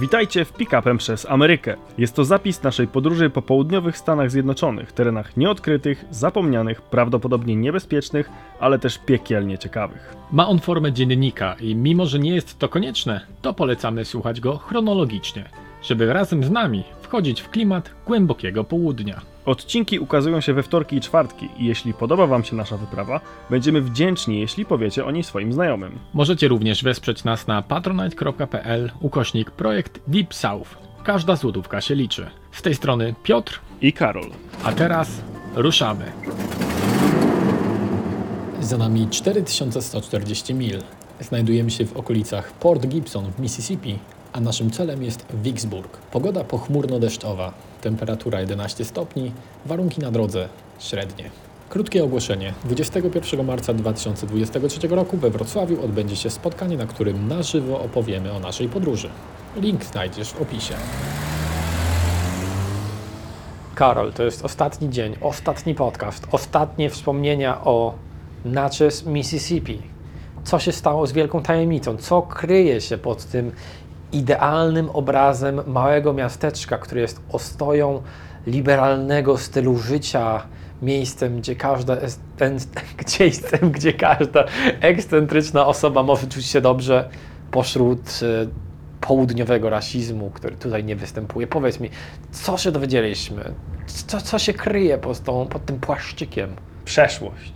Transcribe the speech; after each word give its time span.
Witajcie 0.00 0.44
w 0.44 0.52
Pick-upem 0.52 0.98
przez 0.98 1.26
Amerykę. 1.30 1.76
Jest 1.98 2.14
to 2.14 2.24
zapis 2.24 2.62
naszej 2.62 2.88
podróży 2.88 3.30
po 3.30 3.42
południowych 3.42 3.98
Stanach 3.98 4.30
Zjednoczonych, 4.30 4.92
terenach 4.92 5.36
nieodkrytych, 5.36 6.04
zapomnianych, 6.10 6.82
prawdopodobnie 6.82 7.56
niebezpiecznych, 7.56 8.30
ale 8.60 8.78
też 8.78 8.98
piekielnie 8.98 9.58
ciekawych. 9.58 10.16
Ma 10.32 10.48
on 10.48 10.58
formę 10.58 10.92
dziennika 10.92 11.56
i 11.60 11.74
mimo, 11.74 12.06
że 12.06 12.18
nie 12.18 12.34
jest 12.34 12.58
to 12.58 12.68
konieczne, 12.68 13.20
to 13.42 13.54
polecamy 13.54 14.04
słuchać 14.04 14.40
go 14.40 14.56
chronologicznie, 14.56 15.44
żeby 15.82 16.12
razem 16.12 16.44
z 16.44 16.50
nami 16.50 16.84
wchodzić 17.02 17.40
w 17.40 17.50
klimat 17.50 17.90
głębokiego 18.06 18.64
południa. 18.64 19.20
Odcinki 19.48 19.98
ukazują 19.98 20.40
się 20.40 20.54
we 20.54 20.62
wtorki 20.62 20.96
i 20.96 21.00
czwartki 21.00 21.48
i 21.58 21.64
jeśli 21.64 21.94
podoba 21.94 22.26
Wam 22.26 22.44
się 22.44 22.56
nasza 22.56 22.76
wyprawa, 22.76 23.20
będziemy 23.50 23.80
wdzięczni, 23.80 24.40
jeśli 24.40 24.64
powiecie 24.64 25.04
o 25.04 25.10
niej 25.10 25.22
swoim 25.22 25.52
znajomym. 25.52 25.98
Możecie 26.14 26.48
również 26.48 26.82
wesprzeć 26.82 27.24
nas 27.24 27.46
na 27.46 27.62
patronite.pl 27.62 28.90
ukośnik 29.00 29.50
projekt 29.50 30.00
Deep 30.06 30.34
South. 30.34 30.78
Każda 31.04 31.36
złotówka 31.36 31.80
się 31.80 31.94
liczy. 31.94 32.30
Z 32.52 32.62
tej 32.62 32.74
strony 32.74 33.14
Piotr, 33.22 33.60
I 33.80 33.92
Karol. 33.92 34.30
a 34.64 34.72
teraz 34.72 35.22
ruszamy. 35.54 36.04
Za 38.60 38.78
nami 38.78 39.08
4140 39.10 40.54
mil. 40.54 40.82
Znajdujemy 41.20 41.70
się 41.70 41.86
w 41.86 41.96
okolicach 41.96 42.52
Port 42.52 42.86
Gibson 42.86 43.32
w 43.32 43.40
Mississippi, 43.40 43.98
a 44.32 44.40
naszym 44.40 44.70
celem 44.70 45.02
jest 45.02 45.26
Vicksburg. 45.42 45.98
Pogoda 45.98 46.44
pochmurno-deszczowa, 46.44 47.52
temperatura 47.80 48.40
11 48.40 48.84
stopni, 48.84 49.32
warunki 49.66 50.00
na 50.00 50.10
drodze 50.10 50.48
średnie. 50.78 51.30
Krótkie 51.68 52.04
ogłoszenie. 52.04 52.54
21 52.64 53.46
marca 53.46 53.74
2023 53.74 54.88
roku 54.88 55.16
we 55.16 55.30
Wrocławiu 55.30 55.84
odbędzie 55.84 56.16
się 56.16 56.30
spotkanie, 56.30 56.76
na 56.76 56.86
którym 56.86 57.28
na 57.28 57.42
żywo 57.42 57.80
opowiemy 57.80 58.32
o 58.32 58.40
naszej 58.40 58.68
podróży. 58.68 59.10
Link 59.56 59.84
znajdziesz 59.84 60.30
w 60.30 60.42
opisie. 60.42 60.74
Karol, 63.74 64.12
to 64.12 64.22
jest 64.22 64.44
ostatni 64.44 64.90
dzień, 64.90 65.16
ostatni 65.20 65.74
podcast, 65.74 66.26
ostatnie 66.32 66.90
wspomnienia 66.90 67.64
o 67.64 67.94
Natchez, 68.44 69.06
Mississippi. 69.06 69.82
Co 70.44 70.58
się 70.58 70.72
stało 70.72 71.06
z 71.06 71.12
wielką 71.12 71.42
tajemnicą? 71.42 71.96
Co 71.96 72.22
kryje 72.22 72.80
się 72.80 72.98
pod 72.98 73.24
tym 73.24 73.52
idealnym 74.12 74.90
obrazem 74.90 75.60
małego 75.66 76.12
miasteczka, 76.12 76.78
które 76.78 77.00
jest 77.00 77.20
ostoją 77.32 78.02
liberalnego 78.46 79.38
stylu 79.38 79.78
życia, 79.78 80.42
miejscem, 80.82 81.40
gdzie 81.40 81.56
każda, 81.56 81.96
miejscem, 83.20 83.70
gdzie 83.76 83.92
każda 83.92 84.44
ekscentryczna 84.80 85.66
osoba 85.66 86.02
może 86.02 86.26
czuć 86.26 86.46
się 86.46 86.60
dobrze 86.60 87.08
pośród 87.50 88.00
e, 88.22 88.46
południowego 89.00 89.70
rasizmu, 89.70 90.30
który 90.30 90.56
tutaj 90.56 90.84
nie 90.84 90.96
występuje. 90.96 91.46
Powiedz 91.46 91.80
mi, 91.80 91.90
co 92.30 92.58
się 92.58 92.72
dowiedzieliśmy? 92.72 93.54
Co, 93.86 94.20
co 94.20 94.38
się 94.38 94.52
kryje 94.52 94.98
pod, 94.98 95.20
tą, 95.20 95.46
pod 95.46 95.64
tym 95.64 95.80
płaszczykiem? 95.80 96.56
Przeszłość. 96.84 97.52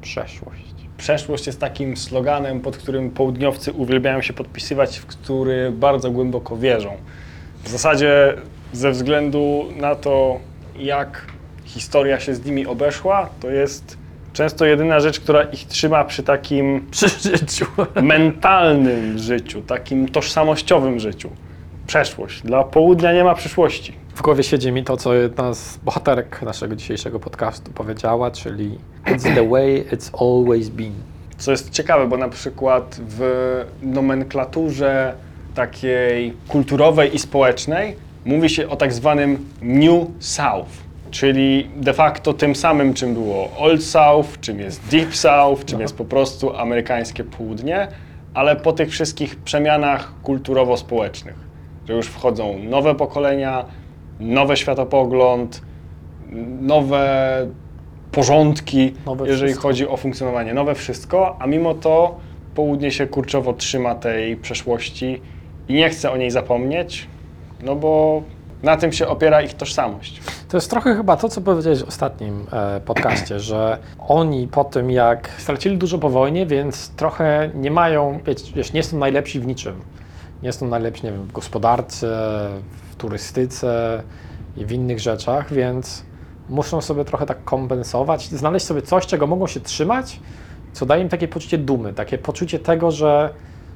Przeszłość. 0.00 0.69
Przeszłość 1.00 1.46
jest 1.46 1.60
takim 1.60 1.96
sloganem, 1.96 2.60
pod 2.60 2.76
którym 2.76 3.10
południowcy 3.10 3.72
uwielbiają 3.72 4.22
się 4.22 4.32
podpisywać, 4.32 4.98
w 4.98 5.06
który 5.06 5.72
bardzo 5.72 6.10
głęboko 6.10 6.56
wierzą. 6.56 6.96
W 7.64 7.68
zasadzie 7.68 8.34
ze 8.72 8.90
względu 8.90 9.64
na 9.76 9.94
to, 9.94 10.40
jak 10.78 11.26
historia 11.64 12.20
się 12.20 12.34
z 12.34 12.44
nimi 12.44 12.66
obeszła, 12.66 13.28
to 13.40 13.50
jest 13.50 13.98
często 14.32 14.64
jedyna 14.64 15.00
rzecz, 15.00 15.20
która 15.20 15.42
ich 15.42 15.66
trzyma 15.66 16.04
przy 16.04 16.22
takim 16.22 16.86
Przy 16.90 17.08
życiu. 17.08 17.66
mentalnym 18.02 19.18
życiu, 19.18 19.62
takim 19.62 20.08
tożsamościowym 20.08 21.00
życiu. 21.00 21.30
Przeszłość. 21.86 22.42
Dla 22.42 22.64
południa 22.64 23.12
nie 23.12 23.24
ma 23.24 23.34
przyszłości. 23.34 23.92
W 24.14 24.22
głowie 24.22 24.42
siedzi 24.42 24.72
mi 24.72 24.84
to, 24.84 24.96
co 24.96 25.14
jedna 25.14 25.54
z 25.54 25.76
bohaterek 25.76 26.42
naszego 26.42 26.76
dzisiejszego 26.76 27.20
podcastu 27.20 27.72
powiedziała, 27.72 28.30
czyli 28.30 28.78
It's 29.06 29.34
the 29.34 29.48
way 29.48 29.84
it's 29.92 30.10
always 30.20 30.68
been. 30.68 30.92
Co 31.38 31.50
jest 31.50 31.70
ciekawe, 31.70 32.06
bo 32.06 32.16
na 32.16 32.28
przykład 32.28 33.00
w 33.08 33.20
nomenklaturze 33.82 35.14
takiej 35.54 36.32
kulturowej 36.48 37.14
i 37.14 37.18
społecznej 37.18 37.96
mówi 38.24 38.48
się 38.48 38.68
o 38.68 38.76
tak 38.76 38.92
zwanym 38.92 39.46
New 39.62 40.06
South, 40.18 40.68
czyli 41.10 41.70
de 41.76 41.92
facto 41.94 42.34
tym 42.34 42.54
samym, 42.56 42.94
czym 42.94 43.14
było 43.14 43.48
Old 43.58 43.84
South, 43.84 44.40
czym 44.40 44.60
jest 44.60 44.88
Deep 44.90 45.16
South, 45.16 45.64
czym 45.64 45.78
No. 45.78 45.82
jest 45.82 45.96
po 45.96 46.04
prostu 46.04 46.56
amerykańskie 46.56 47.24
południe, 47.24 47.88
ale 48.34 48.56
po 48.56 48.72
tych 48.72 48.90
wszystkich 48.90 49.36
przemianach 49.36 50.12
kulturowo-społecznych, 50.22 51.34
że 51.88 51.94
już 51.94 52.06
wchodzą 52.06 52.58
nowe 52.58 52.94
pokolenia, 52.94 53.64
nowy 54.20 54.56
światopogląd, 54.56 55.62
nowe 56.60 57.46
porządki, 58.12 58.94
Nowe 59.06 59.28
jeżeli 59.28 59.48
wszystko. 59.48 59.68
chodzi 59.68 59.88
o 59.88 59.96
funkcjonowanie, 59.96 60.54
nowe 60.54 60.74
wszystko, 60.74 61.36
a 61.40 61.46
mimo 61.46 61.74
to 61.74 62.16
południe 62.54 62.90
się 62.90 63.06
kurczowo 63.06 63.52
trzyma 63.52 63.94
tej 63.94 64.36
przeszłości 64.36 65.20
i 65.68 65.74
nie 65.74 65.90
chce 65.90 66.10
o 66.10 66.16
niej 66.16 66.30
zapomnieć, 66.30 67.06
no 67.62 67.76
bo 67.76 68.22
na 68.62 68.76
tym 68.76 68.92
się 68.92 69.08
opiera 69.08 69.42
ich 69.42 69.54
tożsamość. 69.54 70.20
To 70.48 70.56
jest 70.56 70.70
trochę 70.70 70.94
chyba 70.96 71.16
to, 71.16 71.28
co 71.28 71.40
powiedziałeś 71.40 71.82
w 71.82 71.88
ostatnim 71.88 72.46
e, 72.52 72.80
podcaście, 72.80 73.40
że 73.40 73.78
oni 74.08 74.48
po 74.48 74.64
tym, 74.64 74.90
jak 74.90 75.28
stracili 75.38 75.78
dużo 75.78 75.98
po 75.98 76.10
wojnie, 76.10 76.46
więc 76.46 76.88
trochę 76.88 77.50
nie 77.54 77.70
mają, 77.70 78.18
wiesz, 78.26 78.52
wiesz, 78.52 78.72
nie 78.72 78.82
są 78.82 78.98
najlepsi 78.98 79.40
w 79.40 79.46
niczym. 79.46 79.74
Nie 80.42 80.52
są 80.52 80.68
najlepsi, 80.68 81.06
nie 81.06 81.12
wiem, 81.12 81.22
w 81.22 81.32
gospodarce, 81.32 82.06
w 82.89 82.89
turystyce 83.00 84.02
i 84.56 84.64
w 84.64 84.72
innych 84.72 84.98
rzeczach, 85.00 85.52
więc 85.52 86.04
muszą 86.48 86.80
sobie 86.80 87.04
trochę 87.04 87.26
tak 87.26 87.44
kompensować, 87.44 88.22
znaleźć 88.28 88.66
sobie 88.66 88.82
coś, 88.82 89.06
czego 89.06 89.26
mogą 89.26 89.46
się 89.46 89.60
trzymać, 89.60 90.20
co 90.72 90.86
daje 90.86 91.02
im 91.02 91.08
takie 91.08 91.28
poczucie 91.28 91.58
dumy, 91.58 91.92
takie 91.92 92.18
poczucie 92.18 92.58
tego, 92.58 92.90
że, 92.90 93.30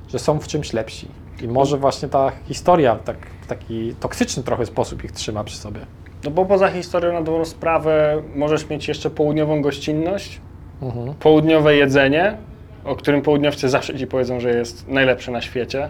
że 0.08 0.18
są 0.18 0.38
w 0.38 0.46
czymś 0.46 0.72
lepsi. 0.72 1.08
I 1.42 1.48
może 1.48 1.76
właśnie 1.78 2.08
ta 2.08 2.32
historia 2.44 2.96
tak, 2.96 3.16
w 3.42 3.46
taki 3.46 3.94
toksyczny 4.00 4.42
trochę 4.42 4.66
sposób 4.66 5.04
ich 5.04 5.12
trzyma 5.12 5.44
przy 5.44 5.56
sobie. 5.56 5.80
No 6.24 6.30
bo 6.30 6.44
poza 6.44 6.68
historią 6.68 7.12
na 7.12 7.22
dobrą 7.22 7.44
sprawę 7.44 8.22
możesz 8.36 8.68
mieć 8.68 8.88
jeszcze 8.88 9.10
południową 9.10 9.62
gościnność, 9.62 10.40
Mhm. 10.82 11.14
południowe 11.14 11.76
jedzenie, 11.76 12.36
o 12.84 12.96
którym 12.96 13.22
południowcy 13.22 13.68
zawsze 13.68 13.98
ci 13.98 14.06
powiedzą, 14.06 14.40
że 14.40 14.50
jest 14.50 14.88
najlepsze 14.88 15.32
na 15.32 15.40
świecie. 15.40 15.88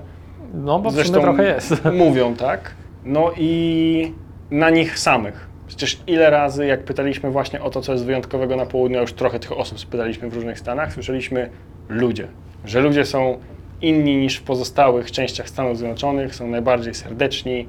No, 0.54 0.78
bo 0.78 0.90
Zresztą 0.90 1.20
trochę 1.20 1.44
jest. 1.54 1.84
mówią 1.92 2.34
tak. 2.34 2.70
No 3.04 3.32
i 3.36 4.12
na 4.50 4.70
nich 4.70 4.98
samych. 4.98 5.48
Przecież 5.66 5.98
ile 6.06 6.30
razy, 6.30 6.66
jak 6.66 6.84
pytaliśmy 6.84 7.30
właśnie 7.30 7.62
o 7.62 7.70
to, 7.70 7.80
co 7.80 7.92
jest 7.92 8.04
wyjątkowego 8.04 8.56
na 8.56 8.66
południu, 8.66 8.98
a 8.98 9.00
już 9.00 9.12
trochę 9.12 9.38
tych 9.38 9.52
osób 9.52 9.80
spytaliśmy 9.80 10.30
w 10.30 10.34
różnych 10.34 10.58
stanach, 10.58 10.92
słyszeliśmy 10.92 11.50
ludzie. 11.88 12.28
Że 12.64 12.80
ludzie 12.80 13.04
są 13.04 13.38
inni 13.82 14.16
niż 14.16 14.36
w 14.36 14.42
pozostałych 14.42 15.10
częściach 15.10 15.48
Stanów 15.48 15.78
Zjednoczonych, 15.78 16.34
są 16.34 16.48
najbardziej 16.48 16.94
serdeczni, 16.94 17.68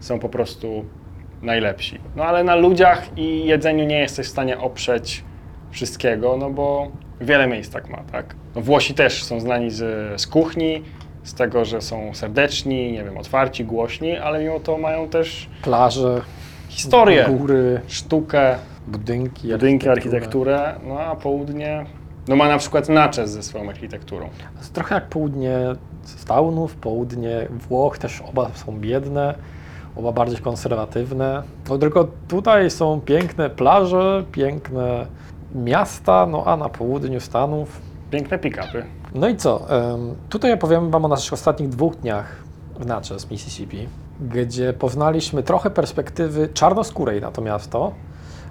są 0.00 0.18
po 0.18 0.28
prostu 0.28 0.84
najlepsi. 1.42 1.98
No 2.16 2.24
ale 2.24 2.44
na 2.44 2.54
ludziach 2.54 3.18
i 3.18 3.46
jedzeniu 3.46 3.84
nie 3.84 3.98
jesteś 3.98 4.26
w 4.26 4.30
stanie 4.30 4.58
oprzeć 4.58 5.24
wszystkiego, 5.70 6.36
no 6.36 6.50
bo 6.50 6.90
wiele 7.20 7.46
miejsc 7.46 7.72
tak 7.72 7.88
ma, 7.88 7.98
tak? 8.12 8.34
No 8.54 8.60
Włosi 8.60 8.94
też 8.94 9.24
są 9.24 9.40
znani 9.40 9.70
z, 9.70 10.20
z 10.20 10.26
kuchni, 10.26 10.82
z 11.26 11.34
tego, 11.34 11.64
że 11.64 11.80
są 11.80 12.14
serdeczni, 12.14 12.92
nie 12.92 13.04
wiem, 13.04 13.18
otwarci, 13.18 13.64
głośni, 13.64 14.16
ale 14.16 14.44
mimo 14.44 14.60
to 14.60 14.78
mają 14.78 15.08
też 15.08 15.48
Plaże, 15.62 16.22
historię, 16.68 17.26
góry, 17.28 17.80
sztukę, 17.86 18.56
budynki, 18.86 19.48
budynki, 19.48 19.88
architekturę. 19.88 20.60
architekturę, 20.60 20.88
no 20.94 21.00
a 21.00 21.16
południe, 21.16 21.86
no 22.28 22.36
ma 22.36 22.48
na 22.48 22.58
przykład 22.58 22.88
Natchez 22.88 23.30
ze 23.30 23.42
swoją 23.42 23.68
architekturą. 23.68 24.28
Trochę 24.72 24.94
jak 24.94 25.08
południe 25.08 25.58
Stanów, 26.02 26.74
południe 26.74 27.48
Włoch, 27.50 27.98
też 27.98 28.20
oba 28.20 28.50
są 28.54 28.80
biedne, 28.80 29.34
oba 29.96 30.12
bardziej 30.12 30.38
konserwatywne. 30.38 31.42
No 31.68 31.78
tylko 31.78 32.08
tutaj 32.28 32.70
są 32.70 33.00
piękne 33.00 33.50
plaże, 33.50 34.24
piękne 34.32 35.06
miasta, 35.54 36.26
no 36.26 36.44
a 36.46 36.56
na 36.56 36.68
południu 36.68 37.20
Stanów 37.20 37.80
Piękne 38.10 38.38
pick-upy. 38.38 38.84
No 39.14 39.28
i 39.28 39.36
co? 39.36 39.66
Tutaj 40.28 40.52
opowiem 40.52 40.90
Wam 40.90 41.04
o 41.04 41.08
naszych 41.08 41.32
ostatnich 41.32 41.68
dwóch 41.68 41.96
dniach 41.96 42.44
w 42.78 42.86
Natchez, 42.86 43.30
Mississippi, 43.30 43.88
gdzie 44.20 44.72
poznaliśmy 44.72 45.42
trochę 45.42 45.70
perspektywy 45.70 46.48
czarnoskórej 46.54 47.20
na 47.20 47.30
to 47.30 47.42
miasto, 47.42 47.92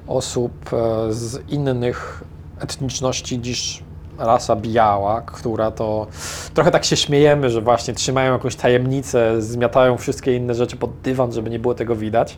osób 0.07 0.73
e, 0.73 1.13
z 1.13 1.49
innych 1.49 2.23
etniczności 2.59 3.39
niż 3.39 3.83
rasa 4.17 4.55
biała, 4.55 5.21
która 5.21 5.71
to 5.71 6.07
trochę 6.53 6.71
tak 6.71 6.85
się 6.85 6.97
śmiejemy, 6.97 7.49
że 7.49 7.61
właśnie 7.61 7.93
trzymają 7.93 8.33
jakąś 8.33 8.55
tajemnicę, 8.55 9.41
zmiatają 9.41 9.97
wszystkie 9.97 10.35
inne 10.35 10.55
rzeczy 10.55 10.77
pod 10.77 10.91
dywan, 11.01 11.31
żeby 11.31 11.49
nie 11.49 11.59
było 11.59 11.73
tego 11.73 11.95
widać. 11.95 12.37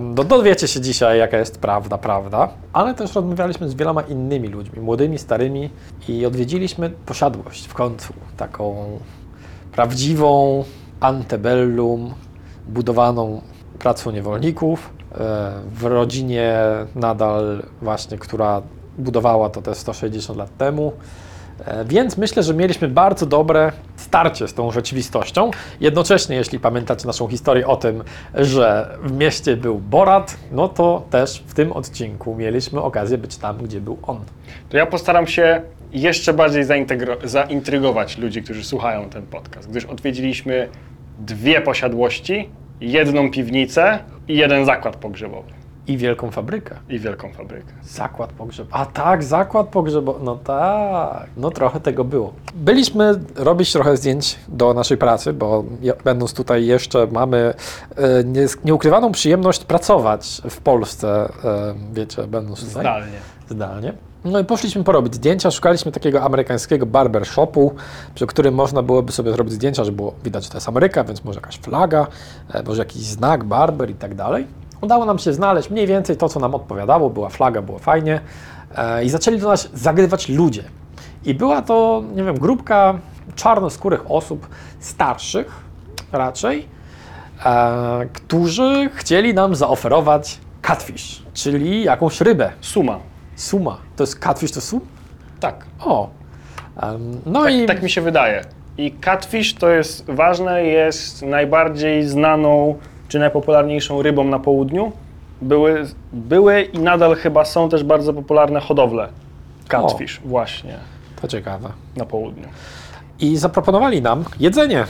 No 0.00 0.24
dowiecie 0.24 0.68
się 0.68 0.80
dzisiaj, 0.80 1.18
jaka 1.18 1.38
jest 1.38 1.58
prawda, 1.60 1.98
prawda, 1.98 2.48
ale 2.72 2.94
też 2.94 3.14
rozmawialiśmy 3.14 3.68
z 3.68 3.74
wieloma 3.74 4.02
innymi 4.02 4.48
ludźmi, 4.48 4.80
młodymi, 4.80 5.18
starymi 5.18 5.70
i 6.08 6.26
odwiedziliśmy 6.26 6.90
posiadłość 6.90 7.66
w 7.66 7.74
końcu, 7.74 8.12
taką 8.36 8.86
prawdziwą 9.72 10.64
antebellum, 11.00 12.14
budowaną 12.68 13.42
pracą 13.78 14.10
niewolników, 14.10 14.90
e, 15.12 15.52
w 15.74 15.84
rodzinie 15.84 16.54
nadal 16.94 17.62
właśnie, 17.82 18.18
która 18.18 18.62
budowała 18.98 19.50
to 19.50 19.62
te 19.62 19.74
160 19.74 20.38
lat 20.38 20.56
temu. 20.58 20.92
E, 21.64 21.84
Więc 21.84 22.16
myślę, 22.16 22.42
że 22.42 22.54
mieliśmy 22.54 22.88
bardzo 22.88 23.26
dobre 23.26 23.72
starcie 23.96 24.48
z 24.48 24.54
tą 24.54 24.70
rzeczywistością. 24.70 25.50
Jednocześnie, 25.80 26.36
jeśli 26.36 26.58
pamiętacie 26.60 27.06
naszą 27.06 27.28
historię 27.28 27.66
o 27.66 27.76
tym, 27.76 28.04
że 28.34 28.96
w 29.04 29.12
mieście 29.12 29.56
był 29.56 29.78
Borat, 29.78 30.36
no 30.52 30.68
to 30.68 31.02
też 31.10 31.44
w 31.46 31.54
tym 31.54 31.72
odcinku 31.72 32.34
mieliśmy 32.34 32.82
okazję 32.82 33.18
być 33.18 33.36
tam, 33.36 33.58
gdzie 33.58 33.80
był 33.80 33.98
on. 34.02 34.20
To 34.68 34.76
ja 34.76 34.86
postaram 34.86 35.26
się 35.26 35.62
jeszcze 35.92 36.32
bardziej 36.32 36.64
zaintrygować 37.24 38.18
ludzi, 38.18 38.42
którzy 38.42 38.64
słuchają 38.64 39.08
ten 39.10 39.22
podcast, 39.22 39.70
gdyż 39.70 39.84
odwiedziliśmy 39.84 40.68
dwie 41.18 41.60
posiadłości, 41.60 42.48
jedną 42.80 43.30
piwnicę 43.30 43.98
i 44.28 44.36
jeden 44.36 44.66
zakład 44.66 44.96
pogrzebowy 44.96 45.61
I 45.86 45.96
wielką 45.98 46.30
fabrykę. 46.30 46.74
i 46.88 46.98
wielką 46.98 47.32
fabrykę. 47.32 47.72
Zakład 47.82 48.32
pogrzebowy. 48.32 48.74
A 48.74 48.86
tak, 48.86 49.24
zakład 49.24 49.68
pogrzebowy. 49.68 50.24
No 50.24 50.36
tak, 50.36 51.26
no 51.36 51.50
trochę 51.50 51.80
tego 51.80 52.04
było. 52.04 52.32
Byliśmy 52.54 53.14
robić 53.36 53.72
trochę 53.72 53.96
zdjęć 53.96 54.38
do 54.48 54.74
naszej 54.74 54.98
pracy, 54.98 55.32
bo 55.32 55.64
będąc 56.04 56.34
tutaj 56.34 56.66
jeszcze 56.66 57.06
mamy 57.06 57.54
e, 57.96 58.24
nie, 58.24 58.46
nieukrywaną 58.64 59.12
przyjemność 59.12 59.64
pracować 59.64 60.42
w 60.50 60.60
Polsce, 60.60 61.32
e, 61.44 61.74
wiecie, 61.92 62.26
będąc 62.26 62.60
tutaj 62.60 62.82
Zdalnie. 62.82 63.18
zdalnie. 63.48 63.92
No 64.24 64.38
i 64.38 64.44
poszliśmy 64.44 64.84
porobić 64.84 65.14
zdjęcia, 65.14 65.50
szukaliśmy 65.50 65.92
takiego 65.92 66.22
amerykańskiego 66.22 66.86
barbershopu, 66.86 67.74
przy 68.14 68.26
którym 68.26 68.54
można 68.54 68.82
byłoby 68.82 69.12
sobie 69.12 69.32
zrobić 69.32 69.54
zdjęcia, 69.54 69.84
żeby 69.84 69.96
było 69.96 70.14
widać, 70.24 70.44
że 70.44 70.50
to 70.50 70.56
jest 70.56 70.68
Ameryka, 70.68 71.04
więc 71.04 71.24
może 71.24 71.40
jakaś 71.40 71.58
flaga, 71.58 72.06
e, 72.54 72.62
może 72.62 72.82
jakiś 72.82 73.02
znak, 73.02 73.44
barber 73.44 73.90
i 73.90 73.94
tak 73.94 74.14
dalej. 74.14 74.46
Udało 74.82 75.04
nam 75.04 75.18
się 75.18 75.32
znaleźć 75.32 75.70
mniej 75.70 75.86
więcej 75.86 76.16
to, 76.16 76.28
co 76.28 76.40
nam 76.40 76.54
odpowiadało, 76.54 77.10
była 77.10 77.28
flaga, 77.28 77.62
było 77.62 77.78
fajnie 77.78 78.20
e, 78.76 79.04
i 79.04 79.10
zaczęli 79.10 79.38
do 79.38 79.48
nas 79.48 79.68
zagrywać 79.74 80.28
ludzie. 80.28 80.64
I 81.24 81.34
była 81.34 81.62
to, 81.62 82.02
nie 82.14 82.24
wiem, 82.24 82.38
grupka 82.38 82.98
czarnoskórych 83.34 84.10
osób, 84.10 84.48
starszych 84.80 85.64
raczej, 86.12 86.68
e, 87.44 88.06
którzy 88.12 88.90
chcieli 88.94 89.34
nam 89.34 89.54
zaoferować 89.54 90.38
catfish, 90.62 91.22
czyli 91.34 91.84
jakąś 91.84 92.20
rybę. 92.20 92.52
Suma. 92.60 92.98
Suma. 93.36 93.76
To 93.96 94.02
jest 94.02 94.18
catfish, 94.18 94.52
to 94.52 94.60
sum? 94.60 94.80
Tak. 95.40 95.66
O. 95.84 96.10
No 97.26 97.42
Tak, 97.42 97.52
i 97.54 97.66
tak 97.66 97.82
mi 97.82 97.90
się 97.90 98.00
wydaje. 98.00 98.44
I 98.78 98.92
catfish 98.92 99.54
to 99.54 99.68
jest 99.68 100.10
ważne, 100.10 100.64
jest 100.64 101.22
najbardziej 101.22 102.08
znaną 102.08 102.78
czy 103.12 103.18
najpopularniejszą 103.18 104.02
rybą 104.02 104.24
na 104.24 104.38
południu. 104.38 104.92
Były, 105.42 105.86
były 106.12 106.62
i 106.62 106.78
nadal 106.78 107.14
chyba 107.16 107.44
są 107.44 107.68
też 107.68 107.84
bardzo 107.84 108.12
popularne 108.12 108.60
hodowle 108.60 109.08
catfish 109.68 110.20
właśnie 110.24 110.76
to 111.22 111.28
ciekawe. 111.28 111.68
na 111.96 112.04
południu. 112.04 112.44
I 113.20 113.36
zaproponowali 113.36 114.02
nam 114.02 114.24
jedzenie. 114.40 114.84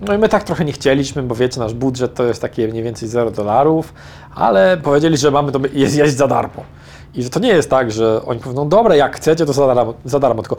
No 0.00 0.14
i 0.14 0.18
my 0.18 0.28
tak 0.28 0.44
trochę 0.44 0.64
nie 0.64 0.72
chcieliśmy, 0.72 1.22
bo 1.22 1.34
wiecie, 1.34 1.60
nasz 1.60 1.74
budżet 1.74 2.14
to 2.14 2.24
jest 2.24 2.42
takie 2.42 2.68
mniej 2.68 2.82
więcej 2.82 3.08
0 3.08 3.30
dolarów, 3.30 3.94
ale 4.34 4.76
powiedzieli, 4.76 5.16
że 5.16 5.30
mamy 5.30 5.52
to 5.52 5.58
je- 5.72 5.88
jeść 5.96 6.16
za 6.16 6.28
darmo. 6.28 6.62
I 7.14 7.22
że 7.22 7.30
to 7.30 7.40
nie 7.40 7.48
jest 7.48 7.70
tak, 7.70 7.90
że 7.92 8.22
oni 8.26 8.40
powiedzą, 8.40 8.64
no 8.64 8.68
dobra, 8.70 8.96
jak 8.96 9.16
chcecie, 9.16 9.46
to 9.46 9.52
za 9.52 9.74
darmo, 9.74 9.94
za 10.04 10.18
darmo 10.18 10.42
tylko 10.42 10.56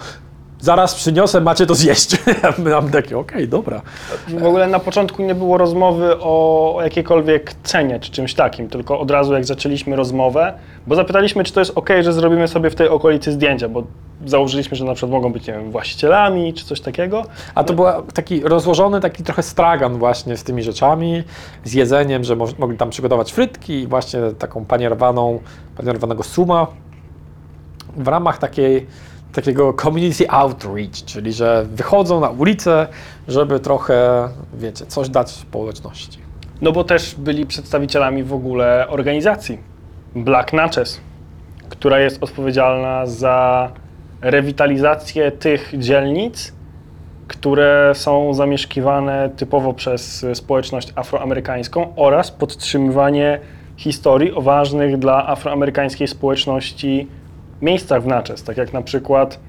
zaraz 0.60 0.96
przyniosę, 0.96 1.42
macie 1.42 1.66
to 1.66 1.76
zjeść. 1.76 2.18
A 2.44 2.62
my 2.62 2.70
nam 2.70 2.90
takie, 2.92 3.18
okej, 3.18 3.48
dobra. 3.48 3.82
W 4.28 4.46
ogóle 4.46 4.68
na 4.68 4.80
początku 4.80 5.24
nie 5.24 5.36
było 5.36 5.58
rozmowy 5.58 6.18
o 6.20 6.80
jakiejkolwiek 6.84 7.54
cenie 7.64 8.00
czy 8.00 8.12
czymś 8.12 8.34
takim, 8.34 8.70
tylko 8.70 9.00
od 9.00 9.12
razu 9.12 9.34
jak 9.34 9.46
zaczęliśmy 9.46 9.96
rozmowę, 9.96 10.54
bo 10.88 10.96
zapytaliśmy, 10.96 11.44
czy 11.44 11.54
to 11.54 11.60
jest 11.60 11.72
ok, 11.76 11.90
że 12.02 12.14
zrobimy 12.14 12.48
sobie 12.48 12.70
w 12.70 12.76
tej 12.76 12.90
okolicy 12.90 13.32
zdjęcia, 13.32 13.70
bo 13.70 13.84
założyliśmy, 14.26 14.78
że 14.78 14.86
na 14.86 14.94
przykład 14.94 15.12
mogą 15.12 15.34
być, 15.34 15.48
nie 15.48 15.54
wiem, 15.54 15.72
właścicielami 15.72 16.54
czy 16.54 16.66
coś 16.66 16.82
takiego. 16.82 17.24
A 17.56 17.64
to 17.64 17.74
był 17.74 17.86
taki 18.14 18.42
rozłożony, 18.42 19.00
taki 19.02 19.24
trochę 19.24 19.44
stragan 19.44 19.98
właśnie 19.98 20.38
z 20.38 20.44
tymi 20.44 20.64
rzeczami, 20.64 21.24
z 21.64 21.74
jedzeniem, 21.74 22.24
że 22.24 22.36
mo- 22.36 22.48
mogli 22.60 22.78
tam 22.78 22.90
przygotować 22.90 23.32
frytki 23.32 23.74
i 23.74 23.88
właśnie 23.88 24.20
taką 24.40 24.66
panierowaną, 24.66 25.40
panierowanego 25.78 26.24
suma 26.24 26.68
w 27.98 28.08
ramach 28.08 28.38
takiej, 28.38 28.88
takiego 29.34 29.74
community 29.74 30.30
outreach, 30.30 31.06
czyli 31.06 31.34
że 31.34 31.66
wychodzą 31.72 32.20
na 32.20 32.30
ulicę, 32.30 32.88
żeby 33.28 33.60
trochę, 33.60 34.30
wiecie, 34.54 34.86
coś 34.86 35.10
dać 35.10 35.30
społeczności. 35.30 36.20
No 36.62 36.72
bo 36.72 36.84
też 36.84 37.16
byli 37.16 37.46
przedstawicielami 37.46 38.24
w 38.24 38.34
ogóle 38.34 38.86
organizacji 38.90 39.58
Black 40.16 40.54
Natchez, 40.54 41.02
która 41.70 42.00
jest 42.00 42.24
odpowiedzialna 42.24 43.06
za 43.06 43.72
rewitalizację 44.22 45.32
tych 45.32 45.74
dzielnic, 45.78 46.54
które 47.28 47.92
są 47.96 48.34
zamieszkiwane 48.34 49.30
typowo 49.38 49.74
przez 49.74 50.26
społeczność 50.34 50.94
afroamerykańską 50.96 51.94
oraz 51.96 52.32
podtrzymywanie 52.32 53.40
historii 53.78 54.34
o 54.34 54.42
ważnych 54.42 54.98
dla 54.98 55.28
afroamerykańskiej 55.28 56.08
społeczności 56.08 57.08
miejscach 57.62 58.04
w 58.04 58.08
Natchez, 58.08 58.44
tak 58.44 58.58
jak 58.58 58.74
na 58.74 58.82
przykład 58.82 59.40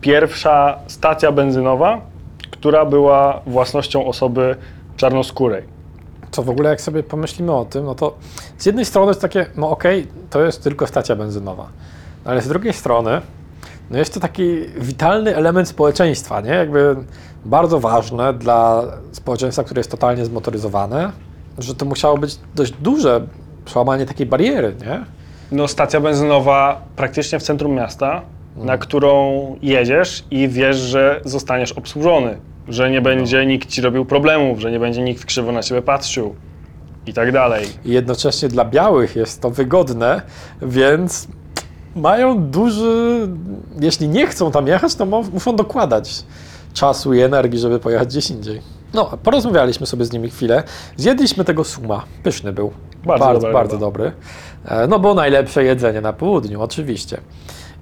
pierwsza 0.00 0.78
stacja 0.86 1.32
benzynowa, 1.32 2.00
która 2.50 2.84
była 2.84 3.40
własnością 3.46 4.06
osoby 4.06 4.56
czarnoskórej. 4.96 5.62
Co 6.30 6.42
w 6.42 6.50
ogóle, 6.50 6.70
jak 6.70 6.80
sobie 6.80 7.02
pomyślimy 7.02 7.52
o 7.52 7.64
tym, 7.64 7.84
no 7.84 7.94
to 7.94 8.16
z 8.58 8.66
jednej 8.66 8.84
strony 8.84 9.08
jest 9.08 9.20
takie, 9.20 9.46
no 9.56 9.70
okej, 9.70 10.06
to 10.30 10.44
jest 10.44 10.62
tylko 10.62 10.86
stacja 10.86 11.16
benzynowa, 11.16 11.68
no 12.24 12.30
ale 12.30 12.42
z 12.42 12.48
drugiej 12.48 12.72
strony, 12.72 13.20
no 13.90 13.98
jest 13.98 14.14
to 14.14 14.20
taki 14.20 14.60
witalny 14.80 15.36
element 15.36 15.68
społeczeństwa, 15.68 16.40
nie? 16.40 16.50
Jakby 16.50 16.96
bardzo 17.44 17.80
ważne 17.80 18.34
dla 18.34 18.82
społeczeństwa, 19.12 19.64
które 19.64 19.80
jest 19.80 19.90
totalnie 19.90 20.24
zmotoryzowane, 20.24 21.12
że 21.58 21.74
to 21.74 21.84
musiało 21.84 22.18
być 22.18 22.38
dość 22.54 22.72
duże 22.72 23.26
przełamanie 23.64 24.06
takiej 24.06 24.26
bariery, 24.26 24.74
nie? 24.80 25.15
No, 25.52 25.68
stacja 25.68 26.00
benzynowa 26.00 26.80
praktycznie 26.96 27.38
w 27.38 27.42
centrum 27.42 27.74
miasta, 27.74 28.22
na 28.56 28.78
którą 28.78 29.56
jedziesz 29.62 30.24
i 30.30 30.48
wiesz, 30.48 30.76
że 30.76 31.20
zostaniesz 31.24 31.72
obsłużony, 31.72 32.38
że 32.68 32.90
nie 32.90 33.00
będzie 33.00 33.46
nikt 33.46 33.68
ci 33.68 33.80
robił 33.80 34.04
problemów, 34.04 34.60
że 34.60 34.70
nie 34.70 34.78
będzie 34.80 35.02
nikt 35.02 35.24
krzywo 35.24 35.52
na 35.52 35.62
ciebie 35.62 35.82
patrzył 35.82 36.34
i 37.06 37.12
tak 37.12 37.32
dalej. 37.32 37.66
I 37.84 37.90
jednocześnie 37.90 38.48
dla 38.48 38.64
białych 38.64 39.16
jest 39.16 39.40
to 39.40 39.50
wygodne, 39.50 40.22
więc 40.62 41.28
mają 41.96 42.42
duży. 42.42 43.28
Jeśli 43.80 44.08
nie 44.08 44.26
chcą 44.26 44.50
tam 44.50 44.66
jechać, 44.66 44.94
to 44.94 45.06
muszą 45.06 45.56
dokładać 45.56 46.24
czasu 46.74 47.14
i 47.14 47.20
energii, 47.20 47.58
żeby 47.58 47.78
pojechać 47.78 48.08
gdzieś 48.08 48.30
indziej. 48.30 48.60
No, 48.94 49.18
porozmawialiśmy 49.22 49.86
sobie 49.86 50.04
z 50.04 50.12
nimi 50.12 50.30
chwilę. 50.30 50.62
Zjedliśmy 50.96 51.44
tego 51.44 51.64
suma. 51.64 52.04
Pyszny 52.22 52.52
był. 52.52 52.72
Bardzo 53.06 53.24
bardzo, 53.24 53.40
dobra 53.40 53.52
bardzo 53.58 53.74
ryba. 53.76 53.86
dobry. 53.86 54.12
E, 54.64 54.86
No 54.86 54.98
bo 54.98 55.14
najlepsze 55.14 55.64
jedzenie 55.64 56.00
na 56.00 56.12
południu, 56.12 56.62
oczywiście. 56.62 57.20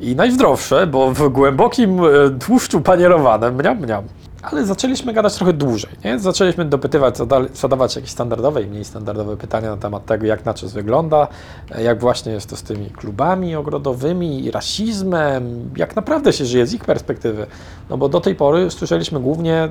I 0.00 0.16
najzdrowsze, 0.16 0.86
bo 0.86 1.10
w 1.12 1.28
głębokim 1.28 2.00
e, 2.00 2.04
tłuszczu 2.46 2.80
panierowanym, 2.80 3.54
mniam, 3.54 3.78
mniam. 3.78 4.04
Ale 4.50 4.66
zaczęliśmy 4.66 5.12
gadać 5.12 5.34
trochę 5.34 5.52
dłużej, 5.52 5.90
nie? 6.04 6.18
Zaczęliśmy 6.18 6.64
dopytywać, 6.64 7.16
zada- 7.18 7.48
zadawać 7.54 7.96
jakieś 7.96 8.10
standardowe 8.10 8.62
i 8.62 8.66
mniej 8.66 8.84
standardowe 8.84 9.36
pytania 9.36 9.70
na 9.70 9.76
temat 9.76 10.06
tego, 10.06 10.26
jak 10.26 10.44
naczes 10.44 10.72
wygląda, 10.72 11.28
e, 11.74 11.82
jak 11.82 12.00
właśnie 12.00 12.32
jest 12.32 12.50
to 12.50 12.56
z 12.56 12.62
tymi 12.62 12.86
klubami 12.90 13.56
ogrodowymi 13.56 14.44
i 14.44 14.50
rasizmem, 14.50 15.70
jak 15.76 15.96
naprawdę 15.96 16.32
się 16.32 16.44
żyje 16.44 16.66
z 16.66 16.74
ich 16.74 16.84
perspektywy. 16.84 17.46
No 17.90 17.98
bo 17.98 18.08
do 18.08 18.20
tej 18.20 18.34
pory 18.34 18.70
słyszeliśmy 18.70 19.20
głównie 19.20 19.68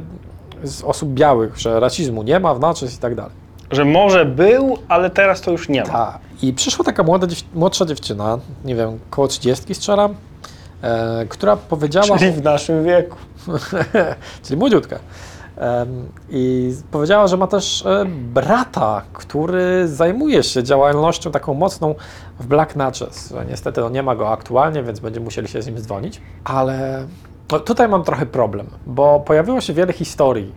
z 0.63 0.83
osób 0.83 1.09
białych, 1.09 1.57
że 1.59 1.79
rasizmu 1.79 2.23
nie 2.23 2.39
ma 2.39 2.53
w 2.53 2.59
naczes 2.59 2.95
i 2.95 2.97
tak 2.99 3.15
dalej. 3.15 3.42
Że 3.73 3.85
może 3.85 4.25
był, 4.25 4.77
ale 4.87 5.09
teraz 5.09 5.41
to 5.41 5.51
już 5.51 5.69
nie 5.69 5.81
ma. 5.81 5.87
Tak. 5.87 6.19
I 6.41 6.53
przyszła 6.53 6.85
taka 6.85 7.03
młoda, 7.03 7.27
dziew- 7.27 7.45
młodsza 7.53 7.85
dziewczyna, 7.85 8.37
nie 8.65 8.75
wiem, 8.75 8.99
koło 9.09 9.27
30 9.27 9.75
strzelam, 9.75 10.15
e, 10.81 11.25
która 11.29 11.55
powiedziała... 11.55 12.17
Czyli 12.17 12.31
w 12.31 12.43
naszym 12.43 12.83
wieku. 12.83 13.17
czyli 14.43 14.57
młodziutka. 14.59 14.99
Em, 15.57 16.09
I 16.29 16.73
powiedziała, 16.91 17.27
że 17.27 17.37
ma 17.37 17.47
też 17.47 17.85
e, 17.85 18.05
brata, 18.33 19.01
który 19.13 19.87
zajmuje 19.87 20.43
się 20.43 20.63
działalnością 20.63 21.31
taką 21.31 21.53
mocną 21.53 21.95
w 22.39 22.47
Black 22.47 22.75
Natchez. 22.75 23.33
Niestety 23.49 23.81
no, 23.81 23.89
nie 23.89 24.03
ma 24.03 24.15
go 24.15 24.29
aktualnie, 24.29 24.83
więc 24.83 24.99
będziemy 24.99 25.23
musieli 25.23 25.47
się 25.47 25.61
z 25.61 25.67
nim 25.67 25.79
dzwonić. 25.79 26.21
Ale 26.43 27.05
no, 27.51 27.59
tutaj 27.59 27.87
mam 27.87 28.03
trochę 28.03 28.25
problem, 28.25 28.67
bo 28.85 29.19
pojawiło 29.19 29.61
się 29.61 29.73
wiele 29.73 29.93
historii. 29.93 30.51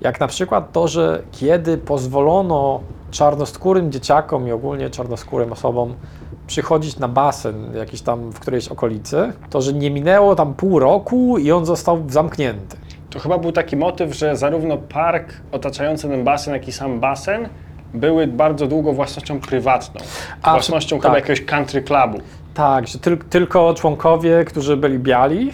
Jak 0.00 0.20
na 0.20 0.26
przykład 0.26 0.72
to, 0.72 0.88
że 0.88 1.22
kiedy 1.32 1.78
pozwolono 1.78 2.80
czarnoskórym 3.10 3.92
dzieciakom 3.92 4.48
i 4.48 4.52
ogólnie 4.52 4.90
czarnoskórym 4.90 5.52
osobom 5.52 5.94
przychodzić 6.46 6.98
na 6.98 7.08
basen 7.08 7.74
jakiś 7.74 8.02
tam 8.02 8.30
w 8.30 8.40
którejś 8.40 8.68
okolicy, 8.68 9.32
to 9.50 9.60
że 9.60 9.72
nie 9.72 9.90
minęło 9.90 10.34
tam 10.34 10.54
pół 10.54 10.78
roku 10.78 11.38
i 11.38 11.52
on 11.52 11.66
został 11.66 12.04
zamknięty. 12.08 12.76
To 13.10 13.18
chyba 13.18 13.38
był 13.38 13.52
taki 13.52 13.76
motyw, 13.76 14.14
że 14.14 14.36
zarówno 14.36 14.76
park 14.76 15.32
otaczający 15.52 16.08
ten 16.08 16.24
basen, 16.24 16.54
jak 16.54 16.68
i 16.68 16.72
sam 16.72 17.00
basen 17.00 17.48
były 17.94 18.26
bardzo 18.26 18.66
długo 18.66 18.92
własnością 18.92 19.40
prywatną. 19.40 20.00
A, 20.42 20.52
własnością 20.52 20.96
tak. 20.96 21.02
chyba 21.02 21.16
jakiegoś 21.16 21.44
country 21.44 21.82
clubu. 21.82 22.18
Tak, 22.54 22.86
że 22.86 22.98
tyl- 22.98 23.24
tylko 23.30 23.74
członkowie, 23.74 24.44
którzy 24.44 24.76
byli 24.76 24.98
biali, 24.98 25.52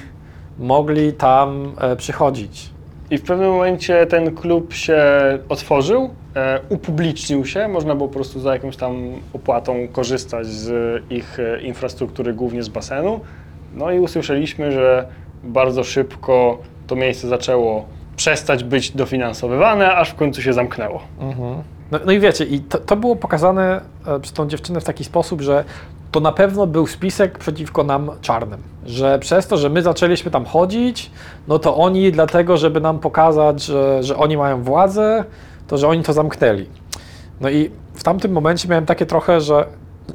mogli 0.59 1.13
tam 1.13 1.73
e, 1.81 1.97
przychodzić. 1.97 2.74
I 3.14 3.18
w 3.18 3.23
pewnym 3.23 3.50
momencie 3.50 4.06
ten 4.06 4.35
klub 4.35 4.73
się 4.73 5.02
otworzył, 5.49 6.11
e, 6.37 6.61
upublicznił 6.68 7.47
się, 7.47 7.68
można 7.68 7.94
było 7.94 8.09
po 8.09 8.14
prostu 8.14 8.40
za 8.40 8.52
jakąś 8.52 8.76
tam 8.76 8.97
opłatą 9.33 9.88
korzystać 9.92 10.47
z 10.47 11.02
ich 11.11 11.40
e, 11.40 11.62
infrastruktury, 11.62 12.33
głównie 12.33 12.62
z 12.62 12.68
basenu. 12.68 13.21
No 13.75 13.90
i 13.92 13.99
usłyszeliśmy, 13.99 14.73
że 14.73 15.06
bardzo 15.44 15.85
szybko 15.85 16.59
to 16.87 16.97
miejsce 16.97 17.28
zaczęło 17.28 17.85
przestać 18.16 18.64
być 18.64 18.90
dofinansowywane, 18.90 19.94
aż 19.94 20.11
w 20.11 20.14
końcu 20.14 20.42
się 20.42 20.52
zamknęło. 20.52 21.02
No, 21.91 21.99
no 22.07 22.12
i 22.12 22.21
wiecie, 22.21 22.45
i 22.45 22.61
to, 22.61 22.79
to 22.79 22.97
było 22.97 23.17
pokazane 23.17 23.81
e, 24.07 24.21
przez 24.21 24.33
tą 24.33 24.49
dziewczynę 24.49 24.81
w 24.81 24.85
taki 24.85 25.05
sposób, 25.05 25.41
że 25.41 25.64
to 26.12 26.21
na 26.21 26.33
pewno 26.33 26.67
był 26.67 26.87
spisek 26.87 27.38
przeciwko 27.38 27.85
nam 27.85 28.11
czarnym. 28.21 28.62
Że 28.87 29.19
przez 29.19 29.47
to, 29.47 29.57
że 29.57 29.71
my 29.71 29.83
zaczęliśmy 29.83 30.31
tam 30.31 30.45
chodzić, 30.45 31.11
no 31.49 31.59
to 31.59 31.76
oni 31.76 32.12
dlatego, 32.12 32.57
żeby 32.57 32.81
nam 32.81 32.99
pokazać, 32.99 33.64
że, 33.64 34.03
że 34.03 34.17
oni 34.17 34.37
mają 34.37 34.62
władzę, 34.62 35.25
to 35.69 35.79
że 35.79 35.88
oni 35.88 36.03
to 36.03 36.12
zamknęli. 36.12 36.67
No 37.41 37.50
i 37.50 37.71
w 37.95 38.03
tamtym 38.03 38.33
momencie 38.33 38.69
miałem 38.69 38.87
takie 38.87 39.07
trochę, 39.07 39.41
że 39.41 39.67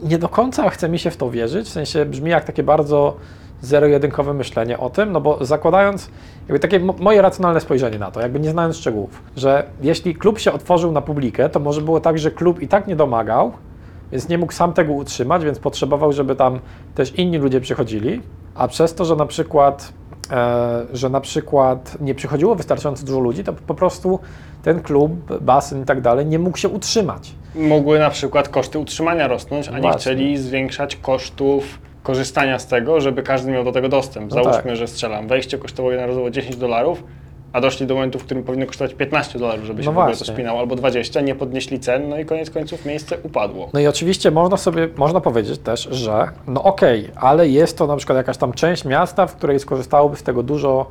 nie 0.03 0.17
do 0.17 0.29
końca 0.29 0.69
chce 0.69 0.89
mi 0.89 0.99
się 0.99 1.11
w 1.11 1.17
to 1.17 1.31
wierzyć, 1.31 1.67
w 1.67 1.71
sensie 1.71 2.05
brzmi 2.05 2.31
jak 2.31 2.45
takie 2.45 2.63
bardzo 2.63 3.15
zero-jedynkowe 3.61 4.33
myślenie 4.33 4.77
o 4.77 4.89
tym, 4.89 5.11
no 5.11 5.21
bo 5.21 5.45
zakładając, 5.45 6.09
jakby 6.49 6.59
takie 6.59 6.79
mo- 6.79 6.95
moje 6.99 7.21
racjonalne 7.21 7.59
spojrzenie 7.59 7.99
na 7.99 8.11
to, 8.11 8.21
jakby 8.21 8.39
nie 8.39 8.49
znając 8.49 8.77
szczegółów, 8.77 9.23
że 9.35 9.63
jeśli 9.81 10.15
klub 10.15 10.39
się 10.39 10.51
otworzył 10.51 10.91
na 10.91 11.01
publikę, 11.01 11.49
to 11.49 11.59
może 11.59 11.81
było 11.81 11.99
tak, 11.99 12.19
że 12.19 12.31
klub 12.31 12.61
i 12.61 12.67
tak 12.67 12.87
nie 12.87 12.95
domagał, 12.95 13.51
więc 14.11 14.29
nie 14.29 14.37
mógł 14.37 14.53
sam 14.53 14.73
tego 14.73 14.93
utrzymać, 14.93 15.45
więc 15.45 15.59
potrzebował, 15.59 16.13
żeby 16.13 16.35
tam 16.35 16.59
też 16.95 17.15
inni 17.15 17.37
ludzie 17.37 17.61
przychodzili, 17.61 18.21
a 18.55 18.67
przez 18.67 18.93
to, 18.95 19.05
że 19.05 19.15
na 19.15 19.25
przykład, 19.25 19.93
e, 20.31 20.85
że 20.93 21.09
na 21.09 21.21
przykład 21.21 21.97
nie 22.01 22.15
przychodziło 22.15 22.55
wystarczająco 22.55 23.05
dużo 23.05 23.19
ludzi, 23.19 23.43
to 23.43 23.53
po 23.53 23.73
prostu 23.75 24.19
ten 24.63 24.81
klub, 24.81 25.11
basen 25.41 25.81
i 25.81 25.85
tak 25.85 26.01
dalej 26.01 26.25
nie 26.25 26.39
mógł 26.39 26.57
się 26.57 26.69
utrzymać. 26.69 27.31
Mogły 27.55 27.99
na 27.99 28.09
przykład 28.09 28.49
koszty 28.49 28.79
utrzymania 28.79 29.27
rosnąć, 29.27 29.67
a 29.67 29.71
nie 29.71 29.81
Właśnie. 29.81 29.99
chcieli 29.99 30.37
zwiększać 30.37 30.95
kosztów 30.95 31.79
korzystania 32.03 32.59
z 32.59 32.67
tego, 32.67 33.01
żeby 33.01 33.23
każdy 33.23 33.51
miał 33.51 33.63
do 33.63 33.71
tego 33.71 33.89
dostęp. 33.89 34.29
No 34.29 34.43
Załóżmy, 34.43 34.63
tak. 34.63 34.75
że 34.75 34.87
strzelam, 34.87 35.27
wejście 35.27 35.57
kosztowało 35.57 35.91
jednorazowo 35.91 36.29
10 36.29 36.55
dolarów, 36.55 37.03
a 37.53 37.61
doszli 37.61 37.87
do 37.87 37.93
momentu, 37.95 38.19
w 38.19 38.23
którym 38.23 38.43
powinno 38.43 38.65
kosztować 38.65 38.93
15 38.93 39.39
dolarów, 39.39 39.65
żeby 39.65 39.83
się 39.83 39.89
No 39.89 39.93
w 39.93 39.97
ogóle 39.97 40.17
to 40.17 40.25
spinało, 40.25 40.59
albo 40.59 40.75
20, 40.75 41.21
nie 41.21 41.35
podnieśli 41.35 41.79
cen, 41.79 42.09
no 42.09 42.19
i 42.19 42.25
koniec 42.25 42.49
końców 42.49 42.85
miejsce 42.85 43.17
upadło. 43.23 43.69
No 43.73 43.79
i 43.79 43.87
oczywiście 43.87 44.31
można 44.31 44.57
sobie, 44.57 44.89
można 44.97 45.21
powiedzieć 45.21 45.59
też, 45.59 45.87
że 45.91 46.27
no 46.47 46.63
okej, 46.63 47.09
ale 47.15 47.49
jest 47.49 47.77
to 47.77 47.87
na 47.87 47.95
przykład 47.95 48.17
jakaś 48.17 48.37
tam 48.37 48.53
część 48.53 48.85
miasta, 48.85 49.27
w 49.27 49.35
której 49.35 49.59
skorzystałoby 49.59 50.15
z 50.15 50.23
tego 50.23 50.43
dużo 50.43 50.85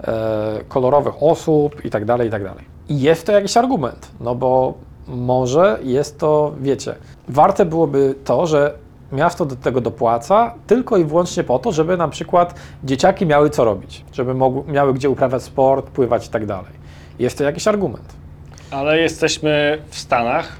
e, 0.00 0.60
kolorowych 0.68 1.14
osób 1.20 1.84
i 1.84 1.90
tak 1.90 2.04
dalej, 2.04 2.28
i 2.28 2.30
tak 2.30 2.44
dalej. 2.44 2.64
I 2.88 3.00
jest 3.00 3.26
to 3.26 3.32
jakiś 3.32 3.56
argument, 3.56 4.10
no 4.20 4.34
bo 4.34 4.74
może 5.08 5.78
jest 5.82 6.18
to, 6.18 6.52
wiecie, 6.60 6.94
warte 7.28 7.64
byłoby 7.64 8.14
to, 8.24 8.46
że 8.46 8.74
miasto 9.14 9.44
do 9.46 9.56
tego 9.56 9.80
dopłaca 9.80 10.54
tylko 10.66 10.96
i 10.96 11.04
wyłącznie 11.04 11.44
po 11.44 11.58
to, 11.58 11.72
żeby 11.72 11.96
na 11.96 12.08
przykład 12.08 12.54
dzieciaki 12.84 13.26
miały 13.26 13.50
co 13.50 13.64
robić, 13.64 14.04
żeby 14.12 14.34
mogły, 14.34 14.72
miały 14.72 14.94
gdzie 14.94 15.10
uprawiać 15.10 15.42
sport, 15.42 15.86
pływać 15.90 16.26
i 16.26 16.30
tak 16.30 16.46
dalej. 16.46 16.72
Jest 17.18 17.38
to 17.38 17.44
jakiś 17.44 17.68
argument. 17.68 18.04
Ale 18.70 18.98
jesteśmy 18.98 19.78
w 19.88 19.98
Stanach, 19.98 20.56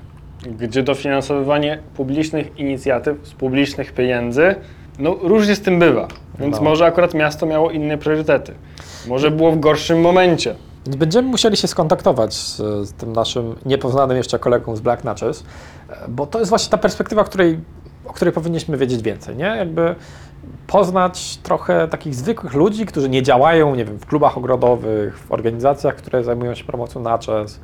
gdzie 0.58 0.82
dofinansowywanie 0.82 1.78
publicznych 1.96 2.58
inicjatyw 2.58 3.16
z 3.28 3.32
publicznych 3.32 3.92
pieniędzy, 3.92 4.54
no 4.99 5.14
różnie 5.23 5.56
z 5.56 5.61
tym 5.61 5.78
bywa. 5.78 6.08
Więc 6.38 6.56
No. 6.56 6.62
może 6.62 6.87
akurat 6.87 7.14
miasto 7.14 7.46
miało 7.46 7.70
inne 7.70 7.99
priorytety. 7.99 8.54
Może 9.08 9.30
było 9.30 9.52
w 9.52 9.61
gorszym 9.61 10.00
momencie. 10.00 10.54
Będziemy 10.87 11.28
musieli 11.28 11.56
się 11.56 11.68
skontaktować 11.68 12.34
z, 12.34 12.56
z 12.88 12.92
tym 12.92 13.12
naszym 13.12 13.54
niepoznanym 13.66 14.16
jeszcze 14.16 14.38
kolegą 14.38 14.76
z 14.76 14.80
Black 14.80 15.04
Natchez, 15.04 15.44
bo 16.08 16.26
to 16.26 16.38
jest 16.38 16.49
właśnie 16.49 16.70
ta 16.70 16.78
perspektywa, 16.78 17.25
której, 17.25 17.58
o 18.06 18.12
której 18.12 18.34
powinniśmy 18.34 18.76
wiedzieć 18.76 19.02
więcej, 19.02 19.37
nie? 19.37 19.44
Jakby 19.44 19.94
poznać 20.66 21.37
trochę 21.37 21.88
takich 21.88 22.14
zwykłych 22.14 22.54
ludzi, 22.54 22.87
którzy 22.87 23.08
nie 23.08 23.23
działają, 23.23 23.75
nie 23.75 23.84
wiem, 23.84 23.99
w 23.99 24.06
klubach 24.06 24.38
ogrodowych, 24.38 25.18
w 25.18 25.32
organizacjach, 25.32 25.96
które 25.96 26.25
zajmują 26.25 26.54
się 26.54 26.64
promocją 26.64 27.00
Natchez, 27.00 27.61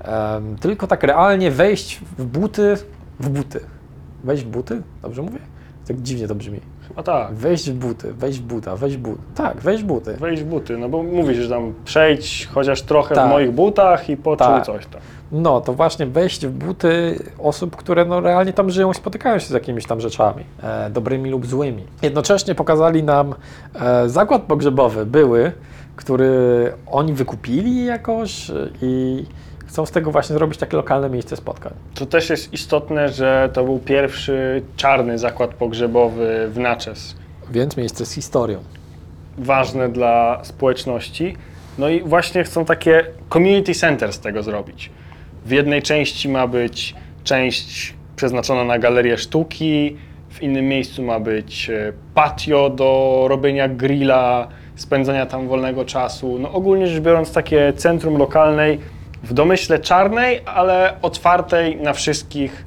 em, 0.00 0.56
tylko 0.56 0.86
tak 0.86 1.02
realnie 1.02 1.50
wejść 1.50 2.00
w 2.18 2.24
buty, 2.24 2.76
w 3.20 3.28
buty. 3.28 3.60
Wejść 4.24 4.44
w 4.44 4.48
buty? 4.48 4.82
Dobrze 5.02 5.22
mówię? 5.22 5.38
Tak 5.86 6.02
dziwnie 6.02 6.28
to 6.28 6.34
brzmi. 6.34 6.60
Chyba 6.88 7.02
tak. 7.02 7.34
Wejść 7.34 7.70
w 7.70 7.74
buty, 7.74 8.12
wejść 8.12 8.38
w 8.38 8.42
buta, 8.42 8.76
wejść 8.76 8.96
w 8.96 9.00
buty. 9.00 9.18
Tak, 9.34 9.60
wejść 9.60 9.82
w 9.82 9.86
buty. 9.86 10.16
Wejść 10.16 10.42
w 10.42 10.46
buty, 10.46 10.78
no 10.78 10.88
bo 10.88 11.02
mówisz, 11.02 11.36
że 11.38 11.48
tam 11.48 11.74
przejdź 11.84 12.48
chociaż 12.52 12.82
trochę 12.82 13.14
Tak. 13.14 13.26
w 13.26 13.30
moich 13.30 13.52
butach 13.52 14.08
i 14.10 14.16
poczuł 14.16 14.46
Tak. 14.46 14.66
coś 14.66 14.86
tam. 14.86 15.00
No, 15.32 15.60
to 15.60 15.72
właśnie 15.72 16.06
wejść 16.06 16.46
w 16.46 16.50
buty 16.50 17.18
osób, 17.38 17.76
które 17.76 18.04
no, 18.04 18.20
realnie 18.20 18.52
tam 18.52 18.70
żyją 18.70 18.90
i 18.90 18.94
spotykają 18.94 19.38
się 19.38 19.46
z 19.46 19.50
jakimiś 19.50 19.86
tam 19.86 20.00
rzeczami, 20.00 20.44
e, 20.62 20.90
dobrymi 20.90 21.30
lub 21.30 21.46
złymi. 21.46 21.82
Jednocześnie 22.02 22.54
pokazali 22.54 23.02
nam 23.02 23.34
e, 23.80 24.08
zakład 24.08 24.42
pogrzebowy, 24.42 25.06
były, 25.06 25.52
który 25.96 26.32
oni 26.86 27.12
wykupili 27.12 27.84
jakoś 27.84 28.50
i 28.82 29.24
chcą 29.72 29.86
z 29.86 29.90
tego 29.90 30.10
właśnie 30.10 30.34
zrobić 30.34 30.58
takie 30.58 30.76
lokalne 30.76 31.10
miejsce 31.10 31.36
spotkań. 31.36 31.72
To 31.94 32.06
też 32.06 32.30
jest 32.30 32.52
istotne, 32.52 33.08
że 33.08 33.50
to 33.52 33.64
był 33.64 33.78
pierwszy 33.78 34.62
czarny 34.76 35.18
zakład 35.18 35.54
pogrzebowy 35.54 36.48
w 36.50 36.58
Natchez. 36.58 37.16
Więc 37.50 37.76
miejsce 37.76 38.06
z 38.06 38.12
historią. 38.12 38.58
Ważne 39.38 39.88
dla 39.88 40.40
społeczności. 40.44 41.36
No 41.78 41.88
i 41.88 42.02
właśnie 42.02 42.44
chcą 42.44 42.64
takie 42.64 43.04
community 43.32 43.74
center 43.74 44.12
z 44.12 44.20
tego 44.20 44.42
zrobić. 44.42 44.90
W 45.46 45.50
jednej 45.50 45.82
części 45.82 46.28
ma 46.28 46.46
być 46.46 46.94
część 47.24 47.94
przeznaczona 48.16 48.64
na 48.64 48.78
galerię 48.78 49.18
sztuki, 49.18 49.96
w 50.30 50.42
innym 50.42 50.68
miejscu 50.68 51.02
ma 51.02 51.20
być 51.20 51.70
e, 51.70 51.92
patio 52.14 52.70
do 52.70 53.24
robienia 53.28 53.68
grilla, 53.68 54.48
spędzania 54.76 55.26
tam 55.26 55.48
wolnego 55.48 55.84
czasu. 55.84 56.38
No 56.38 56.52
ogólnie 56.52 56.86
rzecz 56.86 57.02
biorąc 57.02 57.32
takie 57.32 57.72
centrum 57.72 58.18
lokalnej 58.18 58.78
w 59.22 59.32
domyśle 59.32 59.78
czarnej, 59.78 60.40
ale 60.46 60.96
otwartej 61.02 61.76
na 61.76 61.92
wszystkich 61.92 62.64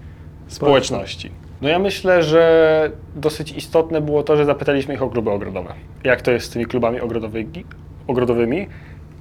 społeczności. 0.47 1.31
No 1.61 1.69
ja 1.69 1.79
myślę, 1.79 2.23
że 2.23 2.91
dosyć 3.15 3.51
istotne 3.51 4.01
było 4.01 4.23
to, 4.23 4.37
że 4.37 4.45
zapytaliśmy 4.45 4.93
ich 4.93 5.01
o 5.01 5.09
kluby 5.09 5.31
ogrodowe. 5.31 5.73
Jak 6.03 6.21
to 6.21 6.31
jest 6.31 6.45
z 6.45 6.49
tymi 6.49 6.65
klubami 6.65 6.99
ogrodowymi, 8.07 8.67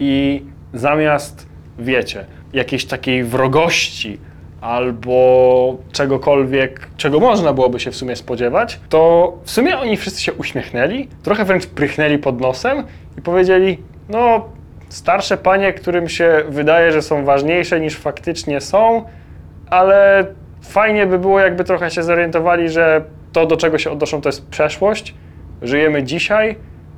i 0.01 0.43
zamiast, 0.75 1.47
wiecie, 1.79 2.27
jakiejś 2.53 2.85
takiej 2.85 3.25
wrogości 3.25 4.19
albo 4.61 5.77
czegokolwiek, 5.93 6.89
czego 6.97 7.21
można 7.21 7.53
byłoby 7.53 7.81
się 7.81 7.91
w 7.91 7.97
sumie 7.97 8.17
spodziewać, 8.17 8.81
to 8.89 9.33
w 9.45 9.51
sumie 9.51 9.79
oni 9.79 9.97
wszyscy 9.97 10.23
się 10.23 10.33
uśmiechnęli, 10.33 11.09
trochę 11.23 11.45
wręcz 11.45 11.67
prychnęli 11.67 12.19
pod 12.19 12.41
nosem 12.41 12.85
i 13.19 13.23
powiedzieli, 13.23 13.79
no 14.09 14.49
starsze 14.89 15.37
panie, 15.37 15.73
którym 15.73 16.09
się 16.09 16.43
wydaje, 16.49 16.93
że 16.93 17.03
są 17.03 17.25
ważniejsze 17.25 17.81
niż 17.81 17.97
faktycznie 17.97 18.61
są, 18.61 19.05
ale 19.71 20.27
fajnie 20.63 21.07
by 21.07 21.19
było, 21.19 21.41
jakby 21.41 21.65
trochę 21.65 21.91
się 21.91 22.03
zorientowali, 22.03 22.69
że 22.69 23.05
to, 23.33 23.47
do 23.47 23.57
czego 23.57 23.79
się 23.79 23.91
odnoszą, 23.91 24.21
to 24.21 24.29
jest 24.29 24.49
przeszłość. 24.49 25.15
Żyjemy 25.63 26.03
dzisiaj 26.03 26.57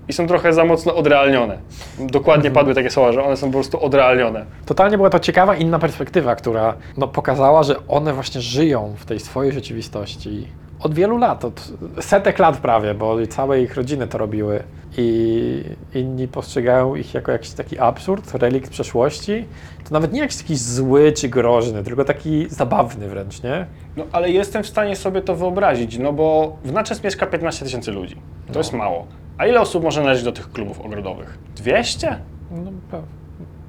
i 0.09 0.13
są 0.13 0.27
trochę 0.27 0.53
za 0.53 0.65
mocno 0.65 0.95
odrealnione. 0.95 1.59
Dokładnie 1.99 2.51
padły 2.51 2.75
takie 2.75 2.91
słowa, 2.91 3.13
że 3.13 3.25
one 3.25 3.37
są 3.37 3.47
po 3.47 3.53
prostu 3.53 3.85
odrealnione. 3.85 4.45
Totalnie 4.67 4.97
była 4.97 5.11
to 5.11 5.19
ciekawa, 5.19 5.57
inna 5.57 5.79
perspektywa, 5.79 6.37
która 6.37 6.75
no, 6.97 7.09
pokazała, 7.09 7.63
że 7.63 7.77
one 7.89 8.13
właśnie 8.13 8.41
żyją 8.41 8.95
w 8.99 9.05
tej 9.05 9.21
swojej 9.21 9.53
rzeczywistości 9.53 10.49
od 10.81 10.95
wielu 10.95 11.19
lat, 11.19 11.45
od 11.45 11.73
setek 12.01 12.39
lat 12.39 12.57
prawie, 12.57 12.95
bo 12.95 13.27
całe 13.27 13.63
ich 13.63 13.75
rodziny 13.75 14.07
to 14.07 14.19
robiły. 14.19 14.63
i 14.99 15.65
inni 15.95 16.29
postrzegają 16.29 16.95
ich 16.95 17.15
jako 17.15 17.33
jakiś 17.33 17.51
taki 17.51 17.79
absurd, 17.79 18.35
relikt 18.35 18.71
przeszłości, 18.71 19.45
to 19.85 19.95
nawet 19.95 20.13
nie 20.13 20.21
jakiś 20.21 20.37
taki 20.37 20.57
zły 20.57 21.13
czy 21.13 21.29
groźny, 21.29 21.83
tylko 21.83 22.05
taki 22.05 22.47
zabawny 22.49 23.09
wręcz, 23.09 23.43
nie? 23.43 23.67
No 23.97 24.05
ale 24.13 24.31
jestem 24.31 24.63
w 24.63 24.67
stanie 24.67 24.97
sobie 24.97 25.23
to 25.23 25.37
wyobrazić, 25.37 25.99
no 25.99 26.13
bo 26.13 26.57
w 26.65 26.73
Natchez 26.73 27.05
mieszka 27.05 27.27
15 27.27 27.65
tysięcy 27.65 27.93
ludzi. 27.93 28.17
To 28.53 28.59
jest 28.59 28.73
mało. 28.73 29.07
A 29.39 29.47
ile 29.47 29.61
osób 29.61 29.83
może 29.83 30.03
należeć 30.03 30.25
do 30.25 30.33
tych 30.33 30.53
klubów 30.53 30.81
ogrodowych? 30.81 31.39
200? 31.57 32.19
No, 32.51 32.71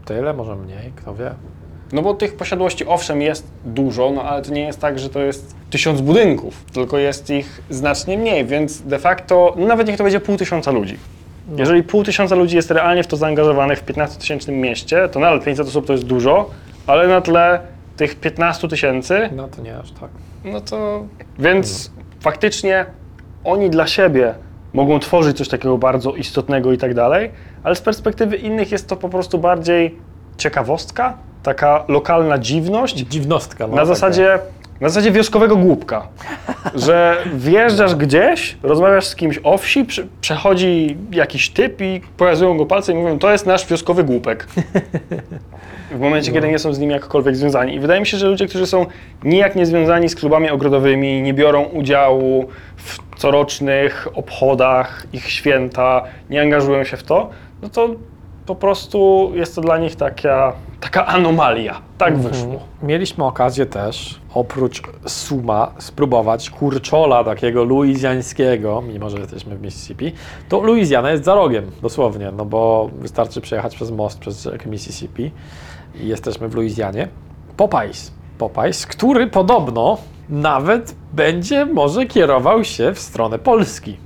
tyle, 0.06 0.34
może 0.34 0.56
mniej, 0.56 0.92
kto 0.96 1.16
wie. 1.16 1.32
No 1.92 2.02
bo 2.02 2.14
tych 2.14 2.36
posiadłości 2.38 2.86
owszem 2.88 3.22
jest 3.22 3.48
dużo, 3.66 4.12
no 4.12 4.24
ale 4.24 4.42
to 4.42 4.52
nie 4.52 4.62
jest 4.62 4.80
tak, 4.80 5.00
że 5.00 5.10
to 5.10 5.20
jest 5.20 5.56
tysiąc 5.70 6.02
budynków, 6.02 6.66
tylko 6.74 6.98
jest 6.98 7.30
ich 7.30 7.62
znacznie 7.70 8.18
mniej, 8.18 8.46
więc 8.46 8.82
de 8.82 9.00
facto, 9.00 9.54
no 9.58 9.68
nawet 9.68 9.88
niech 9.88 9.98
to 9.98 10.04
będzie 10.04 10.20
pół 10.20 10.38
tysiąca 10.38 10.72
ludzi. 10.72 10.98
Jeżeli 11.58 11.84
pół 11.84 12.04
tysiąca 12.04 12.36
ludzi 12.36 12.56
jest 12.56 12.72
realnie 12.72 13.04
w 13.04 13.08
to 13.08 13.18
zaangażowanych 13.18 13.80
w 13.80 13.86
15-tysięcznym 13.86 14.52
mieście, 14.52 15.10
to 15.10 15.20
nadal 15.20 15.42
500 15.42 15.68
osób 15.68 15.86
to 15.86 15.94
jest 15.94 16.06
dużo, 16.06 16.50
ale 16.88 17.08
na 17.08 17.22
tle 17.22 17.60
tych 17.98 18.16
15 18.16 18.68
tysięcy, 18.68 19.30
No 19.36 19.48
to 19.48 19.62
nie 19.62 19.78
aż 19.78 19.92
tak. 19.92 20.10
no 20.46 20.62
to... 20.62 21.06
Więc 21.40 21.92
faktycznie 22.20 22.86
oni 23.44 23.70
dla 23.70 23.88
siebie 23.88 24.34
mogą 24.74 25.00
tworzyć 25.00 25.38
coś 25.38 25.48
takiego 25.48 25.78
bardzo 25.78 26.16
istotnego 26.16 26.72
i 26.72 26.78
tak 26.78 26.94
dalej, 26.94 27.32
ale 27.64 27.76
z 27.76 27.82
perspektywy 27.82 28.36
innych 28.38 28.72
jest 28.72 28.88
to 28.88 28.96
po 28.96 29.10
prostu 29.10 29.38
bardziej 29.40 29.96
ciekawostka, 30.38 31.18
taka 31.48 31.84
lokalna 31.88 32.38
dziwność, 32.38 32.96
Dziwnostka. 32.98 33.68
No, 33.68 33.76
na 33.76 33.86
zasadzie, 33.86 34.40
na 34.82 34.90
zasadzie 34.90 35.12
wioskowego 35.12 35.56
głupka. 35.56 36.08
Że 36.86 37.18
wjeżdżasz 37.34 37.96
gdzieś, 37.96 38.58
rozmawiasz 38.64 39.06
z 39.06 39.16
kimś 39.16 39.40
o 39.44 39.58
wsi, 39.58 39.86
przy, 39.86 40.08
przechodzi 40.22 40.98
jakiś 41.12 41.50
typ 41.50 41.82
i 41.82 42.02
pokazują 42.18 42.58
go 42.58 42.66
palcem 42.66 42.98
i 42.98 43.00
mówią, 43.00 43.20
to 43.20 43.32
jest 43.32 43.46
nasz 43.46 43.68
wioskowy 43.68 44.04
głupek. 44.04 44.48
W 45.92 46.00
momencie, 46.00 46.32
kiedy 46.32 46.48
nie 46.48 46.60
są 46.60 46.74
z 46.74 46.80
nim 46.80 46.90
jakkolwiek 46.90 47.36
związani. 47.36 47.76
I 47.76 47.80
wydaje 47.80 48.00
mi 48.00 48.08
się, 48.08 48.18
że 48.18 48.28
ludzie, 48.28 48.48
którzy 48.48 48.66
są 48.66 48.86
nijak 49.24 49.56
nie 49.56 49.66
związani 49.66 50.10
z 50.10 50.16
klubami 50.16 50.50
ogrodowymi, 50.50 51.22
nie 51.22 51.34
biorą 51.34 51.64
udziału 51.64 52.48
w 52.76 53.20
corocznych 53.20 54.08
obchodach, 54.14 55.08
ich 55.14 55.32
święta, 55.32 56.04
nie 56.30 56.42
angażują 56.42 56.84
się 56.84 56.98
w 56.98 57.04
to, 57.04 57.30
no 57.62 57.70
to 57.70 57.90
po 58.48 58.56
prostu 58.56 59.32
jest 59.34 59.56
to 59.56 59.62
dla 59.62 59.78
nich 59.78 59.96
taka, 59.96 60.54
taka 60.80 61.06
anomalia. 61.06 61.82
Tak 61.98 62.18
wyszło. 62.18 62.60
Mieliśmy 62.84 63.26
okazję 63.26 63.66
też, 63.66 64.20
oprócz 64.34 64.82
suma, 65.06 65.72
spróbować 65.78 66.50
kurczola 66.50 67.24
takiego 67.24 67.64
luizjańskiego, 67.64 68.82
mimo 68.82 69.10
że 69.10 69.18
jesteśmy 69.18 69.58
w 69.58 69.62
Mississippi. 69.62 70.14
To 70.50 70.62
Luizjana 70.62 71.12
jest 71.12 71.24
za 71.24 71.36
rogiem, 71.36 71.72
dosłownie, 71.82 72.32
no 72.38 72.46
bo 72.46 72.90
wystarczy 73.00 73.42
przejechać 73.42 73.76
przez 73.76 73.92
most 73.92 74.20
przez 74.20 74.44
rzekę 74.44 74.70
Mississippi 74.70 75.32
i 76.02 76.08
jesteśmy 76.08 76.48
w 76.48 76.56
Luizjanie. 76.56 77.08
Popeyes. 77.58 78.12
Popeyes, 78.38 78.88
który 78.88 79.28
podobno 79.28 79.98
nawet 80.30 80.96
będzie 81.14 81.66
może 81.66 82.06
kierował 82.06 82.64
się 82.64 82.94
w 82.94 83.00
stronę 83.00 83.40
Polski. 83.40 83.98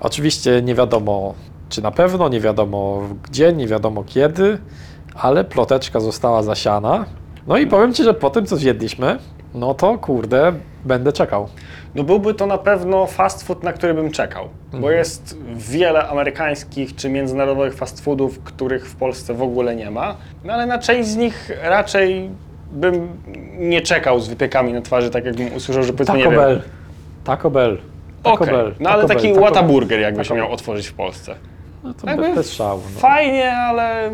Oczywiście 0.00 0.62
nie 0.62 0.74
wiadomo 0.74 1.34
czy 1.72 1.82
na 1.82 1.90
pewno, 1.90 2.28
nie 2.28 2.40
wiadomo 2.40 3.02
gdzie, 3.30 3.52
nie 3.52 3.66
wiadomo 3.66 4.04
kiedy, 4.06 4.58
ale 5.14 5.44
ploteczka 5.44 6.00
została 6.00 6.42
zasiana. 6.42 7.04
No 7.46 7.56
i 7.58 7.66
powiem 7.66 7.94
Ci, 7.94 8.04
że 8.04 8.14
po 8.14 8.30
tym 8.30 8.46
co 8.46 8.56
zjedliśmy, 8.56 9.18
no 9.54 9.74
to 9.74 9.98
kurde, 9.98 10.52
będę 10.84 11.12
czekał. 11.12 11.48
No 11.94 12.04
byłby 12.04 12.34
to 12.34 12.46
na 12.46 12.58
pewno 12.58 13.06
fast 13.06 13.42
food, 13.46 13.62
na 13.62 13.72
który 13.72 13.94
bym 13.94 14.10
czekał, 14.10 14.48
bo 14.70 14.76
Mhm. 14.76 14.94
jest 14.96 15.36
wiele 15.54 16.08
amerykańskich 16.08 16.96
czy 16.96 17.10
międzynarodowych 17.10 17.74
fast 17.74 18.04
foodów, 18.04 18.38
których 18.44 18.86
w 18.88 18.96
Polsce 18.96 19.34
w 19.34 19.42
ogóle 19.42 19.76
nie 19.76 19.90
ma, 19.90 20.16
no 20.44 20.52
ale 20.52 20.66
na 20.66 20.78
część 20.78 21.08
z 21.08 21.16
nich 21.16 21.50
raczej 21.62 22.30
bym 22.72 23.08
nie 23.58 23.80
czekał 23.80 24.20
z 24.20 24.28
wypiekami 24.28 24.72
na 24.72 24.80
twarzy, 24.82 25.10
tak 25.10 25.24
jakbym 25.24 25.54
usłyszał, 25.54 25.82
że 25.82 25.92
powiedzmy, 25.92 26.16
nie 26.18 26.24
Taco 26.24 26.36
wiem, 26.36 26.40
Bell. 26.40 26.62
Taco 27.24 27.50
Bell. 27.50 27.78
Taco 28.22 28.34
Okej, 28.34 28.54
Bell. 28.54 28.74
no 28.80 28.90
ale 28.90 29.02
Taco 29.02 29.14
taki 29.14 29.28
Bell, 29.28 29.36
Taco- 29.36 29.40
Whataburger 29.40 30.00
jakbyś 30.00 30.28
Taco- 30.28 30.36
miał 30.36 30.52
otworzyć 30.52 30.86
w 30.86 30.94
Polsce. 30.94 31.34
No 31.82 31.94
to 31.94 32.06
Jakby 32.06 32.22
bez, 32.22 32.34
bez 32.34 32.52
szału. 32.52 32.80
No. 32.94 33.00
Fajnie, 33.00 33.52
ale 33.56 34.10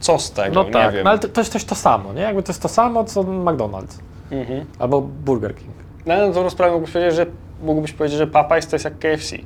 co 0.00 0.18
z 0.18 0.32
tego, 0.32 0.54
No 0.54 0.64
nie 0.64 0.70
tak, 0.70 0.94
wiem. 0.94 1.04
no 1.04 1.10
ale 1.10 1.18
to, 1.18 1.28
to 1.28 1.40
jest 1.40 1.52
też 1.52 1.64
to 1.64 1.74
samo, 1.74 2.12
nie? 2.12 2.20
Jakby 2.22 2.42
to 2.42 2.50
jest 2.52 2.62
to 2.62 2.68
samo, 2.68 3.04
co 3.04 3.22
McDonald's. 3.22 3.98
Mhm. 4.30 4.64
Albo 4.78 5.00
Burger 5.00 5.54
King. 5.54 5.70
No 6.06 6.16
na 6.16 6.26
dobrą 6.32 6.50
sprawę 6.50 6.72
mógłbyś 6.72 6.92
powiedzieć, 6.92 7.14
że, 7.14 7.26
mógłbyś 7.62 7.92
powiedzieć, 7.92 8.18
że 8.18 8.26
Popeyes 8.26 8.66
to 8.66 8.74
jest 8.76 8.84
jak 8.84 8.98
KFC. 8.98 9.36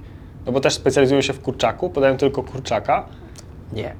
No 0.46 0.52
bo 0.52 0.60
też 0.60 0.74
specjalizują 0.74 1.20
się 1.22 1.32
w 1.32 1.40
kurczaku, 1.42 1.90
podają 1.90 2.16
tylko 2.16 2.42
kurczaka. 2.42 3.04
Nie. 3.72 3.94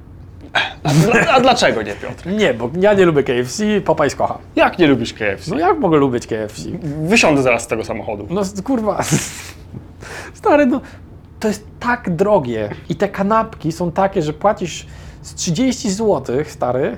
A, 0.83 0.89
dla, 0.89 1.27
a 1.33 1.39
dlaczego 1.41 1.81
nie, 1.81 1.93
Piotr? 1.93 2.25
Nie, 2.39 2.53
bo 2.53 2.69
ja 2.79 2.93
nie 2.93 3.05
lubię 3.05 3.23
KFC, 3.23 3.63
Popeyes 3.85 4.15
kocha. 4.15 4.37
Jak 4.55 4.79
nie 4.79 4.87
lubisz 4.87 5.13
KFC? 5.13 5.51
No 5.51 5.59
jak 5.59 5.79
mogę 5.79 5.97
lubić 5.97 6.27
KFC? 6.27 6.61
Wysiądę 7.03 7.41
zaraz 7.41 7.63
z 7.63 7.67
tego 7.67 7.83
samochodu. 7.85 8.27
No 8.29 8.41
s- 8.41 8.61
kurwa, 8.61 8.99
stary, 10.33 10.65
no 10.65 10.81
to 11.39 11.47
jest 11.47 11.67
tak 11.79 12.15
drogie 12.15 12.69
i 12.89 12.95
te 12.95 13.09
kanapki 13.09 13.71
są 13.71 13.91
takie, 13.91 14.21
że 14.21 14.33
płacisz 14.33 14.87
z 15.21 15.35
30 15.35 15.91
zł, 15.91 16.35
stary, 16.45 16.97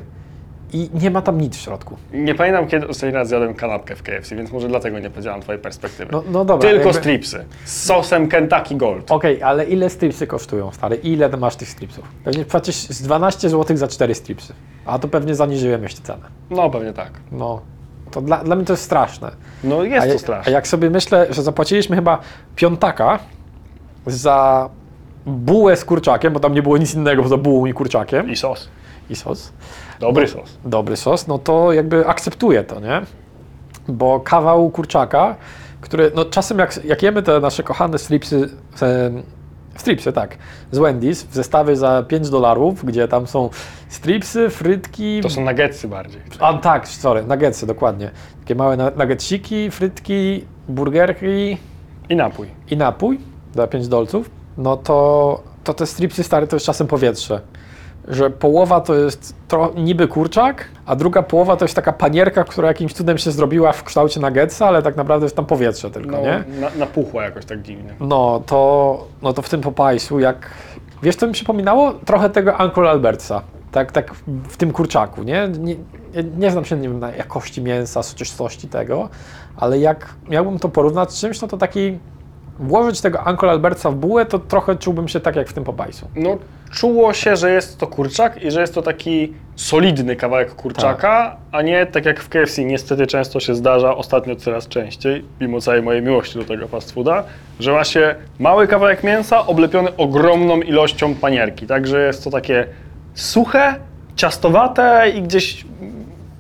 i 0.74 0.90
nie 0.94 1.12
ma 1.12 1.22
tam 1.22 1.42
nic 1.42 1.58
w 1.58 1.60
środku. 1.60 1.98
Nie 2.14 2.36
pamiętam, 2.36 2.68
kiedy 2.68 2.88
ostatni 2.88 3.16
raz 3.16 3.28
zjadłem 3.28 3.54
kanapkę 3.54 3.96
w 3.96 4.04
KFC, 4.04 4.36
więc 4.36 4.52
może 4.52 4.68
dlatego 4.68 5.00
nie 5.00 5.10
powiedziałem 5.10 5.42
twojej 5.42 5.62
perspektywy. 5.62 6.12
No, 6.12 6.24
no 6.32 6.46
dobra. 6.46 6.70
Tylko 6.70 6.86
jakby- 6.86 7.00
stripsy. 7.00 7.46
Z 7.66 7.84
sosem 7.84 8.28
Kentucky 8.28 8.76
Gold. 8.76 9.12
Okej, 9.12 9.44
ale 9.44 9.66
ile 9.66 9.90
stripsy 9.90 10.28
kosztują, 10.28 10.72
stary? 10.72 10.96
Ile 10.96 11.30
masz 11.30 11.56
tych 11.56 11.70
stripsów? 11.70 12.04
Pewnie 12.24 12.46
płacisz 12.46 12.76
z 12.76 13.02
12 13.02 13.50
zł 13.50 13.78
za 13.78 13.88
4 13.88 14.16
stripsy. 14.16 14.54
A 14.86 15.00
to 15.00 15.08
pewnie 15.08 15.36
zaniżyłem 15.36 15.84
jeszcze 15.84 16.02
cenę. 16.02 16.24
No 16.50 16.70
pewnie 16.70 16.94
tak. 16.94 17.12
No, 17.32 17.62
to 18.12 18.22
dla, 18.22 18.44
dla 18.44 18.56
mnie 18.56 18.66
to 18.66 18.74
jest 18.74 18.84
straszne. 18.84 19.32
No 19.64 19.84
jest 19.84 20.08
a, 20.08 20.12
to 20.12 20.20
straszne. 20.20 20.52
a 20.52 20.56
jak 20.56 20.68
sobie 20.68 20.90
myślę, 20.90 21.28
że 21.30 21.44
zapłaciliśmy 21.44 21.96
chyba 21.96 22.20
piątaka 22.56 23.20
za 24.06 24.70
bułę 25.26 25.78
z 25.78 25.86
kurczakiem, 25.86 26.34
bo 26.34 26.40
tam 26.40 26.54
nie 26.54 26.64
było 26.64 26.78
nic 26.78 26.94
innego 26.96 27.24
poza 27.24 27.38
bułą 27.38 27.66
i 27.66 27.74
kurczakiem 27.74 28.30
I 28.30 28.36
sos. 28.36 28.70
i 29.10 29.16
sos. 29.16 29.54
Dobry 30.00 30.28
sos. 30.28 30.58
Dobry 30.66 30.98
sos, 30.98 31.28
no 31.28 31.38
to 31.40 31.74
jakby 31.74 32.08
akceptuję 32.08 32.64
to, 32.64 32.80
nie? 32.80 33.02
Bo 33.88 34.20
kawał 34.20 34.70
kurczaka, 34.70 35.36
który, 35.82 36.12
no 36.16 36.26
czasem 36.26 36.60
jak, 36.60 36.86
jak 36.86 37.04
jemy 37.04 37.24
te 37.24 37.40
nasze 37.40 37.64
kochane 37.64 37.98
stripsy, 38.00 38.50
e, 38.82 39.12
stripsy, 39.76 40.14
tak, 40.14 40.38
z 40.72 40.78
Wendy's 40.80 41.26
w 41.28 41.34
zestawie 41.36 41.76
za 41.76 42.04
5 42.08 42.30
dolarów, 42.30 42.86
gdzie 42.86 43.08
tam 43.08 43.28
są 43.28 43.50
stripsy, 43.90 44.50
frytki, 44.50 45.22
To 45.22 45.30
są 45.30 45.46
nuggetsy 45.46 45.88
bardziej. 45.88 46.22
a 46.40 46.54
tak, 46.54 46.88
sorry, 46.88 47.24
nuggetsy, 47.24 47.68
dokładnie. 47.68 48.12
Takie 48.40 48.56
małe 48.56 48.78
nuggetsiki, 48.98 49.72
frytki, 49.72 50.46
burgerki 50.70 51.58
I 52.10 52.16
napój. 52.16 52.48
i 52.72 52.78
napój 52.78 53.20
za 53.56 53.68
5 53.68 53.88
dolców, 53.88 54.30
no 54.58 54.78
to, 54.78 55.42
to 55.64 55.74
te 55.74 55.86
stripsy 55.86 56.24
stare 56.24 56.48
to 56.48 56.56
jest 56.56 56.66
czasem 56.66 56.88
powietrze. 56.88 57.42
Że 58.08 58.30
połowa 58.30 58.82
to 58.82 58.96
jest 58.96 59.36
tro, 59.48 59.72
niby 59.76 60.08
kurczak, 60.08 60.66
a 60.86 60.96
druga 60.96 61.24
połowa 61.24 61.56
to 61.58 61.66
jest 61.66 61.76
taka 61.76 61.94
panierka, 61.94 62.44
która 62.44 62.68
jakimś 62.68 62.94
cudem 62.94 63.18
się 63.18 63.32
zrobiła 63.32 63.72
w 63.72 63.84
kształcie 63.84 64.20
nuggetsa, 64.20 64.68
ale 64.68 64.82
tak 64.82 64.96
naprawdę 64.96 65.26
jest 65.26 65.36
tam 65.36 65.46
powietrze 65.46 65.92
tylko, 65.92 66.12
No, 66.12 66.22
nie? 66.22 66.44
na, 66.62 66.70
napuchła 66.80 67.24
jakoś 67.24 67.46
tak 67.46 67.62
dziwnie. 67.62 67.94
No 68.00 68.42
to, 68.46 69.08
no 69.22 69.34
to 69.34 69.42
w 69.42 69.50
tym 69.50 69.62
Popeyesu, 69.62 70.20
jak... 70.20 70.50
Wiesz, 71.04 71.16
co 71.16 71.28
mi 71.28 71.34
przypominało? 71.34 71.94
Trochę 71.94 72.30
tego 72.30 72.56
Uncle 72.64 72.90
Albertsa. 72.90 73.42
Tak, 73.72 73.92
tak 73.92 74.14
w 74.50 74.58
tym 74.58 74.72
kurczaku, 74.72 75.24
nie? 75.24 75.50
Nie, 75.60 75.76
nie 76.38 76.52
znam 76.52 76.66
się 76.66 76.76
nie 76.78 76.90
wiem, 76.90 77.00
na 77.00 77.12
jakości 77.12 77.62
mięsa, 77.62 78.04
soczystości 78.04 78.68
tego, 78.68 79.10
ale 79.58 79.80
jak 79.80 80.14
miałbym 80.30 80.60
to 80.60 80.70
porównać 80.70 81.12
z 81.12 81.20
czymś, 81.22 81.42
no 81.42 81.48
to 81.48 81.58
taki... 81.58 82.00
Włożyć 82.60 83.02
tego 83.02 83.24
Uncle 83.30 83.50
Albertsa 83.50 83.92
w 83.92 83.96
bułę, 83.96 84.26
to 84.26 84.40
trochę 84.40 84.76
czułbym 84.76 85.08
się 85.08 85.20
tak 85.20 85.36
jak 85.36 85.48
w 85.48 85.54
tym 85.54 85.64
Popeyesu. 85.64 86.08
No, 86.16 86.38
czuło 86.72 87.14
się, 87.14 87.36
że 87.36 87.52
jest 87.52 87.78
to 87.78 87.88
kurczak 87.88 88.44
i 88.44 88.52
że 88.52 88.62
jest 88.62 88.74
to 88.74 88.82
taki 88.82 89.34
solidny 89.56 90.16
kawałek 90.16 90.56
kurczaka, 90.56 91.36
a 91.52 91.62
nie 91.62 91.86
tak 91.86 92.06
jak 92.06 92.20
w 92.20 92.30
KFC. 92.30 92.64
Niestety 92.64 93.08
często 93.08 93.40
się 93.40 93.56
zdarza, 93.56 93.96
ostatnio 93.96 94.36
coraz 94.36 94.68
częściej, 94.68 95.26
mimo 95.42 95.62
całej 95.62 95.82
mojej 95.82 96.02
miłości 96.02 96.40
do 96.40 96.46
tego 96.46 96.68
fast 96.68 96.92
fooda, 96.92 97.24
że 97.60 97.72
ma 97.72 97.84
się 97.84 98.16
mały 98.40 98.68
kawałek 98.68 99.04
mięsa 99.04 99.48
oblepiony 99.48 99.98
ogromną 99.98 100.62
ilością 100.62 101.16
panierki. 101.16 101.68
Także 101.68 102.08
jest 102.08 102.24
to 102.24 102.30
takie 102.30 102.68
suche, 103.14 103.76
ciastowate 104.16 105.10
i 105.16 105.22
gdzieś 105.22 105.66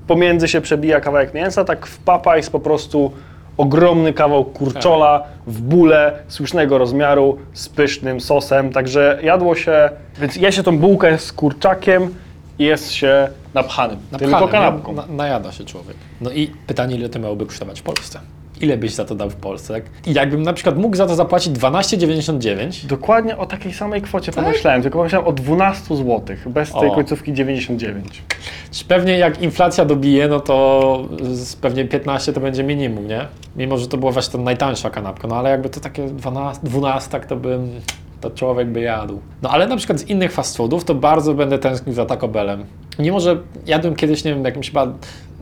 pomiędzy 0.08 0.48
się 0.48 0.62
przebija 0.62 1.02
kawałek 1.02 1.34
mięsa, 1.34 1.66
tak 1.66 1.86
w 1.86 1.98
Popeyes 1.98 2.50
po 2.50 2.60
prostu 2.60 3.12
ogromny 3.58 4.14
kawał 4.14 4.46
kurczola 4.46 5.24
w 5.48 5.62
bóle 5.62 6.14
słusznego 6.28 6.78
rozmiaru 6.78 7.38
z 7.54 7.70
pysznym 7.70 8.22
sosem, 8.22 8.72
także 8.72 9.20
jadło 9.24 9.56
się, 9.56 9.90
więc 10.20 10.36
je 10.36 10.52
się 10.52 10.64
tą 10.64 10.78
bułkę 10.78 11.18
z 11.18 11.34
kurczakiem 11.34 12.16
i 12.60 12.64
jest 12.64 12.92
się 12.92 13.28
napchanym, 13.54 13.98
tylko 14.20 14.48
kanapką. 14.48 14.96
najada 15.10 15.52
się 15.52 15.64
człowiek. 15.64 15.96
No 16.22 16.32
i 16.32 16.52
pytanie, 16.68 16.96
ile 16.96 17.10
to 17.10 17.20
miałoby 17.20 17.46
kosztować 17.46 17.80
w 17.80 17.84
Polsce? 17.84 18.20
Ile 18.64 18.78
byś 18.78 18.94
za 18.94 19.06
to 19.06 19.16
dał 19.16 19.30
w 19.30 19.36
Polsce? 19.36 19.82
I 20.08 20.14
jakbym 20.14 20.44
na 20.44 20.54
przykład 20.54 20.78
mógł 20.78 20.96
za 20.96 21.08
to 21.08 21.16
zapłacić 21.16 21.54
12,99, 21.54 22.86
Dokładnie 22.86 23.38
o 23.38 23.46
takiej 23.46 23.74
samej 23.74 24.02
kwocie 24.02 24.32
Tak? 24.32 24.44
pomyślałem, 24.46 24.82
tylko 24.82 24.98
pomyślałem 24.98 25.28
o 25.28 25.32
12 25.32 25.96
zł, 25.96 26.22
bez 26.46 26.72
tej 26.72 26.90
O. 26.90 26.96
końcówki 26.96 27.34
99. 27.34 28.24
pewnie 28.88 29.18
jak 29.18 29.42
inflacja 29.42 29.86
dobije, 29.86 30.28
no 30.28 30.40
to 30.40 31.08
z 31.22 31.56
pewnie 31.56 31.86
15 31.86 32.34
to 32.34 32.40
będzie 32.40 32.64
minimum, 32.64 33.08
nie? 33.08 33.26
Mimo, 33.56 33.78
że 33.78 33.88
to 33.88 33.98
była 33.98 34.12
właśnie 34.12 34.32
ta 34.32 34.38
najtańsza 34.38 34.90
kanapka, 34.90 35.28
no 35.28 35.36
ale 35.36 35.50
jakby 35.50 35.70
to 35.70 35.80
takie 35.80 36.08
12, 36.08 36.68
12 36.68 37.20
to 37.20 37.36
bym, 37.36 37.70
to 38.22 38.32
człowiek 38.32 38.68
by 38.68 38.82
jadł. 38.82 39.20
No 39.42 39.50
ale 39.50 39.68
na 39.68 39.78
przykład 39.78 40.00
z 40.00 40.10
innych 40.10 40.32
fast 40.32 40.58
foodów 40.58 40.84
to 40.84 40.96
bardzo 40.96 41.34
będę 41.34 41.60
tęsknił 41.60 41.96
za 41.96 42.06
Taco 42.06 42.28
Bellem. 42.28 42.66
Mimo, 43.00 43.20
że 43.20 43.38
jadłem 43.66 43.96
kiedyś, 43.96 44.24
nie 44.24 44.34
wiem, 44.34 44.46
jakimś 44.46 44.68
chyba 44.68 44.88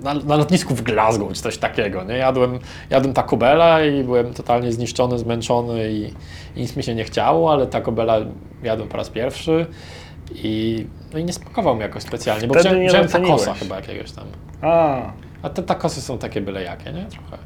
na, 0.04 0.14
na 0.14 0.36
lotnisku 0.36 0.76
w 0.76 0.82
Glasgow 0.82 1.34
czy 1.34 1.42
coś 1.42 1.58
takiego, 1.58 2.04
nie? 2.04 2.18
Jadłem, 2.18 2.60
jadłem 2.90 3.14
Taco 3.14 3.38
Bella 3.38 3.86
i 3.86 4.04
byłem 4.04 4.34
totalnie 4.34 4.72
zniszczony, 4.72 5.20
zmęczony 5.20 5.92
i, 5.92 6.14
i 6.56 6.62
nic 6.62 6.76
mi 6.76 6.84
się 6.84 6.96
nie 6.96 7.04
chciało, 7.04 7.52
ale 7.54 7.68
Taco 7.68 7.92
Bella 7.92 8.18
jadłem 8.64 8.90
po 8.90 8.98
raz 8.98 9.10
pierwszy 9.10 9.66
i, 10.36 10.86
no 11.14 11.20
i 11.20 11.26
nie 11.26 11.34
smakował 11.34 11.76
mi 11.76 11.82
jakoś 11.82 12.04
specjalnie, 12.04 12.48
bo 12.48 12.54
Wtedy 12.54 12.88
wziąłem, 12.88 13.08
tacosa 13.08 13.54
chyba 13.54 13.76
jakiegoś 13.76 14.12
tam. 14.12 14.26
A, 14.62 15.02
A 15.42 15.50
te 15.50 15.64
takosy 15.64 16.02
są 16.02 16.18
takie 16.18 16.42
byle 16.42 16.64
jakie, 16.64 16.94
nie? 16.94 17.06
Trochę. 17.06 17.38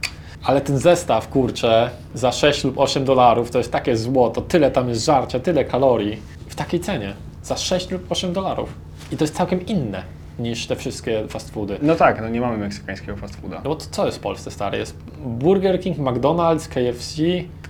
Ale 0.44 0.62
ten 0.62 0.78
zestaw, 0.78 1.30
kurczę, 1.30 1.89
za 2.13 2.32
6 2.32 2.63
lub 2.63 2.80
8 2.80 3.06
dolarów 3.06 3.52
to 3.52 3.58
jest 3.58 3.72
takie 3.72 3.98
złoto, 3.98 4.42
tyle 4.42 4.72
tam 4.72 4.89
jest 4.89 5.06
żarcia, 5.06 5.39
tyle 5.39 5.66
kalorii 5.66 6.22
w 6.48 6.56
takiej 6.56 6.80
cenie. 6.80 7.13
Za 7.44 7.58
6 7.58 7.92
lub 7.92 8.12
8 8.12 8.34
dolarów. 8.34 8.74
I 9.12 9.18
to 9.18 9.24
jest 9.24 9.36
całkiem 9.36 9.66
inne 9.66 10.04
niż 10.39 10.67
te 10.67 10.76
wszystkie 10.76 11.28
fast 11.28 11.52
foody. 11.54 11.78
no 11.82 11.96
tak, 11.96 12.22
no 12.22 12.30
nie 12.30 12.41
mamy 12.41 12.58
meksykańskiego 12.58 13.17
fast 13.17 13.36
fooda. 13.36 13.56
No 13.63 13.69
bo 13.69 13.76
to 13.76 13.86
co 13.91 14.06
jest 14.06 14.17
w 14.17 14.22
Polsce, 14.22 14.52
stary? 14.52 14.78
Jest 14.78 14.98
Burger 15.26 15.80
King, 15.80 15.98
McDonald's, 15.98 16.67
KFC, 16.69 17.22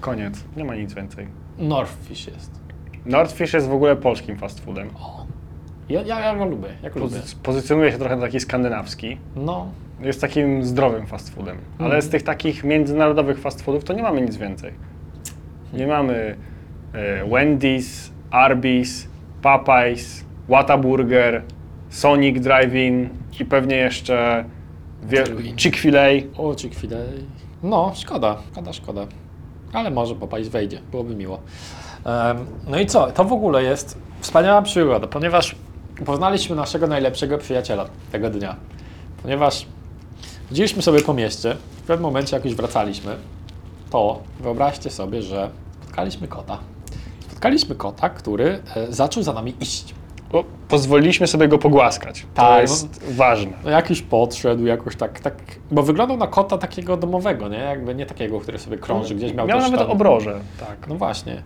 Koniec, 0.02 0.44
nie 0.58 0.64
ma 0.66 0.76
nic 0.76 0.94
więcej. 0.94 1.28
Northfish 1.58 2.28
jest. 2.28 2.52
Nordfish 3.06 3.54
jest 3.54 3.68
w 3.68 3.74
ogóle 3.74 3.96
polskim 3.96 4.38
fast 4.38 4.60
foodem. 4.60 4.90
O. 5.00 5.26
Ja, 5.90 6.02
ja, 6.02 6.20
ja 6.20 6.36
go 6.36 6.46
lubię, 6.46 6.68
ja 6.84 6.90
go 6.90 7.00
lubię. 7.00 7.16
Pozy- 7.16 7.36
pozycjonuje 7.44 7.92
się 7.92 7.98
trochę 7.98 8.16
na 8.16 8.22
taki 8.22 8.40
skandynawski. 8.40 9.18
No, 9.36 9.68
Jest 10.02 10.22
takim 10.22 10.64
zdrowym 10.64 11.08
fast 11.08 11.30
foodem. 11.36 11.58
Ale 11.78 11.86
Mhm. 11.86 12.02
z 12.02 12.10
tych 12.10 12.24
takich 12.24 12.64
międzynarodowych 12.64 13.40
fast 13.40 13.62
foodów 13.62 13.84
to 13.84 13.94
nie 13.94 14.04
mamy 14.04 14.22
nic 14.22 14.38
więcej. 14.38 14.72
Nie 15.74 15.88
mamy 15.88 16.36
e, 16.94 17.26
Wendy's, 17.26 18.10
Arby's, 18.32 19.08
Popeyes, 19.42 20.26
Whataburger, 20.50 21.42
Sonic 21.94 22.40
Drive-In 22.44 23.10
i 23.40 23.46
pewnie 23.46 23.76
jeszcze 23.76 24.46
wie- 25.04 25.24
Drive-In. 25.24 25.56
Chick-fil-A. 25.58 26.02
o 26.38 26.56
Chick-fil-A. 26.56 26.98
No, 27.64 27.92
szkoda, 27.96 28.38
szkoda, 28.52 28.74
szkoda. 28.74 29.08
Ale 29.74 29.92
może 29.92 30.16
Popeyes 30.16 30.48
wejdzie, 30.48 30.80
byłoby 30.92 31.16
miło. 31.16 31.40
Em, 32.06 32.38
no 32.68 32.80
i 32.80 32.86
co? 32.86 33.12
To 33.12 33.24
w 33.24 33.34
ogóle 33.34 33.64
jest 33.64 33.98
wspaniała 34.22 34.62
przygoda, 34.62 35.08
ponieważ 35.08 35.56
poznaliśmy 36.06 36.56
naszego 36.56 36.88
najlepszego 36.88 37.38
przyjaciela 37.38 37.86
tego 38.12 38.30
dnia. 38.30 38.56
Ponieważ 39.22 39.66
chodziliśmy 40.50 40.82
sobie 40.82 41.02
po 41.02 41.14
mieście, 41.14 41.56
w 41.78 41.82
pewnym 41.82 42.04
momencie 42.04 42.36
jak 42.36 42.46
już 42.46 42.56
wracaliśmy, 42.56 43.16
to 43.90 44.20
wyobraźcie 44.40 44.90
sobie, 44.90 45.22
że 45.22 45.50
spotkaliśmy 45.82 46.28
kota. 46.28 46.58
Spotkaliśmy 47.20 47.76
kota, 47.76 48.10
który 48.10 48.60
e, 48.76 48.94
zaczął 48.94 49.24
za 49.24 49.34
nami 49.34 49.54
iść. 49.62 49.96
Bo 50.34 50.44
pozwoliliśmy 50.68 51.28
sobie 51.28 51.48
go 51.48 51.58
pogłaskać. 51.58 52.22
To 52.22 52.28
Tak, 52.42 52.62
jest 52.62 53.14
ważne. 53.16 53.52
No 53.64 53.70
jakiś 53.70 54.02
podszedł, 54.02 54.66
jakoś 54.66 54.96
tak, 54.96 55.20
tak, 55.20 55.36
bo 55.72 55.84
wyglądał 55.84 56.18
na 56.18 56.28
kota 56.28 56.58
takiego 56.58 56.98
domowego, 56.98 57.48
nie? 57.50 57.58
Jakby 57.58 57.96
nie 57.96 58.06
takiego, 58.06 58.40
który 58.40 58.60
sobie 58.60 58.78
krąży, 58.78 59.16
gdzieś 59.16 59.34
miał 59.34 59.48
Miał 59.48 59.60
nawet 59.60 59.80
tam- 59.80 59.92
obroże. 59.92 60.40
Tak. 60.60 60.88
No 60.88 60.96
właśnie. 60.96 61.42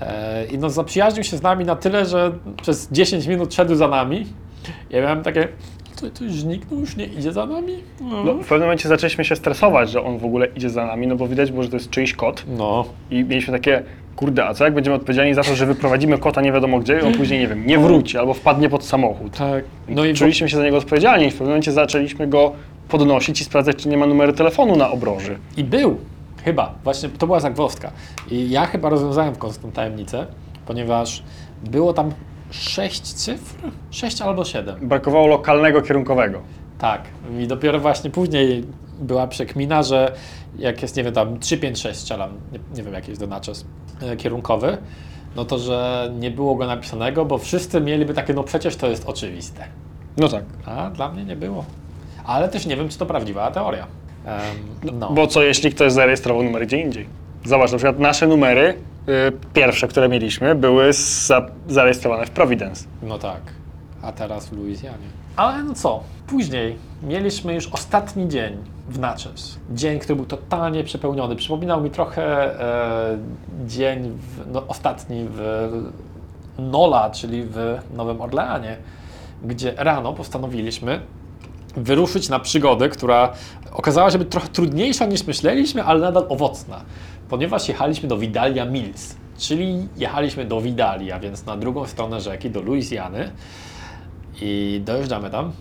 E, 0.00 0.46
I 0.46 0.58
no 0.58 0.70
zaprzyjaźnił 0.70 1.24
się 1.24 1.36
z 1.36 1.42
nami 1.42 1.64
na 1.64 1.76
tyle, 1.76 2.04
że 2.06 2.32
przez 2.62 2.88
10 2.92 3.26
minut 3.26 3.54
szedł 3.54 3.74
za 3.74 3.88
nami. 3.88 4.26
Ja 4.90 5.02
miałem 5.02 5.22
takie, 5.22 5.48
to, 6.00 6.10
to 6.10 6.24
już 6.24 6.32
zniknął, 6.32 6.80
już 6.80 6.96
nie 6.96 7.04
idzie 7.06 7.32
za 7.32 7.46
nami? 7.46 7.72
No, 8.00 8.24
No. 8.24 8.34
w 8.34 8.40
pewnym 8.40 8.60
momencie 8.60 8.88
zaczęliśmy 8.88 9.24
się 9.24 9.36
stresować, 9.36 9.90
że 9.90 10.02
on 10.02 10.18
w 10.18 10.24
ogóle 10.24 10.46
idzie 10.46 10.70
za 10.70 10.86
nami, 10.86 11.06
no 11.06 11.16
bo 11.16 11.28
widać 11.28 11.50
było, 11.50 11.62
że 11.62 11.68
to 11.68 11.76
jest 11.76 11.90
czyjś 11.90 12.12
kot. 12.14 12.44
no. 12.58 12.84
I 13.10 13.24
mieliśmy 13.24 13.52
takie, 13.52 13.82
kurde, 14.16 14.44
a 14.44 14.54
co 14.54 14.64
jak 14.64 14.74
będziemy 14.74 14.96
odpowiedzialni 14.96 15.34
za 15.34 15.42
to, 15.42 15.54
że 15.54 15.66
wyprowadzimy 15.66 16.18
kota 16.18 16.40
nie 16.40 16.52
wiadomo 16.52 16.78
gdzie 16.78 17.06
on 17.06 17.14
później, 17.14 17.40
nie 17.40 17.48
wiem, 17.48 17.66
nie 17.66 17.78
wróci 17.78 18.18
albo 18.18 18.34
wpadnie 18.34 18.68
pod 18.68 18.84
samochód. 18.84 19.36
Tak. 19.36 19.64
No 19.88 20.04
i 20.04 20.14
Czuliśmy 20.14 20.48
się 20.48 20.56
za 20.56 20.64
niego 20.64 20.76
odpowiedzialni 20.76 21.26
i 21.26 21.30
w 21.30 21.32
pewnym 21.32 21.48
momencie 21.48 21.72
zaczęliśmy 21.72 22.26
go 22.26 22.52
podnosić 22.88 23.40
i 23.40 23.44
sprawdzać, 23.44 23.76
czy 23.76 23.88
nie 23.88 23.96
ma 23.96 24.06
numeru 24.06 24.32
telefonu 24.32 24.76
na 24.76 24.90
obroży. 24.90 25.38
I 25.56 25.64
był, 25.64 25.98
chyba, 26.44 26.74
właśnie 26.84 27.08
to 27.08 27.26
była 27.26 27.40
zagwozdka. 27.40 27.90
I 28.30 28.50
ja 28.50 28.66
chyba 28.66 28.88
rozwiązałem 28.88 29.34
w 29.34 29.38
końcu 29.38 29.60
tę 29.60 29.72
tajemnicę, 29.72 30.26
ponieważ 30.66 31.22
było 31.64 31.92
tam 31.92 32.10
6 32.50 33.02
cyfr, 33.02 33.56
6 33.90 34.22
albo 34.22 34.44
7. 34.44 34.88
Brakowało 34.88 35.26
lokalnego 35.26 35.82
kierunkowego. 35.82 36.40
Tak. 36.78 37.02
I 37.40 37.46
dopiero 37.46 37.80
właśnie 37.80 38.10
później 38.10 38.64
była 39.00 39.26
przekmina, 39.26 39.82
że 39.82 40.12
jak 40.58 40.82
jest, 40.82 40.96
nie 40.96 41.04
wiem, 41.04 41.12
tam 41.12 41.38
3, 41.38 41.58
5, 41.58 41.78
6 41.78 42.00
strzelam, 42.00 42.30
nie, 42.52 42.58
nie 42.76 42.82
wiem 42.82 42.94
jaki 42.94 43.10
jest 43.10 43.20
donaczes 43.20 43.64
kierunkowy, 44.18 44.78
no 45.36 45.44
to, 45.44 45.58
że 45.58 46.10
nie 46.18 46.30
było 46.30 46.54
go 46.54 46.66
napisanego, 46.66 47.24
bo 47.24 47.38
wszyscy 47.38 47.80
mieliby 47.80 48.14
takie, 48.14 48.34
no 48.34 48.42
przecież 48.42 48.76
to 48.76 48.86
jest 48.86 49.04
oczywiste. 49.06 49.64
No 50.16 50.28
tak. 50.28 50.44
A 50.66 50.90
dla 50.90 51.08
mnie 51.08 51.24
nie 51.24 51.36
było. 51.36 51.64
Ale 52.24 52.48
też 52.48 52.66
nie 52.66 52.76
wiem, 52.76 52.88
czy 52.88 52.98
to 52.98 53.06
prawdziwa 53.06 53.50
teoria. 53.50 53.86
Em, 54.24 54.40
no. 54.98 55.10
Bo 55.10 55.26
co 55.26 55.42
jeśli 55.42 55.70
ktoś 55.70 55.92
zarejestrował 55.92 56.42
numer 56.42 56.66
gdzie 56.66 56.80
indziej? 56.80 57.06
Zobacz, 57.44 57.72
na 57.72 57.78
przykład 57.78 57.98
nasze 57.98 58.26
numery, 58.26 58.74
y, 59.08 59.32
pierwsze, 59.54 59.88
które 59.88 60.08
mieliśmy, 60.08 60.54
były 60.54 60.92
za, 60.92 61.46
zarejestrowane 61.68 62.26
w 62.26 62.30
Providence. 62.30 62.84
No 63.02 63.18
tak. 63.18 63.40
A 64.02 64.12
teraz 64.12 64.46
w 64.46 64.52
Luizjanie. 64.52 65.06
Ale 65.36 65.62
no 65.62 65.74
co? 65.74 66.02
Później 66.26 66.76
mieliśmy 67.02 67.54
już 67.54 67.66
ostatni 67.66 68.28
dzień 68.28 68.56
w 68.88 68.98
Natchez. 68.98 69.58
Dzień, 69.70 69.98
który 69.98 70.16
był 70.16 70.26
totalnie 70.26 70.84
przepełniony. 70.84 71.36
Przypominał 71.36 71.80
mi 71.80 71.90
trochę 71.90 72.24
e, 72.60 73.18
dzień 73.66 74.10
w, 74.18 74.52
no, 74.52 74.62
ostatni 74.68 75.26
w 75.30 75.70
Nola, 76.58 77.10
czyli 77.10 77.42
w 77.44 77.78
Nowym 77.94 78.20
Orleanie, 78.20 78.76
gdzie 79.44 79.74
rano 79.76 80.12
postanowiliśmy 80.12 81.00
wyruszyć 81.76 82.28
na 82.28 82.40
przygodę, 82.40 82.88
która 82.88 83.32
okazała 83.72 84.10
się 84.10 84.18
być 84.18 84.28
trochę 84.30 84.48
trudniejsza 84.48 85.06
niż 85.06 85.26
myśleliśmy, 85.26 85.84
ale 85.84 86.00
nadal 86.00 86.26
owocna, 86.28 86.80
ponieważ 87.28 87.68
jechaliśmy 87.68 88.08
do 88.08 88.18
Vidalia 88.18 88.64
Mills, 88.64 89.16
czyli 89.38 89.88
jechaliśmy 89.96 90.44
do 90.44 90.60
Vidalia, 90.60 91.20
więc 91.20 91.46
na 91.46 91.56
drugą 91.56 91.86
stronę 91.86 92.20
rzeki, 92.20 92.50
do 92.50 92.60
Luizjany 92.60 93.30
i 94.40 94.80
dojeżdżamy 94.84 95.30
tam. 95.30 95.52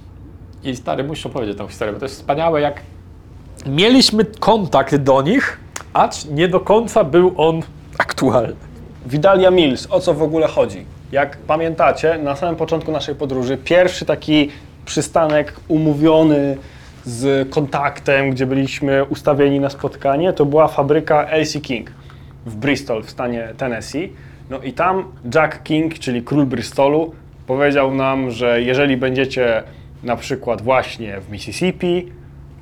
I 0.64 0.76
stary, 0.76 1.04
muszę 1.04 1.30
opowiedzieć 1.30 1.58
tę 1.58 1.68
historię, 1.68 1.94
bo 1.94 2.00
to 2.00 2.06
jest 2.06 2.16
wspaniałe, 2.16 2.62
jak 2.62 2.82
mieliśmy 3.65 4.26
kontakt 4.26 4.96
do 4.96 5.22
nich, 5.22 5.60
acz 5.94 6.26
nie 6.26 6.48
do 6.48 6.60
końca 6.60 7.04
był 7.04 7.34
on 7.38 7.62
aktualny. 7.98 8.56
Vidalia 9.06 9.52
Mills, 9.52 9.88
o 9.89 10.00
co 10.00 10.13
w 10.13 10.24
ogóle 10.24 10.48
chodzi? 10.48 10.86
Jak 11.12 11.38
pamiętacie, 11.38 12.18
na 12.18 12.36
samym 12.36 12.56
początku 12.56 12.91
naszej 12.91 13.15
podróży, 13.15 13.58
pierwszy 13.58 14.06
taki 14.06 14.50
przystanek 14.86 15.54
umówiony 15.68 16.58
z 17.06 17.50
kontaktem, 17.50 18.32
gdzie 18.32 18.46
byliśmy 18.46 19.04
ustawieni 19.04 19.60
na 19.60 19.70
spotkanie, 19.70 20.34
to 20.34 20.46
była 20.46 20.68
fabryka 20.68 21.28
LC 21.32 21.62
King 21.62 21.91
w 22.46 22.56
Bristol 22.56 23.04
w 23.04 23.10
stanie 23.10 23.54
Tennessee. 23.58 24.13
No 24.50 24.60
i 24.60 24.74
tam 24.74 25.04
Jack 25.36 25.63
King, 25.63 26.00
czyli 26.00 26.24
król 26.24 26.46
Bristolu, 26.46 27.13
powiedział 27.48 27.94
nam, 27.94 28.32
że 28.32 28.62
jeżeli 28.62 28.98
będziecie 28.98 29.63
na 30.04 30.15
przykład 30.15 30.62
właśnie 30.62 31.22
w 31.22 31.32
Mississippi, 31.32 32.12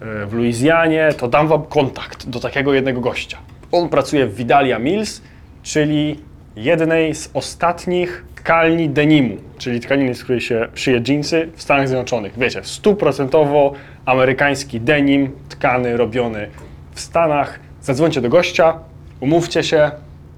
w 0.03 0.33
Luizjanie, 0.33 1.09
to 1.17 1.27
dam 1.27 1.47
wam 1.47 1.63
kontakt 1.63 2.29
do 2.29 2.39
takiego 2.39 2.73
jednego 2.73 3.01
gościa. 3.01 3.37
On 3.71 3.89
pracuje 3.89 4.27
w 4.27 4.35
Vidalia 4.35 4.79
Mills, 4.79 5.21
czyli 5.63 6.19
jednej 6.55 7.15
z 7.15 7.29
ostatnich 7.33 8.25
tkalni 8.35 8.89
denimu, 8.89 9.37
czyli 9.57 9.79
tkaniny, 9.79 10.15
z 10.15 10.23
której 10.23 10.41
się 10.41 10.67
szyje 10.75 11.01
dżinsy 11.01 11.49
w 11.55 11.61
Stanach 11.61 11.87
Zjednoczonych. 11.87 12.33
Wiecie, 12.37 12.63
stuprocentowo 12.63 13.73
amerykański 14.05 14.81
denim, 14.81 15.31
tkany, 15.49 15.97
robiony 15.97 16.47
w 16.93 16.99
Stanach. 16.99 17.59
Zadzwońcie 17.81 18.21
do 18.21 18.29
gościa, 18.29 18.79
umówcie 19.19 19.63
się 19.63 19.91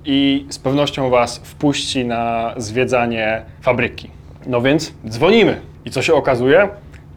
i 0.05 0.45
z 0.49 0.59
pewnością 0.59 1.09
was 1.09 1.37
wpuści 1.37 2.05
na 2.05 2.53
zwiedzanie 2.57 3.41
fabryki. 3.61 4.09
No 4.47 4.61
więc 4.61 4.93
dzwonimy. 5.09 5.61
I 5.85 5.91
co 5.91 6.01
się 6.01 6.13
okazuje? 6.13 6.69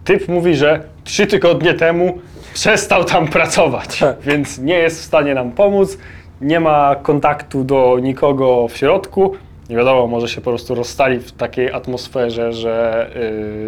Typ 0.05 0.29
mówi, 0.29 0.57
że 0.57 0.81
trzy 1.05 1.27
tygodnie 1.27 1.75
temu 1.75 2.19
przestał 2.55 3.05
tam 3.05 3.29
pracować, 3.29 4.01
więc 4.27 4.59
nie 4.59 4.75
jest 4.75 5.01
w 5.01 5.05
stanie 5.05 5.35
nam 5.35 5.53
pomóc, 5.53 5.99
nie 6.41 6.61
ma 6.61 6.97
kontaktu 7.03 7.65
do 7.65 7.99
nikogo 8.03 8.69
w 8.69 8.77
środku. 8.77 9.37
Nie 9.71 9.77
wiadomo, 9.77 10.07
może 10.07 10.29
się 10.29 10.41
po 10.41 10.51
prostu 10.51 10.75
rozstali 10.75 11.19
w 11.19 11.33
takiej 11.33 11.73
atmosferze, 11.73 12.53
że 12.53 13.07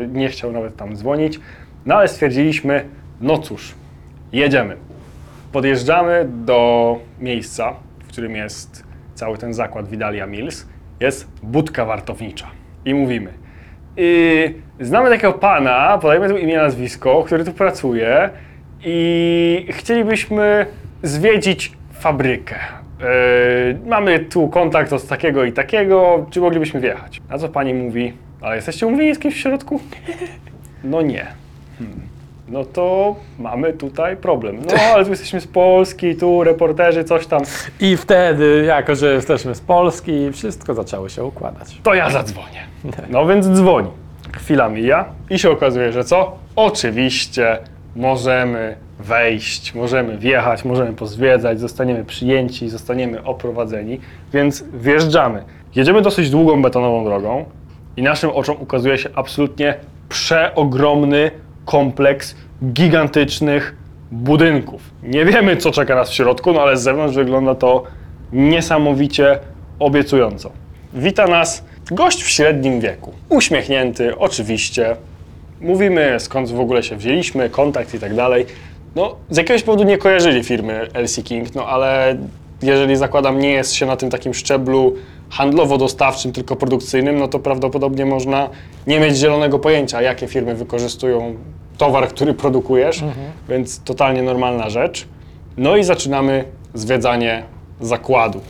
yy, 0.01 0.09
nie 0.13 0.29
chciał 0.29 0.53
nawet 0.53 0.77
tam 0.77 0.97
dzwonić. 0.97 1.41
No 1.87 1.95
ale 1.95 2.09
stwierdziliśmy, 2.09 2.85
no 3.21 3.39
cóż, 3.39 3.75
jedziemy. 4.33 4.77
Podjeżdżamy 5.53 6.27
do 6.29 6.99
miejsca, 7.19 7.75
w 7.99 8.09
którym 8.09 8.37
jest 8.37 8.85
cały 9.15 9.39
ten 9.39 9.55
zakład 9.55 9.89
Vidalia 9.89 10.27
Mills. 10.27 10.67
Jest 11.01 11.29
budka 11.43 11.85
wartownicza. 11.85 12.47
I 12.85 12.95
mówimy. 12.95 13.33
I 13.97 14.55
znamy 14.81 15.11
takiego 15.11 15.33
pana, 15.33 15.99
podajmy 16.03 16.29
tu 16.29 16.37
imię, 16.37 16.57
nazwisko, 16.57 17.23
który 17.27 17.45
tu 17.45 17.53
pracuje 17.53 18.31
i 18.85 19.67
chcielibyśmy 19.71 20.67
zwiedzić 21.03 21.73
fabrykę. 21.93 22.55
Yy, 23.01 23.07
mamy 23.87 24.19
tu 24.19 24.49
kontakt 24.49 24.93
od 24.93 25.07
takiego 25.07 25.45
i 25.45 25.53
takiego, 25.53 26.27
czy 26.31 26.41
moglibyśmy 26.41 26.81
wjechać? 26.81 27.21
Na 27.31 27.39
co 27.39 27.49
pani 27.49 27.75
mówi, 27.75 28.13
ale 28.41 28.57
jesteście 28.57 28.87
umówieni 28.87 29.15
z 29.15 29.19
kimś 29.19 29.35
w 29.35 29.39
środku? 29.39 29.81
No 30.85 31.03
nie. 31.03 31.27
Hmm. 31.79 32.01
No 32.49 32.65
to 32.65 33.17
mamy 33.39 33.73
tutaj 33.73 34.17
problem. 34.17 34.57
No 34.67 34.83
ale 34.95 35.05
tu 35.05 35.11
jesteśmy 35.11 35.41
z 35.41 35.47
Polski, 35.47 36.17
tu 36.17 36.45
reporterzy, 36.45 37.05
coś 37.05 37.27
tam. 37.27 37.43
I 37.81 37.97
wtedy, 37.97 38.65
jako 38.67 38.95
że 38.95 39.13
jesteśmy 39.15 39.55
z 39.55 39.61
Polski, 39.61 40.33
wszystko 40.33 40.75
zaczęło 40.75 41.09
się 41.09 41.25
układać. 41.25 41.81
To 41.83 41.95
ja 41.95 42.11
zadzwonię. 42.11 42.71
No 43.11 43.27
więc 43.27 43.47
dzwoni. 43.47 43.89
Chwila 44.37 44.69
mija 44.69 45.05
i 45.31 45.39
się 45.39 45.51
okazuje, 45.51 45.93
że 45.93 46.05
co? 46.05 46.39
Oczywiście 46.57 47.59
możemy 47.97 48.77
wejść, 48.99 49.75
możemy 49.75 50.19
wjechać, 50.19 50.65
możemy 50.65 50.93
pozwiedzać, 50.93 51.61
zostaniemy 51.61 52.05
przyjęci, 52.05 52.69
zostaniemy 52.69 53.25
oprowadzeni, 53.25 54.01
więc 54.33 54.65
wjeżdżamy. 54.75 55.45
Jedziemy 55.75 56.03
dosyć 56.03 56.31
długą 56.31 56.63
betonową 56.63 57.05
drogą 57.05 57.45
i 57.97 58.03
naszym 58.03 58.31
oczom 58.31 58.57
ukazuje 58.61 58.99
się 58.99 59.09
absolutnie 59.15 59.75
przeogromny 60.09 61.31
kompleks 61.65 62.37
gigantycznych 62.65 63.77
budynków. 64.13 64.83
Nie 65.03 65.25
wiemy, 65.25 65.57
co 65.57 65.71
czeka 65.71 65.95
nas 65.95 66.11
w 66.11 66.15
środku, 66.15 66.53
no 66.53 66.63
ale 66.63 66.77
z 66.77 66.83
zewnątrz 66.83 67.17
wygląda 67.17 67.55
to 67.55 67.85
niesamowicie 68.33 69.39
obiecująco. 69.79 70.51
Wita 70.95 71.27
nas 71.27 71.65
gość 71.91 72.23
w 72.23 72.29
średnim 72.29 72.81
wieku. 72.81 73.13
Uśmiechnięty, 73.29 74.19
oczywiście. 74.19 74.97
Mówimy, 75.61 76.17
skąd 76.19 76.51
w 76.51 76.61
ogóle 76.61 76.83
się 76.83 76.97
wzięliśmy, 76.97 77.51
kontakt 77.51 77.95
i 77.95 77.99
tak 77.99 78.15
dalej. 78.15 78.47
No, 78.95 79.17
z 79.31 79.37
jakiegoś 79.37 79.63
powodu 79.63 79.85
nie 79.85 79.99
kojarzyli 79.99 80.45
firmy 80.45 80.89
LC 80.95 81.23
King, 81.23 81.55
no 81.55 81.67
ale 81.67 82.17
jeżeli 82.63 82.97
zakładam, 82.97 83.39
nie 83.39 83.51
jest 83.51 83.75
się 83.75 83.87
na 83.87 83.97
tym 83.97 84.11
takim 84.11 84.35
szczeblu 84.35 84.95
handlowo-dostawczym, 85.31 86.33
tylko 86.33 86.57
produkcyjnym, 86.57 87.19
no 87.19 87.29
to 87.29 87.39
prawdopodobnie 87.39 88.07
można 88.07 88.49
nie 88.87 89.01
mieć 89.01 89.17
zielonego 89.17 89.59
pojęcia, 89.59 90.03
jakie 90.03 90.29
firmy 90.29 90.55
wykorzystują 90.55 91.35
towar, 91.79 92.09
który 92.09 92.35
produkujesz, 92.35 93.05
więc 93.49 93.83
totalnie 93.83 94.23
normalna 94.23 94.71
rzecz. 94.71 95.09
No 95.57 95.77
i 95.77 95.85
zaczynamy 95.85 96.45
zwiedzanie 96.75 97.43
zakładu. 97.81 98.41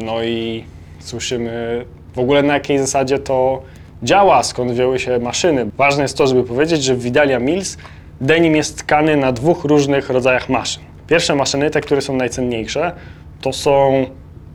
No 0.00 0.22
i 0.22 0.64
słyszymy 0.98 1.84
w 2.14 2.18
ogóle 2.18 2.42
na 2.42 2.54
jakiej 2.54 2.78
zasadzie 2.78 3.18
to 3.18 3.62
działa, 4.02 4.42
skąd 4.42 4.72
wzięły 4.72 4.98
się 4.98 5.18
maszyny. 5.18 5.66
Ważne 5.76 6.02
jest 6.02 6.16
to, 6.16 6.26
żeby 6.26 6.44
powiedzieć, 6.44 6.82
że 6.84 6.94
w 6.94 7.02
Vidalia 7.02 7.38
Mills 7.38 7.76
denim 8.20 8.56
jest 8.56 8.78
tkany 8.78 9.16
na 9.16 9.32
dwóch 9.32 9.64
różnych 9.64 10.10
rodzajach 10.10 10.48
maszyn. 10.48 10.82
Pierwsze 11.06 11.34
maszyny, 11.34 11.70
te, 11.70 11.80
które 11.80 12.00
są 12.00 12.16
najcenniejsze, 12.16 12.92
to 13.40 13.52
są 13.52 14.06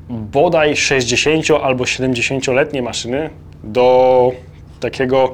bodaj 0.10 0.76
60 0.76 1.46
albo 1.64 1.84
70-letnie 1.84 2.82
maszyny 2.82 3.30
do 3.64 4.32
takiego 4.80 5.34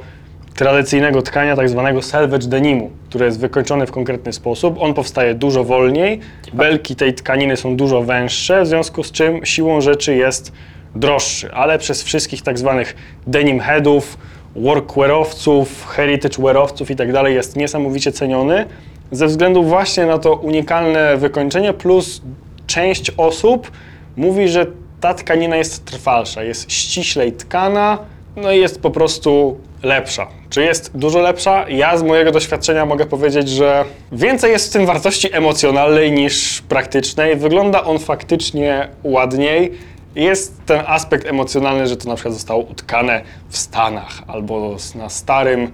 tradycyjnego 0.56 1.22
tkania, 1.22 1.56
tak 1.56 1.69
zwanego 1.69 2.02
selvage 2.02 2.48
denimu, 2.48 2.91
które 3.10 3.26
jest 3.26 3.39
wykończone 3.39 3.88
w 3.88 3.91
konkretny 3.91 4.34
sposób. 4.34 4.76
On 4.80 4.93
powstaje 4.93 5.34
dużo 5.34 5.63
wolniej, 5.63 6.19
belki 6.54 6.95
tej 6.95 7.13
tkaniny 7.13 7.58
są 7.58 7.76
dużo 7.76 8.04
węższe, 8.04 8.63
w 8.63 8.67
związku 8.67 9.04
z 9.04 9.12
czym 9.12 9.45
siłą 9.45 9.82
rzeczy 9.82 10.15
jest 10.15 10.52
droższy, 10.95 11.54
ale 11.54 11.80
przez 11.80 12.04
wszystkich 12.04 12.41
tak 12.41 12.60
zwanych 12.60 12.95
denim 13.28 13.60
headów, 13.60 14.17
workwearowców, 14.56 15.88
heritage 15.88 16.43
wearowców 16.43 16.91
i 16.91 16.95
tak 16.95 17.12
dalej 17.12 17.36
jest 17.36 17.56
niesamowicie 17.56 18.12
ceniony 18.12 18.65
ze 19.12 19.28
względu 19.28 19.63
właśnie 19.63 20.06
na 20.06 20.17
to 20.17 20.36
unikalne 20.36 21.17
wykończenie 21.17 21.73
plus 21.73 22.21
część 22.67 23.12
osób 23.17 23.71
mówi, 24.17 24.47
że 24.49 24.65
ta 25.02 25.13
tkanina 25.13 25.58
jest 25.58 25.86
trwalsza, 25.86 26.43
jest 26.43 26.71
ściślej 26.71 27.32
tkana, 27.34 27.97
no 28.36 28.52
i 28.52 28.60
jest 28.60 28.82
po 28.82 28.91
prostu 28.91 29.58
lepsza. 29.84 30.28
Czy 30.49 30.63
jest 30.63 30.97
dużo 30.97 31.19
lepsza? 31.19 31.69
Ja 31.69 31.97
z 31.97 32.04
mojego 32.04 32.32
doświadczenia 32.32 32.86
mogę 32.86 33.06
powiedzieć, 33.06 33.49
że 33.49 33.86
więcej 34.12 34.52
jest 34.52 34.69
w 34.69 34.73
tym 34.73 34.86
wartości 34.86 35.36
emocjonalnej 35.36 36.12
niż 36.12 36.62
praktycznej. 36.62 37.36
Wygląda 37.36 37.84
on 37.84 37.99
faktycznie 37.99 38.88
ładniej. 39.04 39.71
Jest 40.19 40.65
ten 40.65 40.82
aspekt 40.88 41.25
emocjonalny, 41.25 41.88
że 41.88 41.97
to 41.97 42.10
na 42.10 42.15
przykład 42.15 42.34
zostało 42.34 42.63
utkane 42.63 43.21
w 43.49 43.58
Stanach 43.58 44.21
albo 44.27 44.75
na 44.95 45.10
starym. 45.10 45.62
Yy, 45.62 45.69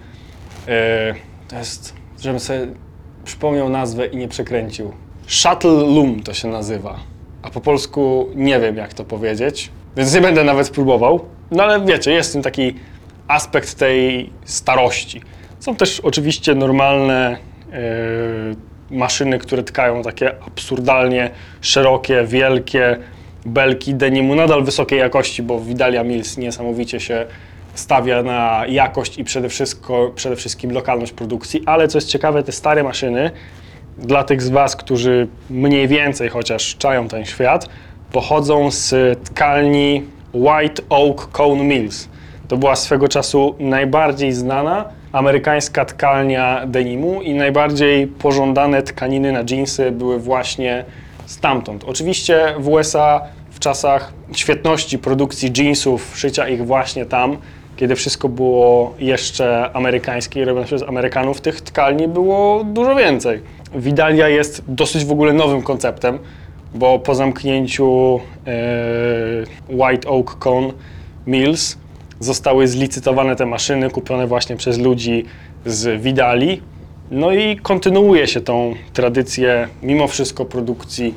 to 1.47 1.57
jest, 1.57 1.93
żebym 2.21 2.39
sobie 2.39 2.67
przypomniał 3.23 3.69
nazwę 3.69 4.05
i 4.05 4.17
nie 4.17 4.27
przekręcił. 4.27 4.93
Shuttle 5.27 5.71
Loom 5.71 6.23
to 6.23 6.33
się 6.33 6.47
nazywa. 6.47 6.99
A 7.41 7.49
po 7.49 7.61
polsku 7.61 8.29
nie 8.35 8.59
wiem, 8.59 8.77
jak 8.77 8.93
to 8.93 9.03
powiedzieć, 9.03 9.71
więc 9.97 10.13
nie 10.13 10.21
będę 10.21 10.43
nawet 10.43 10.69
próbował. 10.69 11.25
No 11.51 11.63
ale 11.63 11.85
wiecie, 11.85 12.11
jest 12.11 12.33
tym 12.33 12.41
taki 12.41 12.75
aspekt 13.27 13.75
tej 13.75 14.29
starości. 14.43 15.21
Są 15.59 15.75
też 15.75 15.99
oczywiście 15.99 16.55
normalne 16.55 17.37
yy, 17.71 18.97
maszyny, 18.97 19.39
które 19.39 19.63
tkają 19.63 20.03
takie 20.03 20.35
absurdalnie 20.43 21.29
szerokie, 21.61 22.23
wielkie 22.27 22.99
belki 23.45 23.93
denimu, 23.93 24.35
nadal 24.35 24.63
wysokiej 24.63 24.99
jakości, 24.99 25.43
bo 25.43 25.59
Vidalia 25.59 26.03
Mills 26.03 26.37
niesamowicie 26.37 26.99
się 26.99 27.25
stawia 27.73 28.23
na 28.23 28.63
jakość 28.67 29.17
i 29.17 29.23
przede 29.23 29.49
wszystkim, 29.49 29.95
przede 30.15 30.35
wszystkim 30.35 30.71
lokalność 30.71 31.11
produkcji, 31.11 31.63
ale 31.65 31.87
co 31.87 31.97
jest 31.97 32.07
ciekawe, 32.07 32.43
te 32.43 32.51
stare 32.51 32.83
maszyny, 32.83 33.31
dla 33.97 34.23
tych 34.23 34.41
z 34.41 34.49
Was, 34.49 34.75
którzy 34.75 35.27
mniej 35.49 35.87
więcej 35.87 36.29
chociaż 36.29 36.75
czają 36.77 37.07
ten 37.07 37.25
świat, 37.25 37.69
pochodzą 38.11 38.71
z 38.71 38.93
tkalni 39.23 40.03
White 40.33 40.83
Oak 40.89 41.31
Cone 41.31 41.63
Mills. 41.63 42.09
To 42.47 42.57
była 42.57 42.75
swego 42.75 43.07
czasu 43.07 43.55
najbardziej 43.59 44.33
znana 44.33 44.85
amerykańska 45.11 45.85
tkalnia 45.85 46.61
denimu 46.67 47.21
i 47.21 47.33
najbardziej 47.33 48.07
pożądane 48.07 48.83
tkaniny 48.83 49.31
na 49.31 49.43
dżinsy 49.43 49.91
były 49.91 50.19
właśnie 50.19 50.85
stamtąd. 51.25 51.83
Oczywiście 51.83 52.55
w 52.59 52.67
USA 52.67 53.21
w 53.51 53.59
czasach 53.59 54.13
świetności 54.33 54.99
produkcji 54.99 55.51
jeansów, 55.57 56.11
szycia 56.15 56.49
ich 56.49 56.65
właśnie 56.65 57.05
tam, 57.05 57.37
kiedy 57.77 57.95
wszystko 57.95 58.29
było 58.29 58.93
jeszcze 58.99 59.69
amerykańskie 59.73 60.41
i 60.41 60.45
robione 60.45 60.65
przez 60.65 60.83
Amerykanów, 60.83 61.41
tych 61.41 61.61
tkalni 61.61 62.07
było 62.07 62.63
dużo 62.63 62.95
więcej. 62.95 63.39
Vidalia 63.75 64.29
jest 64.29 64.63
dosyć 64.67 65.05
w 65.05 65.11
ogóle 65.11 65.33
nowym 65.33 65.61
konceptem, 65.61 66.19
bo 66.75 66.99
po 66.99 67.15
zamknięciu 67.15 68.19
e, 68.47 68.53
White 69.69 70.09
Oak 70.09 70.39
Cone 70.39 70.71
Mills 71.27 71.77
zostały 72.19 72.67
zlicytowane 72.67 73.35
te 73.35 73.45
maszyny 73.45 73.89
kupione 73.89 74.27
właśnie 74.27 74.55
przez 74.55 74.77
ludzi 74.79 75.25
z 75.65 76.01
Vidali. 76.01 76.61
No 77.11 77.31
i 77.31 77.57
kontynuuje 77.57 78.27
się 78.27 78.41
tą 78.41 78.75
tradycję 78.93 79.67
mimo 79.83 80.07
wszystko 80.07 80.45
produkcji 80.45 81.13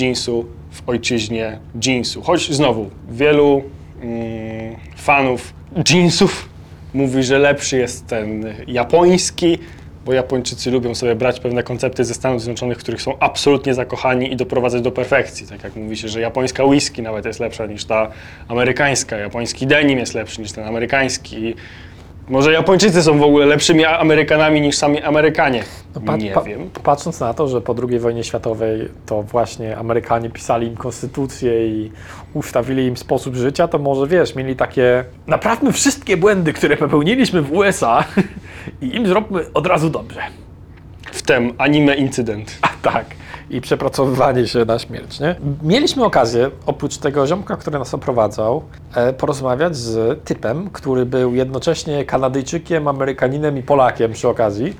jeansu 0.00 0.46
w 0.70 0.88
ojczyźnie 0.88 1.58
jeansu. 1.86 2.22
Choć 2.22 2.52
znowu 2.52 2.90
wielu 3.10 3.62
mm, 4.02 4.76
fanów 4.96 5.54
jeansów 5.90 6.48
mówi, 6.94 7.22
że 7.22 7.38
lepszy 7.38 7.78
jest 7.78 8.06
ten 8.06 8.54
japoński, 8.66 9.58
bo 10.06 10.12
Japończycy 10.12 10.70
lubią 10.70 10.94
sobie 10.94 11.14
brać 11.14 11.40
pewne 11.40 11.62
koncepty 11.62 12.04
ze 12.04 12.14
Stanów 12.14 12.42
Zjednoczonych, 12.42 12.78
których 12.78 13.02
są 13.02 13.18
absolutnie 13.18 13.74
zakochani 13.74 14.32
i 14.32 14.36
doprowadzać 14.36 14.82
do 14.82 14.92
perfekcji. 14.92 15.46
Tak 15.46 15.64
jak 15.64 15.76
mówi 15.76 15.96
się, 15.96 16.08
że 16.08 16.20
japońska 16.20 16.64
whisky 16.64 17.02
nawet 17.02 17.24
jest 17.24 17.40
lepsza 17.40 17.66
niż 17.66 17.84
ta 17.84 18.10
amerykańska, 18.48 19.16
japoński 19.16 19.66
denim 19.66 19.98
jest 19.98 20.14
lepszy 20.14 20.40
niż 20.40 20.52
ten 20.52 20.64
amerykański. 20.64 21.54
Może 22.28 22.52
Japończycy 22.52 23.02
są 23.02 23.18
w 23.18 23.22
ogóle 23.22 23.46
lepszymi 23.46 23.84
Amerykanami 23.84 24.60
niż 24.60 24.76
sami 24.76 25.02
Amerykanie. 25.02 25.64
No, 25.94 26.00
pat- 26.00 26.22
Nie 26.22 26.30
pa- 26.30 26.42
wiem. 26.42 26.70
Patrząc 26.82 27.20
na 27.20 27.34
to, 27.34 27.48
że 27.48 27.60
po 27.60 27.74
II 27.88 27.98
wojnie 27.98 28.24
światowej 28.24 28.88
to 29.06 29.22
właśnie 29.22 29.76
Amerykanie 29.78 30.30
pisali 30.30 30.66
im 30.66 30.76
konstytucję 30.76 31.66
i 31.68 31.92
ustawili 32.34 32.86
im 32.86 32.96
sposób 32.96 33.34
życia, 33.34 33.68
to 33.68 33.78
może 33.78 34.06
wiesz, 34.06 34.34
mieli 34.34 34.56
takie 34.56 35.04
naprawmy 35.26 35.72
wszystkie 35.72 36.16
błędy, 36.16 36.52
które 36.52 36.76
popełniliśmy 36.76 37.42
w 37.42 37.52
USA 37.52 38.04
i 38.82 38.96
im 38.96 39.06
zróbmy 39.06 39.52
od 39.54 39.66
razu 39.66 39.90
dobrze. 39.90 40.20
Wtem 41.12 41.52
anime 41.58 41.94
incydent. 41.94 42.58
A 42.62 42.68
tak. 42.92 43.06
I 43.50 43.60
przepracowywanie 43.60 44.46
się 44.46 44.64
na 44.64 44.78
śmierć, 44.78 45.20
nie? 45.20 45.36
Mieliśmy 45.62 46.04
okazję, 46.04 46.50
oprócz 46.66 46.96
tego 46.96 47.26
ziomka, 47.26 47.56
który 47.56 47.78
nas 47.78 47.94
oprowadzał, 47.94 48.62
e, 48.94 49.12
porozmawiać 49.12 49.76
z 49.76 50.24
typem, 50.24 50.70
który 50.70 51.06
był 51.06 51.34
jednocześnie 51.34 52.04
Kanadyjczykiem, 52.04 52.88
Amerykaninem 52.88 53.58
i 53.58 53.62
Polakiem 53.62 54.12
przy 54.12 54.28
okazji. 54.28 54.76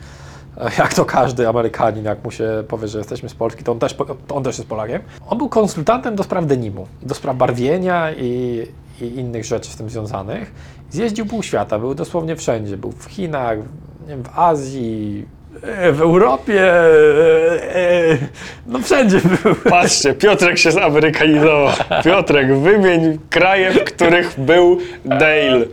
jak 0.79 0.95
to 0.95 1.05
każdy 1.05 1.49
Amerykanin, 1.49 2.05
jak 2.05 2.25
mu 2.25 2.31
się 2.31 2.65
powie, 2.69 2.89
że 2.89 2.99
jesteśmy 2.99 3.29
z 3.29 3.35
Polski, 3.35 3.65
to 3.65 3.73
on 3.73 3.79
też, 3.79 3.97
to 4.27 4.35
on 4.35 4.45
też 4.45 4.59
jest 4.59 4.69
Polakiem. 4.69 5.03
On 5.27 5.39
był 5.39 5.49
konsultantem 5.49 6.17
do 6.17 6.23
spraw 6.23 6.47
denimu, 6.47 6.87
do 7.03 7.15
spraw 7.15 7.37
barwienia 7.37 8.13
i, 8.13 8.63
i 9.01 9.05
innych 9.05 9.45
rzeczy 9.45 9.71
z 9.71 9.77
tym 9.77 9.91
związanych. 9.91 10.55
Zjeździł 10.91 11.27
pół 11.27 11.43
świata, 11.43 11.79
był 11.79 11.95
dosłownie 11.95 12.37
wszędzie. 12.37 12.77
Był 12.77 12.93
w 12.93 13.05
Chinach, 13.05 13.59
w 14.07 14.39
Azji, 14.39 15.27
e, 15.27 15.46
w 15.93 16.01
Europie, 16.01 16.63
e, 16.63 17.77
e, 17.77 18.19
no 18.67 18.79
wszędzie 18.79 19.21
był. 19.21 19.55
Patrzcie, 19.71 20.15
Piotrek 20.15 20.59
się 20.59 20.73
zamerykanizował. 20.73 21.73
Piotrek, 22.05 22.55
wymień 22.55 23.19
kraje, 23.31 23.71
w 23.71 23.85
których 23.85 24.41
był 24.41 24.79
Dale. 25.05 25.65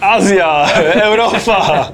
Azja, 0.00 0.66
Europa. 1.02 1.92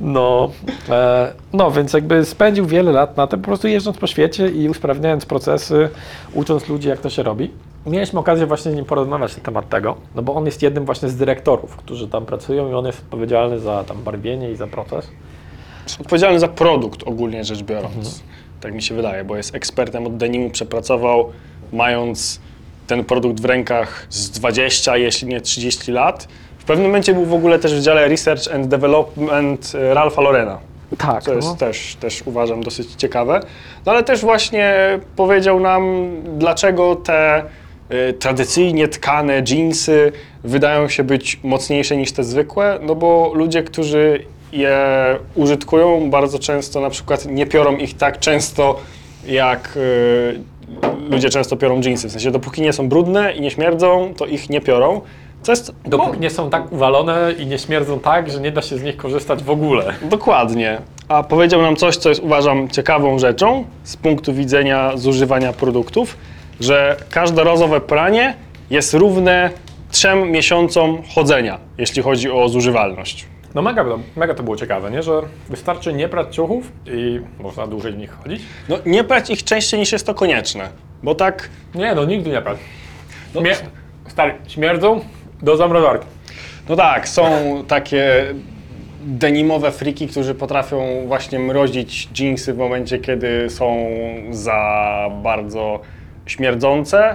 No, 0.00 0.50
e, 0.88 1.32
no, 1.52 1.70
więc 1.70 1.92
jakby 1.92 2.24
spędził 2.24 2.66
wiele 2.66 2.92
lat 2.92 3.16
na 3.16 3.26
tym, 3.26 3.40
po 3.40 3.46
prostu 3.46 3.68
jeżdżąc 3.68 3.98
po 3.98 4.06
świecie 4.06 4.48
i 4.48 4.68
usprawniając 4.68 5.26
procesy, 5.26 5.88
ucząc 6.34 6.68
ludzi, 6.68 6.88
jak 6.88 6.98
to 6.98 7.10
się 7.10 7.22
robi. 7.22 7.50
Mieliśmy 7.86 8.20
okazję 8.20 8.46
właśnie 8.46 8.72
z 8.72 8.74
nim 8.74 8.84
porozmawiać 8.84 9.36
na 9.36 9.42
temat 9.42 9.68
tego, 9.68 9.96
no 10.14 10.22
bo 10.22 10.34
on 10.34 10.46
jest 10.46 10.62
jednym 10.62 10.84
właśnie 10.84 11.08
z 11.08 11.16
dyrektorów, 11.16 11.76
którzy 11.76 12.08
tam 12.08 12.26
pracują 12.26 12.70
i 12.70 12.74
on 12.74 12.86
jest 12.86 12.98
odpowiedzialny 12.98 13.58
za 13.58 13.84
tam 13.84 14.02
barwienie 14.02 14.50
i 14.50 14.56
za 14.56 14.66
proces. 14.66 15.08
Jest 15.86 16.00
odpowiedzialny 16.00 16.40
za 16.40 16.48
produkt 16.48 17.02
ogólnie 17.02 17.44
rzecz 17.44 17.62
biorąc. 17.62 18.22
Tak 18.60 18.74
mi 18.74 18.82
się 18.82 18.94
wydaje, 18.94 19.24
bo 19.24 19.36
jest 19.36 19.54
ekspertem 19.54 20.06
od 20.06 20.16
denimu, 20.16 20.50
przepracował 20.50 21.32
mając 21.72 22.40
ten 22.86 23.04
produkt 23.04 23.40
w 23.40 23.44
rękach 23.44 24.06
z 24.10 24.30
20, 24.30 24.96
jeśli 24.96 25.28
nie 25.28 25.40
30 25.40 25.92
lat. 25.92 26.28
W 26.58 26.64
pewnym 26.64 26.86
momencie 26.86 27.14
był 27.14 27.24
w 27.24 27.34
ogóle 27.34 27.58
też 27.58 27.74
w 27.74 27.82
dziale 27.82 28.08
Research 28.08 28.54
and 28.54 28.68
Development 28.68 29.72
e, 29.74 29.94
Ralpha 29.94 30.22
Lorena. 30.22 30.58
Tak, 30.98 31.22
Co 31.22 31.34
jest 31.34 31.56
też, 31.56 31.96
też 32.00 32.22
uważam 32.26 32.62
dosyć 32.62 32.94
ciekawe. 32.94 33.40
No 33.86 33.92
ale 33.92 34.04
też 34.04 34.20
właśnie 34.20 34.74
powiedział 35.16 35.60
nam, 35.60 36.10
dlaczego 36.38 36.96
te 36.96 37.44
y, 37.92 38.12
tradycyjnie 38.12 38.88
tkane 38.88 39.42
jeansy 39.50 40.12
wydają 40.44 40.88
się 40.88 41.04
być 41.04 41.40
mocniejsze 41.42 41.96
niż 41.96 42.12
te 42.12 42.24
zwykłe, 42.24 42.78
no 42.82 42.94
bo 42.94 43.32
ludzie, 43.34 43.62
którzy 43.62 44.24
je 44.52 44.78
użytkują, 45.34 46.10
bardzo 46.10 46.38
często 46.38 46.80
na 46.80 46.90
przykład 46.90 47.26
nie 47.26 47.46
piorą 47.46 47.76
ich 47.76 47.96
tak 47.96 48.18
często, 48.18 48.80
jak 49.26 49.76
y, 49.76 50.40
ludzie 51.10 51.30
często 51.30 51.56
piorą 51.56 51.80
jeansy. 51.80 52.08
W 52.08 52.12
sensie, 52.12 52.30
dopóki 52.30 52.62
nie 52.62 52.72
są 52.72 52.88
brudne 52.88 53.32
i 53.32 53.40
nie 53.40 53.50
śmierdzą, 53.50 54.14
to 54.16 54.26
ich 54.26 54.50
nie 54.50 54.60
piorą. 54.60 55.00
Co 55.42 55.52
jest 55.52 55.74
Dopóki 55.84 56.20
nie 56.20 56.30
są 56.30 56.50
tak 56.50 56.72
uwalone 56.72 57.32
i 57.38 57.46
nie 57.46 57.58
śmierdzą 57.58 58.00
tak, 58.00 58.30
że 58.30 58.40
nie 58.40 58.50
da 58.50 58.62
się 58.62 58.78
z 58.78 58.82
nich 58.82 58.96
korzystać 58.96 59.42
w 59.42 59.50
ogóle. 59.50 59.94
Dokładnie. 60.02 60.78
A 61.08 61.22
powiedział 61.22 61.62
nam 61.62 61.76
coś, 61.76 61.96
co 61.96 62.08
jest 62.08 62.20
uważam 62.22 62.68
ciekawą 62.68 63.18
rzeczą 63.18 63.64
z 63.84 63.96
punktu 63.96 64.34
widzenia 64.34 64.96
zużywania 64.96 65.52
produktów, 65.52 66.16
że 66.60 66.96
każdorazowe 67.10 67.80
pranie 67.80 68.34
jest 68.70 68.94
równe 68.94 69.50
trzem 69.90 70.30
miesiącom 70.30 71.02
chodzenia, 71.14 71.58
jeśli 71.78 72.02
chodzi 72.02 72.30
o 72.30 72.48
zużywalność. 72.48 73.26
No 73.54 73.62
mega, 73.62 73.84
to- 73.84 73.98
mega 74.16 74.34
to 74.34 74.42
było 74.42 74.56
ciekawe, 74.56 74.90
nie? 74.90 75.02
Że 75.02 75.12
wystarczy 75.48 75.92
nie 75.92 76.08
prać 76.08 76.34
ciuchów 76.34 76.72
i 76.86 77.20
można 77.38 77.66
dłużej 77.66 77.92
w 77.92 77.96
nich 77.96 78.10
chodzić. 78.12 78.42
No 78.68 78.76
nie 78.86 79.04
prać 79.04 79.30
ich 79.30 79.44
częściej 79.44 79.80
niż 79.80 79.92
jest 79.92 80.06
to 80.06 80.14
konieczne, 80.14 80.68
bo 81.02 81.14
tak, 81.14 81.48
Nie, 81.74 81.94
no 81.94 82.04
nigdy 82.04 82.30
nie 82.30 82.42
prać. 82.42 82.58
Śmie- 83.34 83.56
stary, 84.08 84.34
śmierdzą 84.48 85.00
do 85.42 85.56
zamrażarki. 85.56 86.06
no 86.68 86.76
tak, 86.76 87.08
są 87.08 87.24
takie 87.68 88.24
denimowe 89.04 89.72
friki, 89.72 90.08
którzy 90.08 90.34
potrafią 90.34 91.04
właśnie 91.06 91.38
mrozić 91.38 92.08
jeansy 92.20 92.52
w 92.54 92.58
momencie, 92.58 92.98
kiedy 92.98 93.50
są 93.50 93.86
za 94.30 95.10
bardzo 95.22 95.80
śmierdzące, 96.26 97.14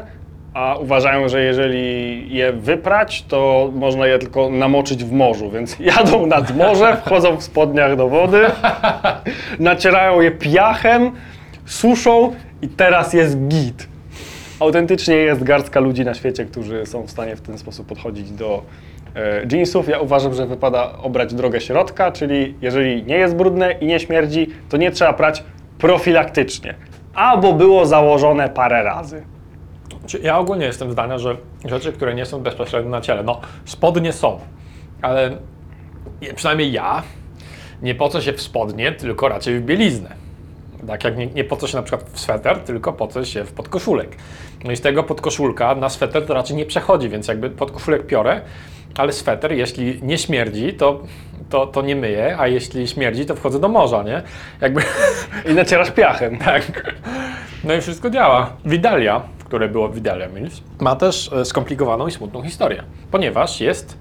a 0.53 0.75
uważają, 0.75 1.29
że 1.29 1.41
jeżeli 1.43 2.25
je 2.35 2.53
wyprać, 2.53 3.23
to 3.23 3.71
można 3.75 4.07
je 4.07 4.19
tylko 4.19 4.49
namoczyć 4.49 5.03
w 5.03 5.11
morzu, 5.11 5.51
więc 5.51 5.79
jadą 5.97 6.25
nad 6.25 6.55
morze, 6.55 6.97
wchodzą 7.05 7.37
w 7.37 7.43
spodniach 7.43 7.95
do 7.95 8.09
wody, 8.09 8.45
nacierają 9.59 10.21
je 10.21 10.31
piachem, 10.31 11.11
suszą 11.65 12.35
i 12.61 12.67
teraz 12.67 13.13
jest 13.13 13.47
git. 13.47 13.87
Autentycznie 14.59 15.15
jest 15.15 15.43
garstka 15.43 15.79
ludzi 15.79 16.05
na 16.05 16.13
świecie, 16.13 16.45
którzy 16.45 16.85
są 16.85 17.03
w 17.03 17.11
stanie 17.11 17.35
w 17.35 17.41
ten 17.41 17.57
sposób 17.57 17.87
podchodzić 17.87 18.31
do 18.31 18.63
e, 19.15 19.45
jeansów. 19.51 19.87
Ja 19.87 19.99
uważam, 19.99 20.33
że 20.33 20.45
wypada 20.45 20.97
obrać 21.01 21.33
drogę 21.33 21.61
środka, 21.61 22.11
czyli 22.11 22.55
jeżeli 22.61 23.03
nie 23.03 23.15
jest 23.15 23.35
brudne 23.35 23.71
i 23.71 23.85
nie 23.85 23.99
śmierdzi, 23.99 24.47
to 24.69 24.77
nie 24.77 24.91
trzeba 24.91 25.13
prać 25.13 25.43
profilaktycznie. 25.77 26.75
Albo 27.13 27.53
było 27.53 27.85
założone 27.85 28.49
parę 28.49 28.83
razy. 28.83 29.36
Czy 30.07 30.19
Ja 30.19 30.37
ogólnie 30.37 30.65
jestem 30.65 30.91
zdania, 30.91 31.17
że 31.17 31.37
rzeczy, 31.65 31.91
które 31.93 32.15
nie 32.15 32.25
są 32.25 32.39
bezpośrednio 32.39 32.89
na 32.89 33.01
ciele, 33.01 33.23
no 33.23 33.41
spodnie 33.65 34.13
są, 34.13 34.39
ale 35.01 35.37
przynajmniej 36.35 36.71
ja 36.71 37.03
nie 37.81 37.95
po 37.95 38.09
co 38.09 38.21
się 38.21 38.33
w 38.33 38.41
spodnie, 38.41 38.91
tylko 38.91 39.29
raczej 39.29 39.59
w 39.59 39.61
bieliznę. 39.61 40.09
Tak 40.87 41.03
jak 41.03 41.17
nie, 41.17 41.27
nie 41.27 41.43
po 41.43 41.57
co 41.57 41.67
się 41.67 41.77
na 41.77 41.83
przykład 41.83 42.09
w 42.09 42.19
sweter, 42.19 42.59
tylko 42.59 42.93
po 42.93 43.07
co 43.07 43.25
się 43.25 43.43
w 43.43 43.53
podkoszulek. 43.53 44.15
No 44.63 44.71
i 44.71 44.75
z 44.75 44.81
tego 44.81 45.03
podkoszulka 45.03 45.75
na 45.75 45.89
sweter 45.89 46.25
to 46.25 46.33
raczej 46.33 46.55
nie 46.55 46.65
przechodzi, 46.65 47.09
więc 47.09 47.27
jakby 47.27 47.49
podkoszulek 47.49 48.05
piorę, 48.07 48.41
ale 48.95 49.13
sweter, 49.13 49.51
jeśli 49.51 49.99
nie 50.03 50.17
śmierdzi, 50.17 50.73
to, 50.73 51.03
to, 51.49 51.67
to 51.67 51.81
nie 51.81 51.95
myję, 51.95 52.35
a 52.39 52.47
jeśli 52.47 52.87
śmierdzi, 52.87 53.25
to 53.25 53.35
wchodzę 53.35 53.59
do 53.59 53.69
morza, 53.69 54.03
nie? 54.03 54.21
Jakby 54.61 54.81
I 55.51 55.53
nacierasz 55.53 55.91
piachem. 55.91 56.37
tak. 56.37 56.95
No 57.63 57.73
i 57.73 57.81
wszystko 57.81 58.09
działa. 58.09 58.53
Vidalia, 58.65 59.21
które 59.47 59.69
było 59.69 59.89
Vidalia 59.89 60.27
Mills, 60.27 60.61
ma 60.79 60.95
też 60.95 61.33
e, 61.33 61.45
skomplikowaną 61.45 62.07
i 62.07 62.11
smutną 62.11 62.41
historię, 62.41 62.83
ponieważ 63.11 63.61
jest 63.61 63.97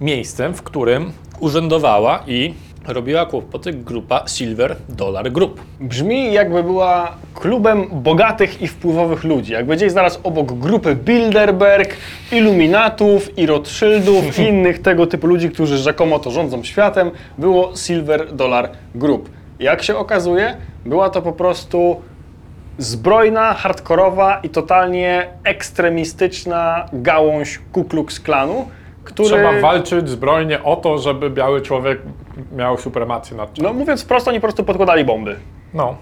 miejscem, 0.00 0.54
w 0.54 0.62
którym 0.62 1.12
urzędowała 1.40 2.24
i 2.26 2.54
robiła 2.86 3.26
kłopoty 3.26 3.72
grupa 3.72 4.24
Silver 4.28 4.76
Dollar 4.88 5.32
Group. 5.32 5.60
Brzmi 5.80 6.32
jakby 6.32 6.62
była 6.62 7.16
klubem 7.34 7.86
bogatych 7.92 8.62
i 8.62 8.68
wpływowych 8.68 9.24
ludzi. 9.24 9.52
Jakby 9.52 9.76
gdzieś 9.76 9.92
zaraz 9.92 10.20
obok 10.22 10.52
grupy 10.52 10.96
Bilderberg, 10.96 11.96
Illuminatów 12.32 13.38
i 13.38 13.46
Rothschildów 13.46 14.38
i 14.38 14.42
innych 14.48 14.82
tego 14.82 15.06
typu 15.06 15.26
ludzi, 15.26 15.50
którzy 15.50 15.76
rzekomo 15.76 16.18
to 16.18 16.30
rządzą 16.30 16.62
światem, 16.62 17.10
było 17.38 17.76
Silver 17.76 18.34
Dollar 18.34 18.70
Group. 18.94 19.30
Jak 19.60 19.82
się 19.82 19.96
okazuje, 19.96 20.56
była 20.86 21.10
to 21.10 21.22
po 21.22 21.32
prostu 21.32 21.96
zbrojna, 22.78 23.54
hardkorowa 23.54 24.40
i 24.42 24.48
totalnie 24.48 25.28
ekstremistyczna 25.44 26.86
gałąź 26.92 27.60
Ku 27.72 27.84
Klux 27.84 28.20
Klanu, 28.20 28.68
który... 29.04 29.28
Trzeba 29.28 29.60
walczyć 29.60 30.08
zbrojnie 30.08 30.62
o 30.62 30.76
to, 30.76 30.98
żeby 30.98 31.30
biały 31.30 31.62
człowiek 31.62 31.98
miał 32.56 32.78
supremację 32.78 33.36
nad 33.36 33.52
czymś. 33.52 33.64
No 33.66 33.72
mówiąc 33.72 34.02
wprost, 34.02 34.28
oni 34.28 34.38
po 34.38 34.46
prostu 34.46 34.64
podkładali 34.64 35.04
bomby. 35.04 35.36
No. 35.74 35.96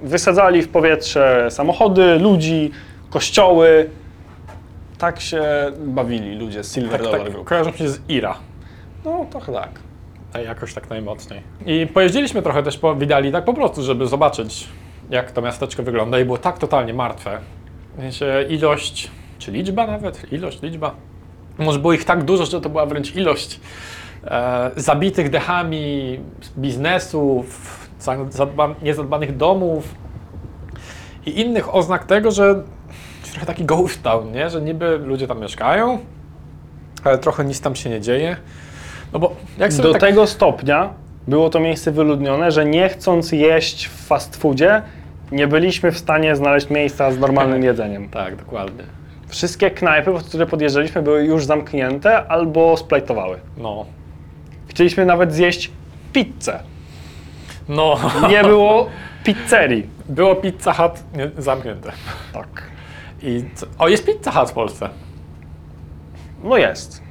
Wysadzali 0.00 0.62
w 0.62 0.68
powietrze 0.68 1.46
samochody, 1.50 2.18
ludzi, 2.18 2.70
kościoły. 3.10 3.90
Tak 4.98 5.20
się 5.20 5.42
bawili 5.78 6.36
ludzie 6.36 6.64
z 6.64 6.74
Silver 6.74 6.92
Tak, 6.92 7.02
Dollar 7.02 7.32
tak, 7.32 7.44
kojarzą 7.44 7.72
się 7.72 7.88
z 7.88 8.00
Ira. 8.08 8.36
No 9.04 9.26
trochę 9.30 9.52
tak. 9.52 9.70
A 10.32 10.38
jakoś 10.38 10.74
tak 10.74 10.90
najmocniej. 10.90 11.42
I 11.66 11.86
pojeździliśmy 11.86 12.42
trochę 12.42 12.62
też 12.62 12.78
po 12.78 12.94
Widali, 12.94 13.32
tak 13.32 13.44
po 13.44 13.54
prostu, 13.54 13.82
żeby 13.82 14.06
zobaczyć, 14.06 14.68
jak 15.10 15.30
to 15.32 15.42
miasteczko 15.42 15.82
wygląda 15.82 16.18
i 16.20 16.24
było 16.24 16.38
tak 16.38 16.58
totalnie 16.58 16.94
martwe. 16.94 17.38
W 17.96 18.00
sensie 18.00 18.44
ilość, 18.48 19.10
czy 19.38 19.52
liczba 19.52 19.86
nawet, 19.86 20.32
ilość, 20.32 20.62
liczba. 20.62 20.94
Może 21.58 21.78
było 21.78 21.92
ich 21.92 22.04
tak 22.04 22.24
dużo, 22.24 22.46
że 22.46 22.60
to 22.60 22.68
była 22.70 22.86
wręcz 22.86 23.16
ilość 23.16 23.60
e, 24.24 24.70
zabitych 24.76 25.30
dechami 25.30 26.20
biznesów, 26.58 27.46
za- 28.00 28.30
zadba, 28.30 28.74
niezadbanych 28.82 29.36
domów 29.36 29.94
i 31.26 31.40
innych 31.40 31.74
oznak 31.74 32.04
tego, 32.04 32.30
że 32.30 32.62
trochę 33.30 33.46
taki 33.46 33.64
ghost 33.64 34.02
town, 34.02 34.32
nie? 34.32 34.50
Że 34.50 34.60
niby 34.62 34.98
ludzie 34.98 35.26
tam 35.26 35.40
mieszkają, 35.40 35.98
ale 37.04 37.18
trochę 37.18 37.44
nic 37.44 37.60
tam 37.60 37.76
się 37.76 37.90
nie 37.90 38.00
dzieje. 38.00 38.36
No 39.12 39.18
bo 39.18 39.36
jak 39.58 39.72
sobie 39.72 39.82
Do 39.88 39.92
tak... 39.92 40.00
tego 40.00 40.26
stopnia 40.26 40.90
było 41.28 41.50
to 41.50 41.60
miejsce 41.60 41.92
wyludnione, 41.92 42.50
że 42.50 42.64
nie 42.64 42.88
chcąc 42.88 43.32
jeść 43.32 43.86
w 43.88 44.06
fast 44.06 44.36
foodzie, 44.36 44.82
nie 45.32 45.46
byliśmy 45.46 45.92
w 45.92 45.98
stanie 45.98 46.36
znaleźć 46.36 46.70
miejsca 46.70 47.12
z 47.12 47.18
normalnym 47.18 47.62
jedzeniem. 47.70 48.08
Tak, 48.08 48.36
dokładnie. 48.36 48.84
Wszystkie 49.28 49.70
knajpy, 49.70 50.12
pod 50.12 50.22
które 50.22 50.46
podjeżdżaliśmy, 50.46 51.02
były 51.02 51.24
już 51.24 51.44
zamknięte 51.44 52.26
albo 52.26 52.76
splajtowały. 52.76 53.38
No. 53.56 53.86
Chcieliśmy 54.68 55.06
nawet 55.06 55.34
zjeść 55.34 55.70
pizzę. 56.12 56.60
No. 57.68 57.96
Nie 58.30 58.42
było 58.42 58.88
pizzerii. 59.24 59.86
Było 60.08 60.36
Pizza 60.36 60.72
Hut 60.72 60.92
nie, 61.16 61.30
zamknięte. 61.38 61.92
Tak. 62.32 62.62
I 63.22 63.44
co? 63.54 63.66
O, 63.78 63.88
jest 63.88 64.06
Pizza 64.06 64.30
Hut 64.30 64.50
w 64.50 64.52
Polsce. 64.52 64.88
No 66.44 66.56
jest. 66.56 67.02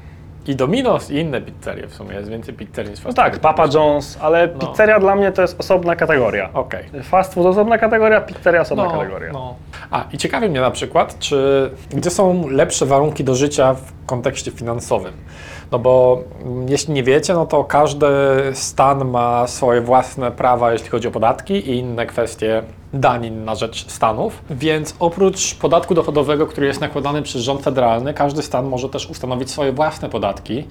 I 0.47 0.55
Domino's 0.55 1.11
i 1.11 1.15
inne 1.19 1.41
pizzerie 1.41 1.87
w 1.87 1.93
sumie, 1.93 2.15
jest 2.15 2.29
więcej 2.29 2.53
pizzerii 2.53 2.91
niż 2.91 2.99
No 2.99 3.03
fast 3.03 3.17
tak. 3.17 3.39
Papa 3.39 3.67
John's, 3.67 4.17
ale 4.21 4.49
No. 4.61 4.67
pizzeria 4.67 4.99
dla 4.99 5.15
mnie 5.15 5.31
to 5.31 5.41
jest 5.41 5.59
osobna 5.59 5.95
kategoria. 5.95 6.49
Okej. 6.53 6.83
Fast 7.03 7.33
food 7.33 7.45
osobna 7.47 7.77
kategoria, 7.77 8.21
pizzeria 8.21 8.61
osobna 8.61 8.83
No, 8.83 8.91
kategoria. 8.91 9.31
no. 9.33 9.55
A 9.91 10.05
i 10.13 10.17
ciekawi 10.17 10.49
mnie 10.49 10.61
na 10.61 10.71
przykład, 10.71 11.19
czy 11.19 11.69
gdzie 11.89 12.09
są 12.09 12.47
lepsze 12.49 12.85
warunki 12.85 13.23
do 13.23 13.35
życia 13.35 13.73
w 13.73 14.05
kontekście 14.05 14.51
finansowym? 14.51 15.13
No 15.71 15.79
bo 15.79 16.23
mm, 16.45 16.69
jeśli 16.69 16.93
nie 16.93 17.03
wiecie, 17.03 17.33
no 17.33 17.45
to 17.45 17.63
każdy 17.63 18.07
stan 18.53 19.09
ma 19.09 19.47
swoje 19.47 19.81
własne 19.81 20.31
prawa, 20.31 20.73
jeśli 20.73 20.89
chodzi 20.89 21.07
o 21.07 21.11
podatki 21.11 21.53
i 21.53 21.77
inne 21.77 22.05
kwestie 22.05 22.63
danin 22.93 23.45
na 23.45 23.55
rzecz 23.55 23.89
stanów. 23.91 24.41
Więc 24.49 24.95
oprócz 24.99 25.55
podatku 25.55 25.93
dochodowego, 25.93 26.47
który 26.47 26.67
jest 26.67 26.81
nakładany 26.81 27.21
przez 27.21 27.41
rząd 27.41 27.61
federalny, 27.61 28.13
każdy 28.13 28.41
stan 28.41 28.65
może 28.65 28.89
też 28.89 29.09
ustanowić 29.09 29.51
swoje 29.51 29.71
własne 29.71 30.09
podatki. 30.09 30.63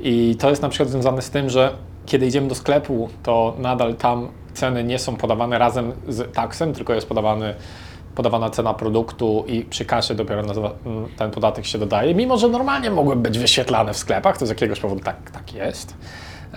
I 0.00 0.36
to 0.38 0.50
jest 0.50 0.62
na 0.62 0.68
przykład 0.68 0.88
związane 0.88 1.22
z 1.22 1.30
tym, 1.30 1.50
że 1.50 1.72
kiedy 2.06 2.26
idziemy 2.26 2.48
do 2.48 2.54
sklepu, 2.54 3.08
to 3.22 3.54
nadal 3.58 3.94
tam 3.94 4.28
ceny 4.54 4.84
nie 4.84 4.98
są 4.98 5.16
podawane 5.16 5.58
razem 5.58 5.92
z 6.08 6.34
taksem, 6.34 6.72
tylko 6.72 6.94
jest 6.94 7.08
podawany, 7.08 7.54
podawana 8.16 8.50
cena 8.50 8.74
produktu 8.74 9.44
i 9.48 9.62
przy 9.62 9.84
kasie 9.84 10.14
dopiero 10.14 10.42
ten 11.18 11.30
podatek 11.30 11.66
się 11.66 11.78
dodaje, 11.78 12.14
mimo 12.14 12.38
że 12.38 12.48
normalnie 12.48 12.90
mogłyby 12.90 13.22
być 13.22 13.38
wyświetlane 13.38 13.92
w 13.92 13.96
sklepach, 13.96 14.38
to 14.38 14.46
z 14.46 14.48
jakiegoś 14.48 14.80
powodu 14.80 15.00
tak, 15.00 15.30
tak 15.30 15.54
jest. 15.54 15.94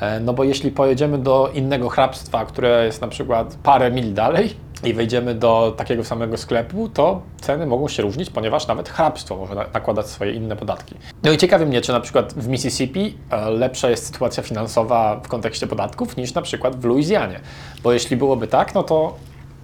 E, 0.02 0.20
No 0.20 0.34
bo 0.34 0.44
jeśli 0.44 0.72
pojedziemy 0.72 1.18
do 1.18 1.52
innego 1.54 1.90
hrabstwa, 1.90 2.46
które 2.46 2.86
jest 2.86 3.02
na 3.02 3.08
przykład 3.08 3.58
parę 3.64 3.92
mil 3.92 4.14
dalej 4.14 4.54
i 4.84 4.94
wejdziemy 4.94 5.36
do 5.36 5.74
takiego 5.78 6.04
samego 6.04 6.38
sklepu, 6.38 6.90
to 6.90 7.22
ceny 7.42 7.66
mogą 7.66 7.88
się 7.88 8.04
różnić, 8.04 8.30
ponieważ 8.30 8.68
nawet 8.68 8.90
hrabstwo 8.90 9.36
może 9.36 9.56
na- 9.56 9.66
nakładać 9.74 10.08
swoje 10.08 10.32
inne 10.34 10.56
podatki. 10.56 10.96
No 11.24 11.32
i 11.32 11.38
ciekawi 11.38 11.66
mnie, 11.66 11.82
czy 11.82 11.92
na 11.92 12.00
przykład 12.00 12.34
w 12.34 12.48
Mississippi 12.48 13.18
e, 13.32 13.50
lepsza 13.50 13.90
jest 13.90 14.06
sytuacja 14.06 14.44
finansowa 14.44 15.20
w 15.24 15.28
kontekście 15.28 15.68
podatków 15.68 16.18
niż 16.18 16.34
na 16.34 16.42
przykład 16.42 16.76
w 16.76 16.84
Luizjanie. 16.86 17.40
Bo 17.84 17.94
jeśli 17.94 18.18
byłoby 18.18 18.48
tak, 18.48 18.76
no 18.76 18.84
to 18.84 19.16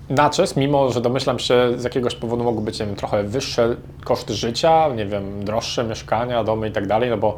Naczes, 0.10 0.56
mimo 0.56 0.92
że 0.92 1.02
domyślam 1.02 1.40
się 1.40 1.72
z 1.78 1.84
jakiegoś 1.84 2.16
powodu 2.16 2.44
mogą 2.44 2.62
być 2.62 2.80
nie 2.80 2.86
wiem, 2.86 2.96
trochę 2.96 3.24
wyższe 3.24 3.76
koszty 4.04 4.34
życia, 4.34 4.90
nie 4.96 5.06
wiem, 5.06 5.46
droższe 5.46 5.84
mieszkania, 5.84 6.44
domy 6.44 6.68
i 6.68 6.72
tak 6.72 6.88
dalej, 6.88 7.10
no 7.10 7.18
bo 7.18 7.38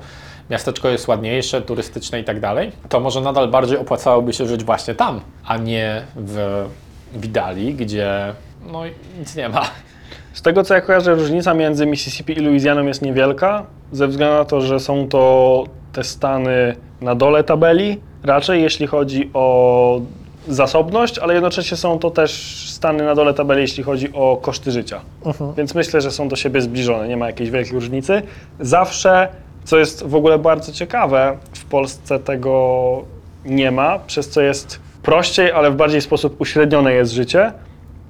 miasteczko 0.49 0.89
jest 0.89 1.07
ładniejsze, 1.07 1.61
turystyczne 1.61 2.20
i 2.20 2.24
tak 2.24 2.39
dalej, 2.39 2.72
to 2.89 2.99
może 2.99 3.22
nadal 3.22 3.47
bardziej 3.47 3.78
opłacałoby 3.78 4.34
się 4.34 4.45
żyć 4.45 4.63
właśnie 4.63 4.95
tam, 4.95 5.22
a 5.45 5.57
nie 5.57 6.01
w 6.15 6.65
Widali, 7.13 7.76
gdzie 7.76 8.34
no 8.72 8.82
nic 9.20 9.36
nie 9.36 9.49
ma. 9.49 9.70
Z 10.34 10.41
tego 10.41 10.63
co 10.63 10.74
ja 10.74 10.82
kojarzę, 10.82 11.15
różnica 11.15 11.53
między 11.53 11.86
Mississippi 11.86 12.38
i 12.38 12.41
Louisianą 12.41 12.86
jest 12.86 13.01
niewielka, 13.01 13.65
ze 13.91 14.07
względu 14.07 14.36
na 14.36 14.45
to, 14.45 14.61
że 14.61 14.80
są 14.80 15.07
to 15.07 15.63
te 15.93 16.03
stany 16.03 16.76
na 17.01 17.15
dole 17.15 17.43
tabeli, 17.43 18.01
raczej 18.24 18.61
jeśli 18.61 18.88
chodzi 18.88 19.30
o 19.34 20.01
zasobność, 20.47 21.19
ale 21.19 21.33
jednocześnie 21.33 21.77
są 21.77 21.99
to 21.99 22.11
też 22.11 22.63
stany 22.69 23.03
na 23.03 23.15
dole 23.15 23.33
tabeli, 23.33 23.61
jeśli 23.61 23.83
chodzi 23.83 24.13
o 24.13 24.37
koszty 24.41 24.71
życia. 24.71 25.01
Więc 25.57 25.75
myślę, 25.75 26.01
że 26.01 26.11
są 26.11 26.27
do 26.27 26.35
siebie 26.35 26.61
zbliżone, 26.61 27.07
nie 27.07 27.17
ma 27.17 27.27
jakiejś 27.27 27.49
wielkiej 27.49 27.73
różnicy. 27.73 28.21
Zawsze, 28.59 29.27
co 29.63 29.77
jest 29.77 30.07
w 30.07 30.15
ogóle 30.15 30.39
bardzo 30.39 30.71
ciekawe, 30.71 31.37
w 31.53 31.65
Polsce 31.65 32.19
tego 32.19 33.03
nie 33.45 33.71
ma, 33.71 33.99
przez 33.99 34.29
co 34.29 34.41
jest 34.41 34.79
prościej, 35.03 35.51
ale 35.51 35.71
w 35.71 35.75
bardziej 35.75 36.01
sposób 36.01 36.41
uśrednione 36.41 36.93
jest 36.93 37.11
życie 37.11 37.51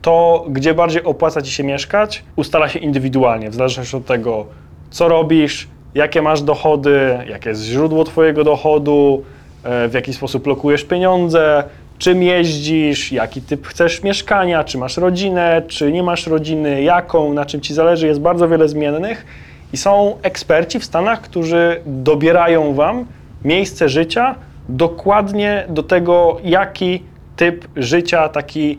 to 0.02 0.46
gdzie 0.50 0.74
bardziej 0.74 1.04
opłaca 1.04 1.42
ci 1.42 1.52
się 1.52 1.64
mieszkać, 1.64 2.24
ustala 2.36 2.70
się 2.70 2.80
indywidualnie, 2.80 3.50
w 3.50 3.56
zależności 3.56 3.96
od 3.96 4.06
tego, 4.06 4.46
co 4.90 5.08
robisz, 5.08 5.68
jakie 5.96 6.22
masz 6.22 6.42
dochody, 6.42 7.20
jakie 7.30 7.50
jest 7.50 7.64
źródło 7.64 8.04
twojego 8.04 8.44
dochodu, 8.44 9.24
e, 9.64 9.88
w 9.88 9.94
jaki 9.94 10.14
sposób 10.14 10.48
lokujesz 10.48 10.84
pieniądze, 10.84 11.64
czym 11.98 12.24
jeździsz, 12.24 13.12
jaki 13.12 13.42
typ 13.42 13.68
chcesz 13.68 14.04
mieszkania, 14.04 14.64
czy 14.64 14.78
masz 14.78 14.98
rodzinę, 14.98 15.62
czy 15.68 15.92
nie 15.92 16.04
masz 16.04 16.28
rodziny, 16.28 16.82
jaką, 16.82 17.34
na 17.34 17.46
czym 17.46 17.62
ci 17.62 17.74
zależy, 17.74 18.08
jest 18.08 18.20
bardzo 18.20 18.50
wiele 18.50 18.68
zmiennych 18.68 19.26
i 19.74 19.78
są 19.78 20.16
eksperci 20.22 20.80
w 20.80 20.86
Stanach, 20.86 21.22
którzy 21.22 21.82
dobierają 21.86 22.74
wam 22.74 23.06
miejsce 23.44 23.90
życia 23.90 24.36
dokładnie 24.70 25.66
do 25.70 25.84
tego, 25.84 26.38
jaki 26.44 27.04
typ 27.36 27.68
życia, 27.76 28.30
taki 28.30 28.78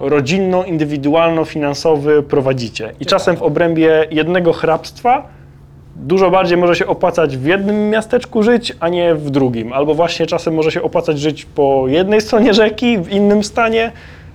rodzinno-indywidualno-finansowy 0.00 2.22
prowadzicie. 2.22 2.92
I 3.00 3.06
czasem 3.06 3.36
w 3.36 3.42
obrębie 3.42 4.06
jednego 4.10 4.52
hrabstwa 4.52 5.28
dużo 5.96 6.30
bardziej 6.30 6.58
może 6.58 6.76
się 6.76 6.86
opłacać 6.86 7.36
w 7.36 7.44
jednym 7.44 7.90
miasteczku 7.90 8.42
żyć, 8.42 8.72
a 8.80 8.88
nie 8.88 9.14
w 9.14 9.30
drugim. 9.30 9.72
Albo 9.72 9.94
właśnie 9.94 10.26
czasem 10.26 10.54
może 10.54 10.70
się 10.70 10.82
opłacać 10.82 11.20
żyć 11.20 11.44
po 11.44 11.84
jednej 11.88 12.20
stronie 12.20 12.54
rzeki, 12.54 12.98
w 12.98 13.08
innym 13.08 13.44
stanie, 13.44 13.92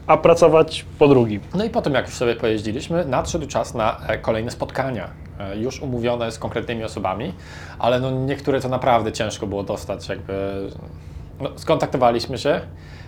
a 0.08 0.18
pracować 0.18 0.86
po 1.00 1.08
drugim. 1.08 1.42
No 1.56 1.64
i 1.64 1.70
potem, 1.70 1.94
jak 1.94 2.06
już 2.06 2.16
sobie 2.16 2.36
pojeździliśmy, 2.36 3.06
nadszedł 3.06 3.48
czas 3.48 3.74
na 3.74 3.98
e, 4.08 4.18
kolejne 4.18 4.52
spotkania, 4.52 5.10
e, 5.40 5.58
już 5.58 5.82
umówione 5.82 6.32
z 6.32 6.40
konkretnymi 6.40 6.84
osobami, 6.84 7.34
ale 7.80 8.00
no 8.00 8.12
niektóre 8.12 8.62
to 8.62 8.70
naprawdę 8.70 9.12
ciężko 9.12 9.48
było 9.48 9.64
dostać, 9.64 10.10
jakby 10.10 10.68
no, 11.42 11.50
skontaktowaliśmy 11.56 12.38
się, 12.38 12.62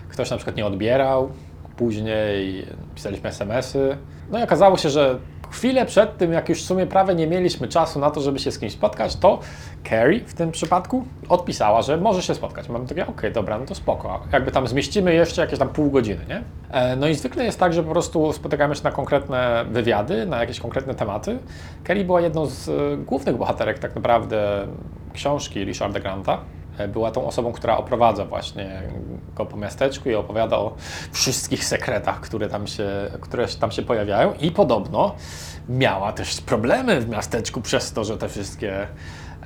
ktoś 0.08 0.30
na 0.30 0.36
przykład 0.36 0.56
nie 0.56 0.66
odbierał, 0.66 1.28
później 1.76 2.66
pisaliśmy 2.94 3.28
SMS-y, 3.28 3.96
no 4.30 4.38
i 4.38 4.42
okazało 4.42 4.76
się, 4.76 4.90
że 4.90 5.18
chwilę 5.52 5.86
przed 5.86 6.16
tym, 6.16 6.32
jak 6.32 6.48
już 6.48 6.62
w 6.62 6.66
sumie 6.66 6.86
prawie 6.86 7.14
nie 7.14 7.26
mieliśmy 7.26 7.68
czasu 7.68 7.98
na 7.98 8.10
to, 8.10 8.20
żeby 8.20 8.38
się 8.38 8.52
z 8.52 8.58
kimś 8.58 8.72
spotkać, 8.72 9.16
to 9.16 9.38
Carrie 9.88 10.20
w 10.26 10.34
tym 10.34 10.52
przypadku 10.52 11.04
odpisała, 11.28 11.82
że 11.82 11.96
może 11.96 12.22
się 12.22 12.34
spotkać. 12.34 12.68
Mamy 12.68 12.86
takie, 12.86 13.06
okej, 13.06 13.32
dobra, 13.32 13.58
no 13.58 13.66
to 13.66 13.74
spoko. 13.74 14.20
Jakby 14.32 14.50
tam 14.50 14.66
zmieścimy 14.66 15.14
jeszcze 15.14 15.42
jakieś 15.42 15.58
tam 15.58 15.68
pół 15.68 15.90
godziny, 15.90 16.20
nie? 16.28 16.42
E, 16.70 16.96
No 16.96 17.08
i 17.08 17.14
zwykle 17.14 17.44
jest 17.44 17.60
tak, 17.60 17.72
że 17.72 17.82
po 17.82 17.90
prostu 17.90 18.32
spotykamy 18.32 18.74
się 18.74 18.84
na 18.84 18.90
konkretne 18.90 19.64
wywiady, 19.70 20.26
na 20.26 20.40
jakieś 20.40 20.60
konkretne 20.60 20.94
tematy. 20.94 21.38
Carrie 21.86 22.04
była 22.04 22.20
jedną 22.20 22.46
z 22.46 22.68
e, 22.68 22.96
głównych 22.96 23.36
bohaterek 23.36 23.78
tak 23.78 23.94
naprawdę 23.94 24.66
książki 25.12 25.64
Richarda 25.64 26.00
Granta. 26.00 26.38
E, 26.78 26.88
Była 26.88 27.10
tą 27.10 27.26
osobą, 27.26 27.52
która 27.52 27.76
oprowadza 27.76 28.24
właśnie 28.24 28.82
go 29.36 29.46
po 29.46 29.56
miasteczku 29.56 30.10
i 30.10 30.14
opowiada 30.14 30.56
o 30.56 30.74
wszystkich 31.12 31.64
sekretach, 31.64 32.20
które 32.20 32.48
tam 32.48 32.66
się, 32.66 32.88
które 33.20 33.46
tam 33.48 33.70
się 33.72 33.82
pojawiają. 33.82 34.32
I 34.40 34.50
podobno 34.50 35.14
miała 35.68 36.12
też 36.12 36.40
problemy 36.40 37.00
w 37.00 37.08
miasteczku 37.08 37.60
przez 37.60 37.92
to, 37.92 38.04
że 38.04 38.18
te 38.18 38.28
wszystkie, 38.28 38.86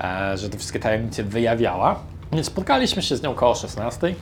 e, 0.00 0.36
że 0.36 0.48
te 0.50 0.58
wszystkie 0.58 0.78
tajemnice 0.80 1.22
wyjawiała. 1.22 1.98
Więc 2.32 2.46
spotkaliśmy 2.46 3.02
się 3.02 3.16
z 3.16 3.22
nią 3.22 3.34
koło 3.34 3.54
16. 3.54 4.14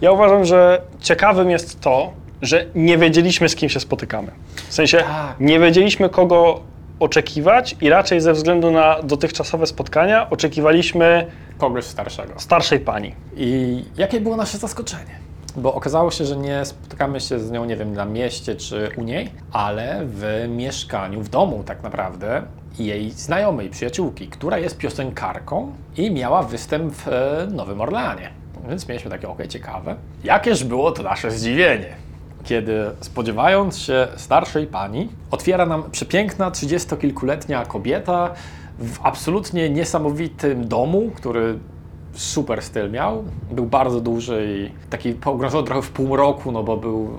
Ja 0.00 0.12
uważam, 0.12 0.44
że 0.44 0.82
ciekawym 1.00 1.50
jest 1.50 1.80
to, 1.80 2.12
że 2.42 2.66
nie 2.74 2.98
wiedzieliśmy, 2.98 3.48
z 3.48 3.56
kim 3.56 3.68
się 3.68 3.80
spotykamy. 3.80 4.32
W 4.68 4.74
sensie 4.74 4.98
Tak. 4.98 5.40
nie 5.40 5.60
wiedzieliśmy, 5.60 6.08
kogo 6.08 6.60
oczekiwać 7.00 7.76
i 7.80 7.88
raczej 7.88 8.20
ze 8.20 8.32
względu 8.32 8.70
na 8.70 9.02
dotychczasowe 9.02 9.66
spotkania 9.66 10.30
oczekiwaliśmy 10.30 11.26
Kogoś 11.58 11.84
starszego. 11.84 12.32
starszej 12.36 12.80
pani. 12.80 13.14
I 13.36 13.84
jakie 13.96 14.20
było 14.20 14.36
nasze 14.36 14.58
zaskoczenie? 14.58 15.20
Bo 15.56 15.74
okazało 15.74 16.10
się, 16.10 16.24
że 16.24 16.36
nie 16.36 16.64
spotykamy 16.64 17.20
się 17.20 17.38
z 17.40 17.50
nią, 17.50 17.64
nie 17.64 17.76
wiem, 17.76 17.92
na 17.92 18.04
mieście 18.04 18.56
czy 18.56 18.90
u 18.96 19.02
niej, 19.02 19.30
ale 19.52 20.00
w 20.04 20.46
mieszkaniu, 20.48 21.20
w 21.20 21.28
domu 21.28 21.62
tak 21.66 21.82
naprawdę 21.82 22.42
jej 22.78 23.10
znajomej, 23.10 23.70
przyjaciółki, 23.70 24.28
która 24.28 24.58
jest 24.58 24.78
piosenkarką 24.78 25.72
i 25.96 26.10
miała 26.10 26.42
występ 26.42 26.94
w 26.94 27.08
e, 27.08 27.46
Nowym 27.50 27.80
Orleanie. 27.80 28.30
Więc 28.68 28.88
mieliśmy 28.88 29.10
takie, 29.10 29.28
okej, 29.28 29.48
ciekawe. 29.48 29.94
Jakież 30.24 30.64
było 30.64 30.92
to 30.92 31.02
nasze 31.02 31.30
zdziwienie, 31.30 31.96
kiedy 32.44 32.84
spodziewając 33.00 33.78
się 33.78 34.08
starszej 34.16 34.66
pani, 34.66 35.08
otwiera 35.30 35.66
nam 35.66 35.90
przepiękna, 35.90 36.50
trzydziestokilkuletnia 36.50 37.64
kobieta 37.64 38.30
w 38.78 38.98
absolutnie 39.02 39.70
niesamowitym 39.70 40.68
domu, 40.68 41.10
który 41.16 41.58
super 42.12 42.62
styl 42.62 42.90
miał. 42.90 43.24
Był 43.52 43.66
bardzo 43.66 44.00
duży 44.00 44.46
i 44.48 44.90
taki 44.90 45.12
pogrążony 45.12 45.66
trochę 45.66 45.82
w 45.82 45.90
półmroku, 45.90 46.52
no 46.52 46.62
bo 46.62 46.76
był 46.76 47.18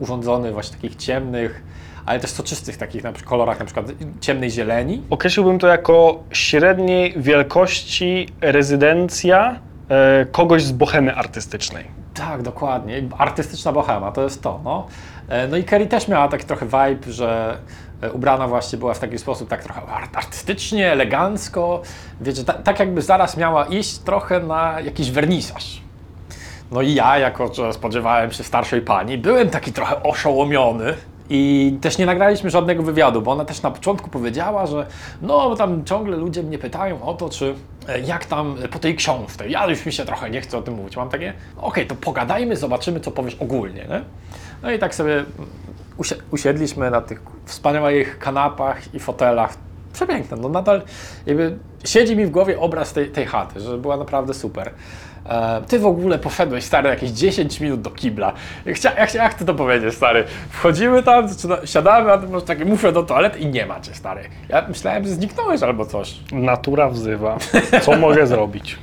urządzony 0.00 0.52
właśnie 0.52 0.76
takich 0.76 0.96
ciemnych, 0.96 1.62
ale 2.06 2.20
też 2.20 2.30
soczystych 2.30 2.76
takich 2.76 3.04
na 3.04 3.12
przykład 3.12 3.30
kolorach, 3.30 3.58
na 3.58 3.64
przykład 3.64 3.86
ciemnej 4.20 4.50
zieleni. 4.50 5.02
Określiłbym 5.10 5.58
to 5.58 5.66
jako 5.66 6.22
średniej 6.30 7.14
wielkości 7.16 8.28
rezydencja 8.40 9.60
e, 9.88 10.26
kogoś 10.26 10.62
z 10.62 10.72
bohemy 10.72 11.14
artystycznej. 11.14 12.01
Tak, 12.14 12.42
dokładnie. 12.42 13.02
Artystyczna 13.18 13.72
bohema, 13.72 14.12
to 14.12 14.22
jest 14.22 14.42
to. 14.42 14.60
No, 14.64 14.86
E, 15.28 15.48
no 15.48 15.56
i 15.56 15.64
Kerry 15.64 15.86
też 15.86 16.08
miała 16.08 16.28
taki 16.28 16.44
trochę 16.44 16.66
vibe, 16.66 17.12
że 17.12 17.58
e, 18.02 18.12
ubrana 18.12 18.48
właśnie 18.48 18.78
była 18.78 18.94
w 18.94 18.98
taki 18.98 19.18
sposób 19.18 19.48
tak 19.48 19.62
trochę 19.64 19.80
art- 19.80 20.16
artystycznie, 20.16 20.92
elegancko. 20.92 21.82
Wiecie, 22.20 22.44
ta, 22.44 22.52
tak 22.52 22.80
jakby 22.80 23.02
zaraz 23.02 23.36
miała 23.36 23.64
iść 23.66 23.98
trochę 23.98 24.40
na 24.40 24.80
jakiś 24.80 25.10
wernisaż. 25.10 25.82
No 26.70 26.82
i 26.82 26.94
ja, 26.94 27.18
jako 27.18 27.54
że 27.54 27.72
spodziewałem 27.72 28.32
się 28.32 28.44
starszej 28.44 28.80
pani, 28.80 29.18
byłem 29.18 29.50
taki 29.50 29.72
trochę 29.72 30.02
oszołomiony 30.02 30.94
I 31.34 31.78
też 31.80 31.98
nie 31.98 32.06
nagraliśmy 32.06 32.50
żadnego 32.50 32.82
wywiadu, 32.82 33.22
bo 33.22 33.30
ona 33.32 33.44
też 33.44 33.62
na 33.62 33.70
początku 33.70 34.10
powiedziała, 34.10 34.66
że 34.66 34.86
no 35.22 35.56
tam 35.56 35.84
ciągle 35.84 36.16
ludzie 36.16 36.42
mnie 36.42 36.58
pytają 36.58 37.02
o 37.02 37.14
to, 37.14 37.28
czy 37.28 37.54
e, 37.88 38.00
jak 38.00 38.24
tam 38.24 38.56
po 38.70 38.78
tej 38.78 38.96
książce. 38.96 39.48
Ja 39.48 39.66
już 39.66 39.86
mi 39.86 39.92
się 39.92 40.04
trochę 40.04 40.30
nie 40.30 40.40
chcę 40.40 40.58
o 40.58 40.62
tym 40.62 40.74
mówić. 40.74 40.96
Mam 40.96 41.08
takie, 41.08 41.32
okej, 41.56 41.86
to 41.86 41.94
pogadajmy, 41.94 42.56
zobaczymy, 42.56 43.00
co 43.00 43.10
powiesz 43.10 43.34
ogólnie. 43.34 43.84
Nie? 43.88 44.02
No 44.62 44.70
i 44.72 44.78
tak 44.78 44.94
sobie 44.94 45.24
usi- 45.98 46.20
usiedliśmy 46.30 46.90
na 46.90 47.00
tych 47.00 47.22
wspaniałych 47.44 48.18
kanapach 48.18 48.94
i 48.94 49.00
fotelach. 49.00 49.54
Przepiękne, 49.92 50.36
no 50.36 50.48
nadal 50.48 50.82
jakby 51.26 51.58
siedzi 51.84 52.16
mi 52.16 52.26
w 52.26 52.30
głowie 52.30 52.60
obraz 52.60 52.92
tej, 52.92 53.10
tej 53.10 53.26
chaty, 53.26 53.60
że 53.60 53.78
była 53.78 53.96
naprawdę 53.96 54.34
super. 54.34 54.70
E, 55.28 55.62
Ty 55.68 55.78
w 55.78 55.86
ogóle 55.86 56.18
poszedłeś, 56.18 56.64
stary, 56.64 56.88
jakieś 56.88 57.10
10 57.10 57.60
minut 57.60 57.80
do 57.80 57.90
kibla. 57.90 58.32
Chcia, 58.74 58.92
jak, 58.98 59.14
jak 59.14 59.34
ty 59.34 59.44
to 59.44 59.54
powiedzieć, 59.54 59.94
stary? 59.94 60.24
Wchodzimy 60.50 61.02
tam, 61.02 61.28
zaczyna, 61.28 61.56
siadamy, 61.66 62.12
a 62.12 62.18
ty 62.18 62.28
masz 62.28 62.42
takie, 62.42 62.64
muszę 62.64 62.92
do 62.92 63.02
toalety 63.02 63.38
i 63.38 63.46
nie 63.46 63.66
ma 63.66 63.80
cię, 63.80 63.94
stary. 63.94 64.22
Ja 64.48 64.64
myślałem, 64.68 65.04
że 65.04 65.10
zniknąłeś 65.10 65.62
albo 65.62 65.86
coś. 65.86 66.14
Natura 66.32 66.88
wzywa. 66.88 67.36
Co 67.82 67.96
mogę 67.96 68.26
zrobić? 68.26 68.78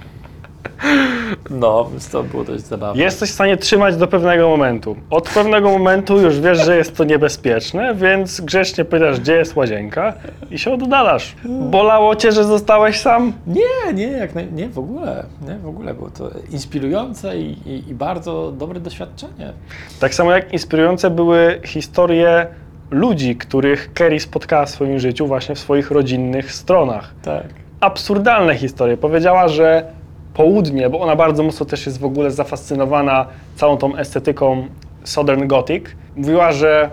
No, 1.49 1.87
więc 1.91 2.09
to 2.09 2.23
było 2.23 2.43
dość 2.43 2.63
zabawne. 2.63 3.03
Jesteś 3.03 3.29
w 3.29 3.33
stanie 3.33 3.57
trzymać 3.57 3.95
do 3.95 4.07
pewnego 4.07 4.49
momentu. 4.49 4.95
Od 5.09 5.29
pewnego 5.29 5.69
momentu 5.69 6.21
już 6.21 6.39
wiesz, 6.39 6.65
że 6.65 6.77
jest 6.77 6.97
to 6.97 7.03
niebezpieczne, 7.03 7.95
więc 7.95 8.41
grzecznie 8.41 8.85
pytasz, 8.85 9.19
gdzie 9.19 9.35
jest 9.35 9.55
łazienka 9.55 10.13
i 10.51 10.59
się 10.59 10.73
oddalasz. 10.73 11.35
Bolało 11.71 12.15
cię, 12.15 12.31
że 12.31 12.43
zostałeś 12.43 12.99
sam? 12.99 13.33
Nie, 13.47 13.93
nie, 13.93 14.07
jak 14.07 14.35
naj... 14.35 14.51
nie, 14.51 14.69
w 14.69 14.79
ogóle, 14.79 15.25
nie, 15.47 15.55
w 15.55 15.67
ogóle 15.67 15.93
było 15.93 16.09
to 16.09 16.29
inspirujące 16.51 17.37
i, 17.37 17.69
i, 17.69 17.89
i 17.89 17.95
bardzo 17.95 18.51
dobre 18.51 18.79
doświadczenie. 18.79 19.53
Tak 19.99 20.13
samo 20.13 20.31
jak 20.31 20.53
inspirujące 20.53 21.09
były 21.09 21.61
historie 21.65 22.47
ludzi, 22.91 23.35
których 23.35 23.93
Kerry 23.93 24.19
spotkała 24.19 24.65
w 24.65 24.69
swoim 24.69 24.99
życiu 24.99 25.27
właśnie 25.27 25.55
w 25.55 25.59
swoich 25.59 25.91
rodzinnych 25.91 26.51
stronach. 26.51 27.13
Tak. 27.23 27.43
absurdalne 27.79 28.55
historie. 28.55 28.97
Powiedziała, 28.97 29.47
że 29.47 29.98
południe, 30.33 30.89
bo 30.89 30.99
ona 30.99 31.15
bardzo 31.15 31.43
mocno 31.43 31.65
też 31.65 31.85
jest 31.85 31.99
w 31.99 32.05
ogóle 32.05 32.31
zafascynowana 32.31 33.25
całą 33.55 33.77
tą 33.77 33.95
estetyką 33.95 34.67
Southern 35.03 35.47
Gothic, 35.47 35.83
mówiła, 36.15 36.51
że 36.51 36.89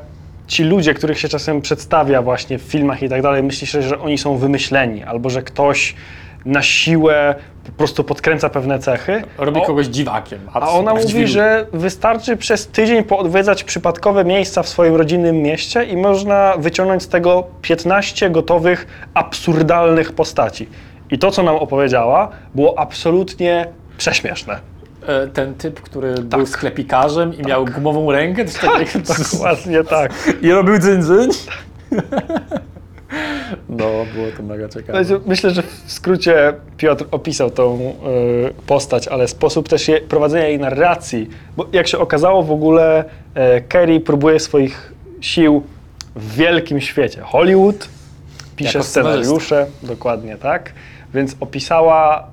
ci 0.47 0.64
ludzie, 0.64 0.95
których 0.95 1.18
się 1.18 1.28
czasem 1.28 1.62
przedstawia 1.62 2.22
właśnie 2.22 2.59
w 2.59 2.62
filmach 2.62 3.03
i 3.03 3.09
tak 3.09 3.22
dalej, 3.22 3.43
myśli 3.43 3.66
się, 3.66 3.82
że 3.82 3.99
oni 4.01 4.18
są 4.18 4.37
wymyśleni, 4.37 5.03
albo 5.05 5.30
że 5.30 5.43
ktoś 5.43 5.95
na 6.45 6.62
siłę 6.62 7.34
po 7.66 7.72
prostu 7.72 8.05
podkręca 8.05 8.49
pewne 8.49 8.78
cechy. 8.78 9.22
Robi 9.39 9.61
O- 9.61 9.64
kogoś 9.64 9.87
dziwakiem. 9.87 10.39
a 10.53 10.68
ona 10.70 10.95
mówi, 10.95 11.26
że 11.26 11.66
wystarczy 11.72 12.37
przez 12.37 12.66
tydzień 12.66 13.05
poodwiedzać 13.05 13.64
przypadkowe 13.64 14.24
miejsca 14.24 14.62
w 14.62 14.68
swoim 14.68 14.95
rodzinnym 14.95 15.37
mieście 15.37 15.84
i 15.84 15.97
można 15.97 16.55
wyciągnąć 16.59 17.03
z 17.03 17.09
tego 17.09 17.47
15 17.62 18.30
gotowych, 18.30 18.87
absurdalnych 19.14 20.12
postaci. 20.12 20.68
I 21.11 21.18
to, 21.18 21.30
co 21.30 21.42
nam 21.42 21.57
opowiedziała, 21.57 22.28
było 22.54 22.78
absolutnie 22.78 23.66
prześmieszne. 23.98 24.61
E, 25.07 25.26
Ten 25.26 25.54
typ, 25.54 25.80
który 25.80 26.14
był 26.14 26.46
sklepikarzem 26.46 27.34
i 27.38 27.42
miał 27.42 27.64
gumową 27.64 28.12
rękę, 28.12 28.44
coś 28.44 28.61
takiego. 28.61 29.04
Dokładnie 29.32 29.84
tak. 29.84 30.12
I 30.42 30.50
robił 30.50 30.78
dzyndzyn. 30.78 31.30
No, 33.68 33.84
było 34.14 34.26
to 34.36 34.42
mega 34.42 34.68
ciekawe. 34.68 35.02
Myślę, 35.26 35.50
że 35.50 35.62
w 35.62 35.82
skrócie 35.86 36.54
Piotr 36.76 37.04
opisał 37.11 37.50
tą 37.50 37.78
y, 37.78 38.62
postać, 38.66 39.09
ale 39.09 39.28
sposób 39.28 39.68
też 39.68 39.88
je, 39.88 40.00
prowadzenia 40.00 40.46
jej 40.48 40.59
narracji, 40.59 41.28
bo 41.57 41.66
jak 41.72 41.88
się 41.88 41.98
okazało 41.98 42.42
w 42.42 42.52
ogóle 42.52 43.04
e, 43.34 43.61
Kerry 43.61 44.00
próbuje 44.00 44.40
swoich 44.40 44.92
sił 45.20 45.62
w 46.16 46.34
wielkim 46.34 46.80
świecie. 46.80 47.20
Hollywood, 47.22 47.88
pisze 48.57 48.78
Jako 48.78 48.88
scenarzysta. 48.88 49.22
scenariusze, 49.40 49.66
dokładnie 49.82 50.36
tak, 50.36 50.72
więc 51.14 51.36
opisała 51.40 52.26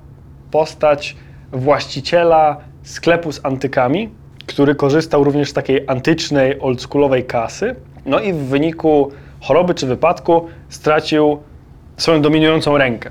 postać 0.50 1.16
właściciela 1.52 2.56
sklepu 2.82 3.32
z 3.32 3.40
antykami, 3.44 4.10
który 4.46 4.74
korzystał 4.74 5.24
również 5.24 5.50
z 5.50 5.52
takiej 5.52 5.84
antycznej, 5.86 6.60
oldschoolowej 6.60 7.24
kasy, 7.24 7.76
no 8.06 8.20
i 8.20 8.32
w 8.32 8.36
wyniku 8.36 9.10
choroby 9.40 9.74
czy 9.74 9.86
wypadku 9.86 10.48
stracił 10.68 11.38
swoją 11.96 12.22
dominującą 12.22 12.78
rękę. 12.78 13.10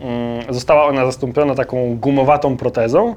Mm, 0.00 0.54
Została 0.54 0.84
ona 0.84 1.06
zastąpiona 1.06 1.54
taką 1.54 1.96
gumowatą 1.96 2.56
protezą 2.56 3.14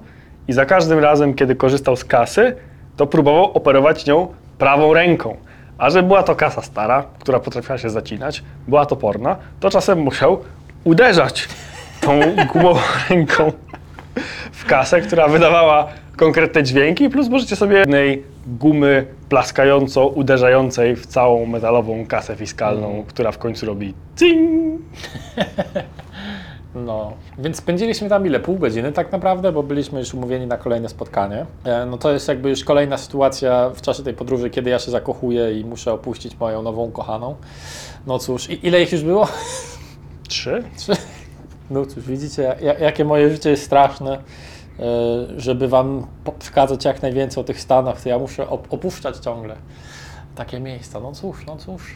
i 0.47 0.53
za 0.53 0.65
każdym 0.65 0.99
razem, 0.99 1.33
kiedy 1.33 1.55
korzystał 1.55 1.95
z 1.95 2.05
kasy, 2.05 2.55
to 2.97 3.07
próbował 3.07 3.43
operować 3.43 4.05
nią 4.05 4.27
prawą 4.57 4.93
ręką. 4.93 5.37
A 5.77 5.89
że 5.89 6.03
była 6.03 6.23
to 6.23 6.35
kasa 6.35 6.61
stara, 6.61 7.03
która 7.19 7.39
potrafiła 7.39 7.77
się 7.77 7.89
zacinać, 7.89 8.43
była 8.67 8.85
toporna, 8.85 9.35
to 9.59 9.69
czasem 9.69 9.99
musiał 9.99 10.39
uderzać 10.83 11.47
tą 12.05 12.19
gumową 12.53 12.79
ręką 13.09 13.51
w 14.51 14.65
kasę, 14.65 15.01
która 15.01 15.27
wydawała 15.27 15.87
konkretne 16.17 16.63
dźwięki, 16.63 17.09
plus 17.09 17.29
możecie 17.29 17.55
sobie 17.55 17.77
jednej 17.77 18.23
gumy 18.47 19.05
plaskająco 19.29 20.07
uderzającej 20.07 20.95
w 20.95 21.05
całą 21.05 21.45
metalową 21.45 22.05
kasę 22.05 22.35
fiskalną, 22.35 23.03
która 23.07 23.31
w 23.31 23.37
końcu 23.37 23.65
robi 23.65 23.93
cing. 24.15 24.81
No, 26.75 27.13
więc 27.37 27.57
spędziliśmy 27.57 28.09
tam 28.09 28.27
ile? 28.27 28.39
Pół 28.39 28.55
godziny 28.57 28.91
tak 28.91 29.11
naprawdę, 29.11 29.51
bo 29.51 29.63
byliśmy 29.63 29.99
już 29.99 30.13
umówieni 30.13 30.47
na 30.47 30.57
kolejne 30.57 30.89
spotkanie. 30.89 31.45
E, 31.65 31.85
No 31.85 31.97
to 31.97 32.11
jest 32.11 32.27
jakby 32.27 32.49
już 32.49 32.63
kolejna 32.63 32.97
sytuacja 32.97 33.69
w 33.69 33.81
czasie 33.81 34.03
tej 34.03 34.13
podróży, 34.13 34.49
kiedy 34.49 34.69
ja 34.69 34.79
się 34.79 34.91
zakochuję 34.91 35.59
i 35.59 35.65
muszę 35.65 35.93
opuścić 35.93 36.39
moją 36.39 36.61
nową 36.61 36.91
kochaną. 36.91 37.35
No 38.07 38.19
cóż, 38.19 38.49
i 38.49 38.67
ile 38.67 38.81
ich 38.81 38.91
już 38.91 39.03
było? 39.03 39.27
Trzy? 40.27 40.63
No 41.69 41.85
cóż, 41.85 42.03
widzicie, 42.07 42.55
ja- 42.61 42.73
jakie 42.79 43.05
moje 43.05 43.29
życie 43.29 43.49
jest 43.49 43.63
straszne. 43.63 44.13
E, 44.17 44.83
Żeby 45.37 45.67
wam 45.67 46.07
przekazać 46.39 46.85
jak 46.85 47.01
najwięcej 47.01 47.41
o 47.41 47.43
tych 47.43 47.61
Stanach, 47.61 48.01
to 48.01 48.09
ja 48.09 48.19
muszę 48.19 48.43
op- 48.43 48.67
opuszczać 48.69 49.17
ciągle 49.17 49.55
takie 50.35 50.59
miejsca. 50.59 50.99
No 50.99 51.11
cóż, 51.11 51.45
no 51.45 51.57
cóż. 51.57 51.95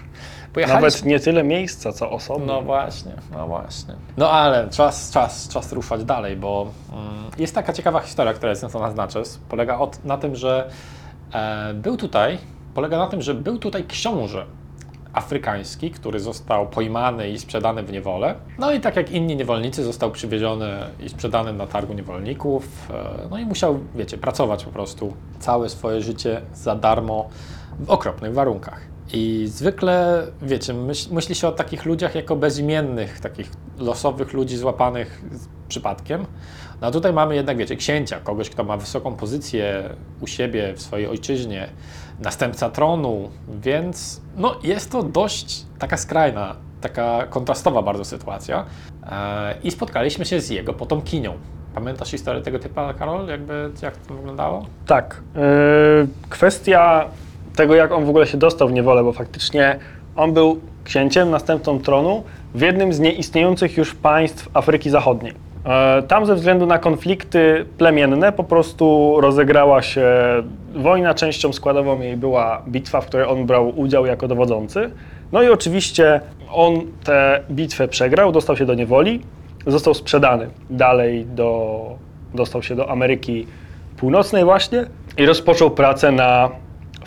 Pojechaliśmy- 0.53 0.81
Nawet 0.81 1.05
nie 1.05 1.19
tyle 1.19 1.43
miejsca, 1.43 1.91
co 1.91 2.09
osoby. 2.11 2.45
no 2.45 2.61
właśnie, 2.61 3.11
no 3.31 3.47
właśnie. 3.47 3.93
No 4.17 4.31
ale 4.31 4.69
czas, 4.69 5.11
czas, 5.11 5.47
czas 5.47 5.71
ruszać 5.73 6.03
dalej, 6.03 6.35
bo 6.37 6.67
mm, 6.93 7.23
jest 7.37 7.55
taka 7.55 7.73
ciekawa 7.73 7.99
historia, 7.99 8.33
która 8.33 8.49
jest 8.49 8.59
związana 8.61 8.91
z 8.91 8.95
Natchez. 8.95 9.39
Polega 9.49 9.77
od, 9.77 10.05
na 10.05 10.17
tym, 10.17 10.35
że 10.35 10.69
e, 11.33 11.73
był 11.73 11.97
tutaj, 11.97 12.37
polega 12.73 12.97
na 12.97 13.07
tym, 13.07 13.21
że 13.21 13.33
był 13.33 13.57
tutaj 13.57 13.83
książę 13.83 14.45
afrykański, 15.19 15.91
który 15.91 16.19
został 16.19 16.67
pojmany 16.67 17.29
i 17.29 17.39
sprzedany 17.39 17.83
w 17.83 17.91
niewolę. 17.91 18.35
No 18.59 18.71
i 18.71 18.79
tak 18.79 18.95
jak 18.95 19.11
inni 19.11 19.35
niewolnicy 19.35 19.83
został 19.83 20.11
przywieziony 20.11 20.77
i 20.99 21.09
sprzedany 21.09 21.53
na 21.53 21.67
targu 21.67 21.93
niewolników. 21.93 22.91
E, 22.91 23.27
no 23.29 23.37
i 23.37 23.45
musiał, 23.45 23.79
wiecie, 23.95 24.17
pracować 24.17 24.65
po 24.65 24.71
prostu 24.71 25.13
całe 25.39 25.69
swoje 25.69 26.01
życie 26.01 26.41
za 26.53 26.75
darmo 26.75 27.29
w 27.79 27.89
okropnych 27.89 28.33
warunkach. 28.33 28.88
I 29.13 29.47
zwykle, 29.47 30.27
wiecie, 30.41 30.73
myśl, 30.73 31.13
myśli 31.13 31.35
się 31.35 31.47
o 31.47 31.51
takich 31.51 31.85
ludziach 31.85 32.15
jako 32.15 32.35
bezimiennych, 32.35 33.19
takich 33.19 33.51
losowych 33.77 34.33
ludzi 34.33 34.57
złapanych 34.57 35.21
przypadkiem. 35.67 36.25
No 36.81 36.87
a 36.87 36.91
tutaj 36.91 37.13
mamy 37.13 37.35
jednak, 37.35 37.57
wiecie, 37.57 37.75
księcia, 37.75 38.19
kogoś, 38.19 38.49
kto 38.49 38.63
ma 38.63 38.77
wysoką 38.77 39.15
pozycję 39.15 39.89
u 40.21 40.27
siebie, 40.27 40.73
w 40.73 40.81
swojej 40.81 41.07
ojczyźnie, 41.07 41.69
następca 42.19 42.69
tronu, 42.69 43.29
więc 43.61 44.21
no, 44.37 44.55
jest 44.63 44.91
to 44.91 45.03
dość 45.03 45.65
taka 45.79 45.97
skrajna, 45.97 46.55
taka 46.81 47.27
kontrastowa 47.27 47.81
bardzo 47.81 48.05
sytuacja. 48.05 48.65
E, 49.03 49.55
I 49.63 49.71
spotkaliśmy 49.71 50.25
się 50.25 50.41
z 50.41 50.49
jego 50.49 50.73
potomkinią. 50.73 51.33
Pamiętasz 51.75 52.11
historię 52.11 52.41
tego 52.41 52.59
typa, 52.59 52.93
Karol? 52.93 53.27
Jakby, 53.27 53.71
jak 53.81 53.97
to 53.97 54.13
wyglądało? 54.13 54.65
Tak. 54.85 55.21
Yy, 55.35 56.07
kwestia 56.29 57.09
tego, 57.59 57.75
jak 57.75 57.91
on 57.91 58.05
w 58.05 58.09
ogóle 58.09 58.27
się 58.27 58.37
dostał 58.37 58.67
w 58.67 58.73
niewolę, 58.73 59.03
bo 59.03 59.11
faktycznie 59.11 59.79
on 60.15 60.33
był 60.33 60.59
księciem, 60.83 61.29
następcą 61.29 61.79
tronu 61.79 62.23
w 62.55 62.61
jednym 62.61 62.93
z 62.93 62.99
nieistniejących 62.99 63.77
już 63.77 63.95
państw 63.95 64.49
Afryki 64.53 64.89
Zachodniej. 64.89 65.33
E, 65.65 66.03
Tam 66.03 66.25
ze 66.25 66.35
względu 66.35 66.65
na 66.65 66.77
konflikty 66.77 67.65
plemienne 67.77 68.31
po 68.31 68.43
prostu 68.43 69.15
rozegrała 69.21 69.81
się 69.81 70.05
wojna. 70.75 71.13
Częścią 71.13 71.53
składową 71.53 72.01
jej 72.01 72.17
była 72.17 72.61
bitwa, 72.67 73.01
w 73.01 73.05
której 73.05 73.27
on 73.27 73.45
brał 73.45 73.79
udział 73.79 74.05
jako 74.05 74.27
dowodzący. 74.27 74.91
No 75.31 75.41
i 75.41 75.49
oczywiście 75.49 76.21
on 76.51 76.81
tę 77.03 77.39
bitwę 77.51 77.87
przegrał, 77.87 78.31
dostał 78.31 78.57
się 78.57 78.65
do 78.65 78.73
niewoli, 78.73 79.21
został 79.67 79.93
sprzedany 79.93 80.49
dalej 80.69 81.25
do, 81.25 81.79
dostał 82.33 82.63
się 82.63 82.75
do 82.75 82.89
Ameryki 82.89 83.47
Północnej 83.97 84.43
właśnie 84.43 84.85
i 85.17 85.25
rozpoczął 85.25 85.71
pracę 85.71 86.11
na 86.11 86.49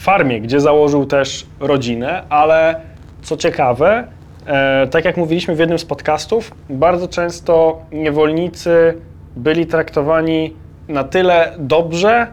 farmie, 0.03 0.41
gdzie 0.41 0.61
założył 0.61 1.07
też 1.07 1.47
rodzinę, 1.61 2.23
ale 2.29 2.81
co 3.23 3.37
ciekawe, 3.37 4.05
e, 4.47 4.87
tak 4.87 5.05
jak 5.05 5.17
mówiliśmy 5.17 5.57
w 5.57 5.59
jednym 5.59 5.79
z 5.79 5.85
podcastów, 5.85 6.51
bardzo 6.71 7.09
często 7.09 7.83
niewolnicy 7.93 8.95
byli 9.37 9.67
traktowani 9.67 10.53
na 10.89 11.05
tyle 11.05 11.53
dobrze, 11.59 12.27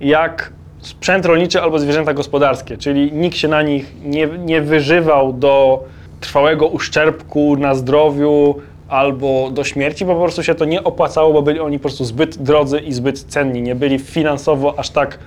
jak 0.00 0.52
sprzęt 0.80 1.26
rolniczy 1.26 1.62
albo 1.62 1.78
zwierzęta 1.78 2.14
gospodarskie, 2.14 2.76
czyli 2.76 3.12
nikt 3.12 3.36
się 3.36 3.48
na 3.48 3.62
nich 3.62 3.94
nie, 4.04 4.26
nie 4.26 4.62
wyżywał 4.62 5.32
do 5.32 5.84
trwałego 6.20 6.66
uszczerbku 6.66 7.56
na 7.56 7.74
zdrowiu 7.74 8.54
albo 8.88 9.50
do 9.50 9.64
śmierci, 9.64 10.04
bo 10.04 10.14
po 10.14 10.20
prostu 10.20 10.42
się 10.42 10.54
to 10.54 10.64
nie 10.64 10.84
opłacało, 10.84 11.32
bo 11.32 11.42
byli 11.42 11.60
oni 11.60 11.78
po 11.78 11.82
prostu 11.82 12.04
zbyt 12.04 12.42
drodzy 12.42 12.78
i 12.78 12.92
zbyt 12.92 13.22
cenni, 13.22 13.62
nie 13.62 13.74
byli 13.74 13.98
finansowo 13.98 14.78
aż 14.78 14.90
tak 14.90 15.18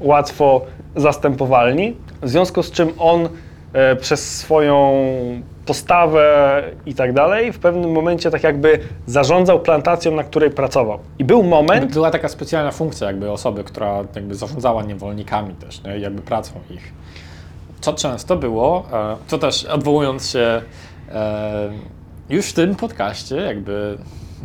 łatwo 0.00 0.66
zastępowalni. 0.96 1.96
W 2.22 2.28
związku 2.28 2.62
z 2.62 2.70
czym 2.70 2.88
on 2.98 3.28
e, 3.72 3.96
przez 3.96 4.38
swoją 4.38 4.92
postawę 5.66 6.62
i 6.86 6.94
tak 6.94 7.12
dalej 7.12 7.52
w 7.52 7.58
pewnym 7.58 7.92
momencie 7.92 8.30
tak 8.30 8.42
jakby 8.42 8.80
zarządzał 9.06 9.60
plantacją, 9.60 10.14
na 10.14 10.24
której 10.24 10.50
pracował. 10.50 10.98
I 11.18 11.24
był 11.24 11.42
moment, 11.42 11.92
Była 11.92 12.10
taka 12.10 12.28
specjalna 12.28 12.70
funkcja 12.70 13.06
jakby 13.06 13.30
osoby, 13.30 13.64
która 13.64 14.04
jakby 14.14 14.34
zarządzała 14.34 14.82
niewolnikami 14.82 15.54
też, 15.54 15.82
nie? 15.84 15.98
jakby 15.98 16.22
pracą 16.22 16.52
ich. 16.70 16.92
Co 17.80 17.92
często 17.92 18.36
było, 18.36 18.86
e, 18.92 19.16
to 19.28 19.38
też 19.38 19.64
odwołując 19.64 20.30
się 20.30 20.62
e, 21.12 21.70
już 22.30 22.46
w 22.46 22.52
tym 22.52 22.74
podcaście, 22.74 23.36
jakby 23.36 23.98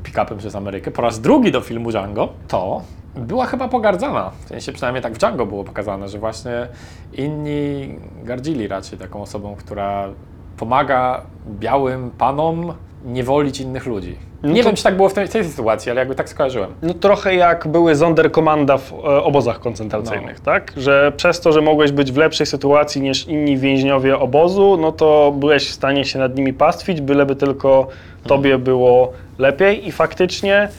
pick-upem 0.03 0.37
przez 0.37 0.55
Amerykę, 0.55 0.91
po 0.91 1.01
raz 1.01 1.21
drugi 1.21 1.51
do 1.51 1.61
filmu 1.61 1.91
Django, 1.91 2.29
to 2.47 2.81
była 3.15 3.45
chyba 3.45 3.67
pogardzana. 3.67 4.31
W 4.45 4.47
sensie 4.49 4.71
przynajmniej 4.71 5.03
tak 5.03 5.13
w 5.13 5.17
Django 5.17 5.45
było 5.45 5.63
pokazane, 5.63 6.07
że 6.09 6.19
właśnie 6.19 6.67
inni 7.13 7.95
gardzili 8.23 8.67
raczej 8.67 8.99
taką 8.99 9.21
osobą, 9.21 9.55
która 9.55 10.09
pomaga 10.57 11.21
białym 11.47 12.11
panom 12.17 12.73
niewolić 13.05 13.59
innych 13.61 13.85
ludzi. 13.85 14.15
No 14.43 14.49
Nie 14.51 14.63
to- 14.63 14.69
wiem, 14.69 14.75
czy 14.75 14.83
tak 14.83 14.95
było 14.97 15.09
w 15.09 15.13
tej, 15.13 15.29
tej 15.29 15.45
sytuacji, 15.45 15.91
ale 15.91 15.99
jakby 15.99 16.15
tak 16.15 16.29
skojarzyłem. 16.29 16.73
no 16.81 16.93
trochę 16.93 17.35
jak 17.35 17.67
były 17.67 17.95
Sonderkommanda 17.95 18.77
w 18.77 18.93
e, 18.93 18.97
obozach 19.23 19.59
koncentracyjnych, 19.59 20.39
tak? 20.39 20.73
Że 20.77 21.11
przez 21.17 21.39
to, 21.41 21.51
że 21.51 21.61
mogłeś 21.61 21.91
być 21.91 22.11
w 22.11 22.17
lepszej 22.17 22.45
sytuacji 22.47 23.01
niż 23.01 23.27
inni 23.27 23.57
więźniowie 23.57 24.19
obozu, 24.19 24.77
no 24.81 24.91
to 24.91 25.33
byłeś 25.37 25.69
w 25.69 25.73
stanie 25.73 26.05
się 26.05 26.19
nad 26.19 26.35
nimi 26.37 26.53
pastwić, 26.53 27.01
byleby 27.01 27.35
tylko 27.35 27.87
tobie 28.27 28.57
było 28.57 29.11
lepiej 29.37 29.87
i 29.87 29.91
faktycznie 29.91 30.69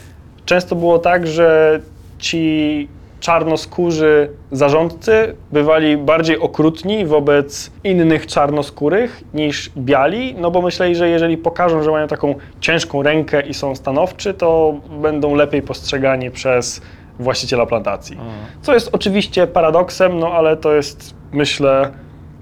często 0.45 0.75
było 0.75 0.99
tak, 0.99 1.27
że 1.27 1.79
ci 2.19 2.87
czarnoskórzy 3.19 4.29
zarządcy 4.51 5.35
bywali 5.51 5.97
bardziej 5.97 6.39
okrutni 6.39 7.05
wobec 7.05 7.71
innych 7.83 8.27
czarnoskórych 8.27 9.23
niż 9.33 9.71
biali, 9.77 10.35
no 10.37 10.51
bo 10.51 10.61
myśleli, 10.61 10.95
że 10.95 11.09
jeżeli 11.09 11.37
pokażą, 11.37 11.83
że 11.83 11.91
mają 11.91 12.07
taką 12.07 12.35
ciężką 12.59 13.03
rękę 13.03 13.41
i 13.41 13.53
są 13.53 13.75
stanowczy, 13.75 14.33
to 14.33 14.73
będą 15.01 15.35
lepiej 15.35 15.61
postrzegani 15.61 16.31
przez 16.31 16.81
właściciela 17.19 17.65
plantacji. 17.65 18.17
Co 18.61 18.73
jest 18.73 18.89
oczywiście 18.91 19.47
paradoksem, 19.47 20.19
no 20.19 20.31
ale 20.31 20.57
to 20.57 20.75
jest, 20.75 21.15
myślę, 21.31 21.91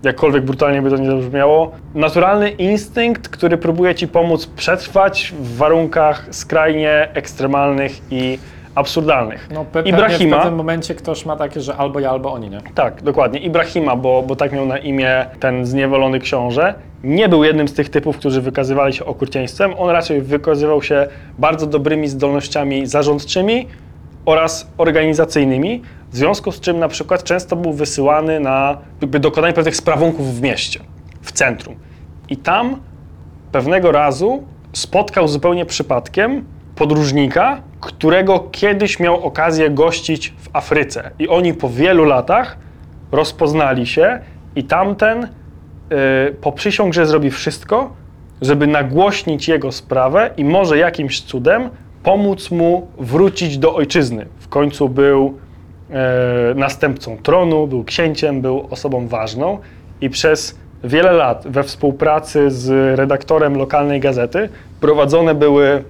jakkolwiek 0.04 0.46
brutalnie 0.46 0.82
by 0.82 0.90
to 0.90 0.98
nie 0.98 1.08
zabrzmiało, 1.08 1.72
naturalny 1.96 2.50
instynkt, 2.50 3.30
który 3.30 3.58
próbuje 3.58 3.96
ci 3.96 4.08
pomóc 4.08 4.46
przetrwać 4.46 5.34
w 5.40 5.58
warunkach 5.58 6.28
skrajnie 6.32 7.10
ekstremalnych 7.14 8.02
i 8.12 8.40
absurdalnych. 8.76 9.50
No, 9.54 9.66
pewnie 9.66 9.92
Ibrahima, 9.92 10.38
w 10.38 10.40
pewnym 10.40 10.58
momencie 10.58 10.96
ktoś 10.96 11.26
ma 11.26 11.36
takie, 11.36 11.62
że 11.62 11.76
albo 11.76 12.00
ja, 12.00 12.10
albo 12.10 12.34
oni, 12.34 12.50
nie? 12.50 12.62
tak, 12.76 13.02
dokładnie, 13.02 13.40
Ibrahima, 13.40 13.96
bo, 13.96 14.24
bo 14.28 14.36
tak 14.36 14.52
miał 14.52 14.66
na 14.66 14.78
imię 14.78 15.26
ten 15.40 15.66
zniewolony 15.66 16.20
książę, 16.20 16.74
nie 17.04 17.30
był 17.30 17.44
jednym 17.44 17.68
z 17.68 17.74
tych 17.74 17.90
typów, 17.90 18.18
którzy 18.18 18.42
wykazywali 18.42 18.94
się 18.94 19.06
okrucieństwem. 19.06 19.74
On 19.78 19.90
raczej 19.90 20.22
wykazywał 20.22 20.82
się 20.82 21.08
bardzo 21.40 21.68
dobrymi 21.68 22.08
zdolnościami 22.08 22.88
zarządczymi 22.88 23.68
oraz 24.26 24.68
organizacyjnymi, 24.78 25.82
w 26.12 26.18
związku 26.18 26.52
z 26.52 26.60
czym 26.60 26.80
na 26.80 26.88
przykład 26.88 27.24
często 27.24 27.56
był 27.56 27.74
wysyłany 27.74 28.40
na 28.40 28.78
jakby 29.02 29.20
dokonanie 29.20 29.54
pewnych 29.54 29.76
sprawunków 29.76 30.36
w 30.36 30.42
mieście, 30.42 30.80
w 31.22 31.32
centrum. 31.32 31.76
I 32.30 32.38
tam 32.38 32.80
pewnego 33.52 33.92
razu 33.92 34.44
spotkał 34.74 35.28
zupełnie 35.28 35.66
przypadkiem 35.66 36.46
podróżnika, 36.76 37.62
którego 37.80 38.40
kiedyś 38.52 39.00
miał 39.00 39.24
okazję 39.24 39.70
gościć 39.70 40.34
w 40.38 40.50
Afryce. 40.54 41.12
I 41.20 41.28
oni 41.28 41.54
po 41.54 41.70
wielu 41.70 42.06
latach 42.06 42.58
rozpoznali 43.12 43.88
się 43.88 44.20
i 44.56 44.64
tamten 44.64 45.24
y, 45.24 45.28
poprzysiągł, 46.42 46.94
że 46.94 47.06
zrobi 47.06 47.32
wszystko, 47.32 47.94
żeby 48.42 48.68
nagłośnić 48.68 49.48
jego 49.48 49.72
sprawę 49.72 50.30
i 50.38 50.46
może 50.46 50.78
jakimś 50.78 51.22
cudem 51.22 51.70
pomóc 52.04 52.52
mu 52.52 52.88
wrócić 52.98 53.58
do 53.58 53.76
ojczyzny. 53.76 54.26
W 54.40 54.48
końcu 54.48 54.90
był 54.90 55.38
e, 55.90 56.54
następcą 56.56 57.18
tronu, 57.18 57.68
był 57.68 57.84
księciem, 57.84 58.42
był 58.42 58.68
osobą 58.70 59.08
ważną 59.08 59.58
i 60.02 60.10
przez 60.10 60.60
wiele 60.84 61.12
lat 61.12 61.44
we 61.48 61.64
współpracy 61.64 62.52
z 62.52 62.70
redaktorem 63.00 63.58
lokalnej 63.58 64.00
gazety 64.00 64.50
prowadzone 64.82 65.36
były 65.36 65.84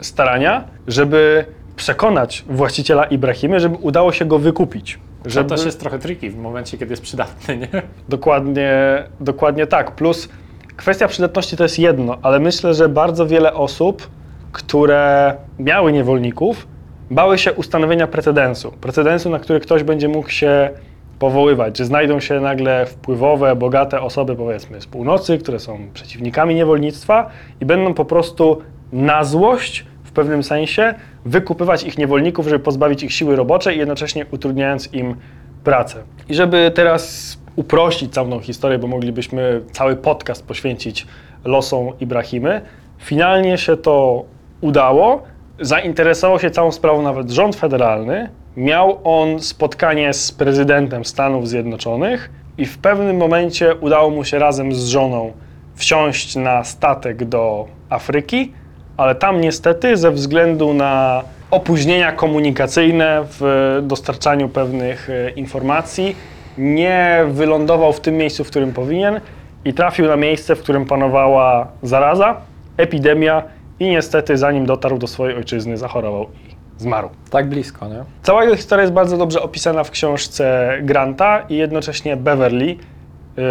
starania, 0.00 0.64
żeby 0.86 1.44
przekonać 1.76 2.44
właściciela 2.48 3.04
Ibrahimy, 3.04 3.60
żeby 3.60 3.76
udało 3.76 4.12
się 4.12 4.24
go 4.24 4.38
wykupić. 4.38 4.98
To 5.22 5.30
Żeby... 5.30 5.48
też 5.48 5.64
jest 5.64 5.80
trochę 5.80 5.98
tricky 5.98 6.30
w 6.30 6.36
momencie, 6.36 6.78
kiedy 6.78 6.92
jest 6.92 7.02
przydatny, 7.02 7.56
nie? 7.56 7.68
Dokładnie, 8.08 9.02
dokładnie 9.20 9.66
tak. 9.66 9.90
Plus 9.90 10.28
kwestia 10.76 11.08
przydatności 11.08 11.56
to 11.56 11.62
jest 11.62 11.78
jedno, 11.78 12.18
ale 12.22 12.40
myślę, 12.40 12.74
że 12.74 12.88
bardzo 12.88 13.26
wiele 13.26 13.54
osób, 13.54 14.10
które 14.52 15.34
miały 15.58 15.92
niewolników, 15.92 16.66
bały 17.10 17.38
się 17.38 17.52
ustanowienia 17.52 18.06
precedensu. 18.06 18.72
Precedensu, 18.72 19.30
na 19.30 19.38
który 19.38 19.60
ktoś 19.60 19.82
będzie 19.82 20.08
mógł 20.08 20.30
się 20.30 20.70
powoływać, 21.18 21.78
że 21.78 21.84
znajdą 21.84 22.20
się 22.20 22.40
nagle 22.40 22.86
wpływowe, 22.86 23.56
bogate 23.56 24.00
osoby, 24.00 24.36
powiedzmy, 24.36 24.80
z 24.80 24.86
północy, 24.86 25.38
które 25.38 25.58
są 25.58 25.78
przeciwnikami 25.94 26.54
niewolnictwa 26.54 27.30
i 27.60 27.66
będą 27.66 27.94
po 27.94 28.04
prostu 28.04 28.62
na 28.92 29.24
złość 29.24 29.86
w 30.04 30.12
pewnym 30.12 30.42
sensie 30.42 30.94
wykupywać 31.24 31.82
ich 31.82 31.98
niewolników, 31.98 32.48
żeby 32.48 32.58
pozbawić 32.58 33.02
ich 33.02 33.12
siły 33.12 33.36
roboczej 33.36 33.76
i 33.76 33.78
jednocześnie 33.78 34.26
utrudniając 34.30 34.92
im 34.94 35.16
pracę. 35.64 36.02
I 36.28 36.34
żeby 36.34 36.72
teraz 36.74 37.38
uprościć 37.56 38.12
całą 38.14 38.30
tą 38.30 38.40
historię, 38.40 38.78
bo 38.78 38.86
moglibyśmy 38.86 39.60
cały 39.72 39.96
podcast 39.96 40.46
poświęcić 40.46 41.06
losom 41.44 41.92
Ibrahimy, 42.00 42.60
finalnie 42.98 43.58
się 43.58 43.76
to 43.76 44.24
udało. 44.60 45.22
Zainteresował 45.60 46.38
się 46.38 46.50
całą 46.50 46.72
sprawą 46.72 47.02
nawet 47.02 47.30
rząd 47.30 47.56
federalny. 47.56 48.28
Miał 48.56 48.98
on 49.04 49.40
spotkanie 49.40 50.14
z 50.14 50.32
prezydentem 50.32 51.04
Stanów 51.04 51.48
Zjednoczonych 51.48 52.30
i 52.58 52.66
w 52.66 52.78
pewnym 52.78 53.16
momencie 53.16 53.74
udało 53.74 54.10
mu 54.10 54.24
się 54.24 54.38
razem 54.38 54.74
z 54.74 54.86
żoną 54.86 55.32
wsiąść 55.74 56.36
na 56.36 56.64
statek 56.64 57.24
do 57.24 57.66
Afryki, 57.90 58.52
ale 58.96 59.14
tam 59.14 59.40
niestety 59.40 59.96
ze 59.96 60.10
względu 60.10 60.74
na 60.74 61.22
opóźnienia 61.50 62.12
komunikacyjne 62.12 63.24
w 63.24 63.78
dostarczaniu 63.82 64.48
pewnych 64.48 65.10
e, 65.10 65.30
informacji 65.30 66.16
nie 66.58 67.24
wylądował 67.30 67.92
w 67.92 68.00
tym 68.00 68.16
miejscu, 68.16 68.44
w 68.44 68.48
którym 68.48 68.72
powinien 68.72 69.20
i 69.64 69.74
trafił 69.74 70.06
na 70.06 70.16
miejsce, 70.16 70.56
w 70.56 70.60
którym 70.60 70.86
panowała 70.86 71.68
zaraza, 71.82 72.36
epidemia 72.76 73.42
i 73.80 73.86
niestety 73.86 74.36
zanim 74.36 74.66
dotarł 74.66 74.98
do 74.98 75.06
swojej 75.06 75.36
ojczyzny 75.36 75.76
zachorował 75.76 76.24
i 76.24 76.54
zmarł. 76.82 77.08
Tak 77.30 77.48
blisko, 77.48 77.88
nie? 77.88 78.04
Cała 78.22 78.44
jego 78.44 78.56
historia 78.56 78.82
jest 78.82 78.94
bardzo 78.94 79.16
dobrze 79.16 79.42
opisana 79.42 79.84
w 79.84 79.90
książce 79.90 80.76
Granta 80.82 81.42
i 81.48 81.56
jednocześnie 81.56 82.16
Beverly, 82.16 82.76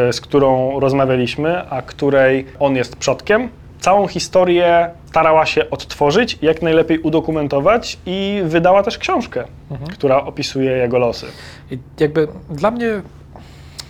y, 0.09 0.13
z 0.13 0.21
którą 0.21 0.79
rozmawialiśmy, 0.79 1.69
a 1.69 1.81
której 1.81 2.45
on 2.59 2.75
jest 2.75 2.95
przodkiem. 2.95 3.49
Całą 3.81 4.07
historię 4.07 4.89
starała 5.05 5.45
się 5.45 5.69
odtworzyć, 5.69 6.37
jak 6.41 6.61
najlepiej 6.61 6.99
udokumentować 6.99 7.97
i 8.05 8.41
wydała 8.45 8.83
też 8.83 8.97
książkę, 8.97 9.43
która 9.91 10.23
opisuje 10.23 10.71
jego 10.71 10.97
losy. 10.99 11.25
I 11.71 11.77
jakby 11.99 12.27
dla 12.49 12.71
mnie, 12.71 13.01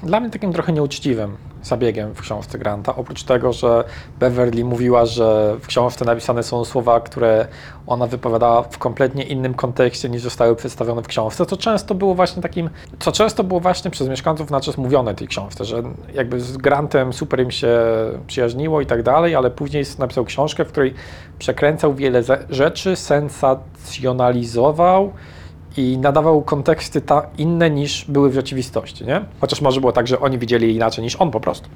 dla 0.03 0.19
mnie 0.19 0.29
takim 0.29 0.53
trochę 0.53 0.73
nieuczciwym 0.73 1.37
zabiegiem 1.63 2.13
w 2.13 2.21
książce 2.21 2.57
Granta, 2.57 2.95
oprócz 2.95 3.23
tego, 3.23 3.53
że 3.53 3.83
Beverly 4.19 4.65
mówiła, 4.65 5.05
że 5.05 5.55
w 5.61 5.67
książce 5.67 6.05
napisane 6.05 6.43
są 6.43 6.65
słowa, 6.65 6.99
które 6.99 7.47
ona 7.87 8.07
wypowiadała 8.07 8.61
w 8.61 8.77
kompletnie 8.77 9.23
innym 9.23 9.53
kontekście 9.53 10.09
niż 10.09 10.21
zostały 10.21 10.55
przedstawione 10.55 11.01
w 11.03 11.07
książce, 11.07 11.45
to 11.45 11.57
często 11.57 11.95
było 11.95 12.15
właśnie 12.15 12.41
takim, 12.41 12.69
co 12.99 13.11
często 13.11 13.43
było 13.43 13.59
właśnie 13.59 13.91
przez 13.91 14.07
mieszkańców 14.09 14.51
na 14.51 14.61
czas 14.61 14.77
mówione 14.77 15.15
tej 15.15 15.27
książce, 15.27 15.65
że 15.65 15.83
jakby 16.13 16.39
z 16.41 16.57
Grantem 16.57 17.13
super 17.13 17.43
im 17.43 17.51
się 17.51 17.79
przyjaźniło 18.27 18.81
i 18.81 18.85
tak 18.85 19.03
dalej, 19.03 19.35
ale 19.35 19.51
później 19.51 19.83
napisał 19.99 20.25
książkę, 20.25 20.65
w 20.65 20.67
której 20.67 20.93
przekręcał 21.39 21.93
wiele 21.95 22.23
ze- 22.23 22.45
rzeczy, 22.49 22.95
sensacjonalizował, 22.95 25.11
i 25.77 25.97
nadawał 25.97 26.41
konteksty 26.41 27.01
ta 27.01 27.27
inne 27.37 27.69
niż 27.69 28.05
były 28.05 28.29
w 28.29 28.33
rzeczywistości, 28.33 29.05
nie? 29.05 29.25
Chociaż 29.41 29.61
może 29.61 29.79
było 29.79 29.91
tak, 29.91 30.07
że 30.07 30.19
oni 30.19 30.37
widzieli 30.37 30.75
inaczej 30.75 31.03
niż 31.03 31.15
on 31.15 31.31
po 31.31 31.39
prostu. 31.39 31.69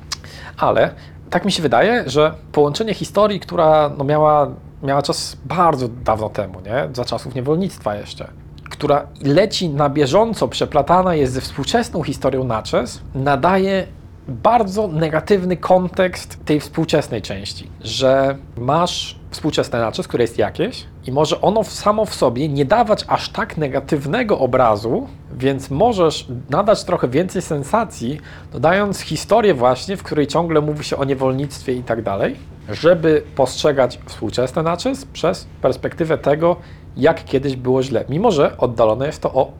Ale 0.57 0.91
tak 1.29 1.45
mi 1.45 1.51
się 1.51 1.63
wydaje, 1.63 2.03
że 2.07 2.33
połączenie 2.51 2.93
historii, 2.93 3.39
która 3.39 3.91
no 3.97 4.03
miała, 4.03 4.51
miała 4.83 5.01
czas 5.01 5.37
bardzo 5.45 5.87
dawno 5.87 6.29
temu, 6.29 6.61
nie? 6.61 6.89
Za 6.93 7.05
czasów 7.05 7.35
niewolnictwa 7.35 7.95
jeszcze, 7.95 8.27
która 8.69 9.07
leci 9.21 9.69
na 9.69 9.89
bieżąco, 9.89 10.47
przeplatana 10.47 11.15
jest 11.15 11.33
ze 11.33 11.41
współczesną 11.41 12.03
historią 12.03 12.43
Natchez, 12.43 13.01
nadaje 13.15 13.87
bardzo 14.27 14.87
negatywny 14.87 15.57
kontekst 15.57 16.45
tej 16.45 16.59
współczesnej 16.59 17.21
części, 17.21 17.69
że 17.81 18.37
masz 18.57 19.19
współczesne 19.31 19.79
Natchez, 19.79 20.07
które 20.07 20.23
jest 20.23 20.37
jakieś 20.37 20.85
i 21.05 21.11
może 21.11 21.41
ono 21.41 21.63
samo 21.63 22.05
w 22.05 22.15
sobie 22.15 22.49
nie 22.49 22.65
dawać 22.65 23.05
aż 23.07 23.29
tak 23.29 23.57
negatywnego 23.57 24.39
obrazu, 24.39 25.07
więc 25.37 25.71
możesz 25.71 26.27
nadać 26.49 26.83
trochę 26.83 27.07
więcej 27.07 27.41
sensacji, 27.41 28.19
dodając 28.51 28.99
historię 28.99 29.53
właśnie, 29.53 29.97
w 29.97 30.03
której 30.03 30.27
ciągle 30.27 30.61
mówi 30.61 30.83
się 30.83 30.97
o 30.97 31.03
niewolnictwie 31.03 31.73
i 31.73 31.83
tak 31.83 32.01
dalej, 32.01 32.35
żeby 32.69 33.23
postrzegać 33.35 33.99
współczesne 34.05 34.63
Natchez 34.63 35.05
przez 35.05 35.47
perspektywę 35.61 36.17
tego, 36.17 36.55
jak 36.97 37.25
kiedyś 37.25 37.55
było 37.55 37.83
źle, 37.83 38.05
mimo 38.09 38.31
że 38.31 38.57
oddalone 38.57 39.05
jest 39.05 39.21
to 39.21 39.33
o 39.33 39.51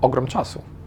ogrom 0.00 0.26
czasu. 0.26 0.77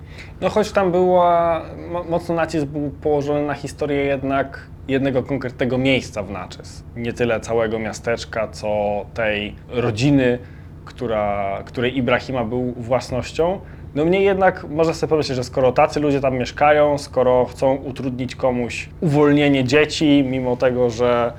No 0.42 0.50
choć 0.50 0.72
tam 0.72 0.92
była, 0.92 1.62
mo- 1.92 2.04
mocno 2.04 2.36
nacisk 2.36 2.66
był 2.66 2.90
położony 2.90 3.46
na 3.46 3.54
historię 3.54 4.04
jednak 4.04 4.68
jednego 4.88 5.24
konkretnego 5.24 5.78
miejsca 5.78 6.24
w 6.24 6.32
Natchez. 6.32 6.84
Nie 6.96 7.14
tyle 7.14 7.40
całego 7.40 7.80
miasteczka, 7.80 8.48
co 8.48 8.68
tej 9.14 9.56
rodziny, 9.70 10.40
która, 10.86 11.58
której 11.66 11.98
Ibrahima 11.98 12.44
był 12.44 12.74
własnością. 12.78 13.60
No 13.96 14.06
mnie 14.06 14.22
jednak 14.22 14.64
można 14.70 14.94
sobie 14.94 15.10
pomyśleć, 15.10 15.36
że 15.36 15.44
skoro 15.44 15.72
tacy 15.72 16.00
ludzie 16.00 16.22
tam 16.22 16.38
mieszkają, 16.38 16.98
skoro 16.98 17.46
chcą 17.46 17.76
utrudnić 17.76 18.36
komuś 18.36 18.90
uwolnienie 19.02 19.64
dzieci, 19.64 20.24
mimo 20.30 20.56
tego, 20.56 20.90
że 20.90 21.34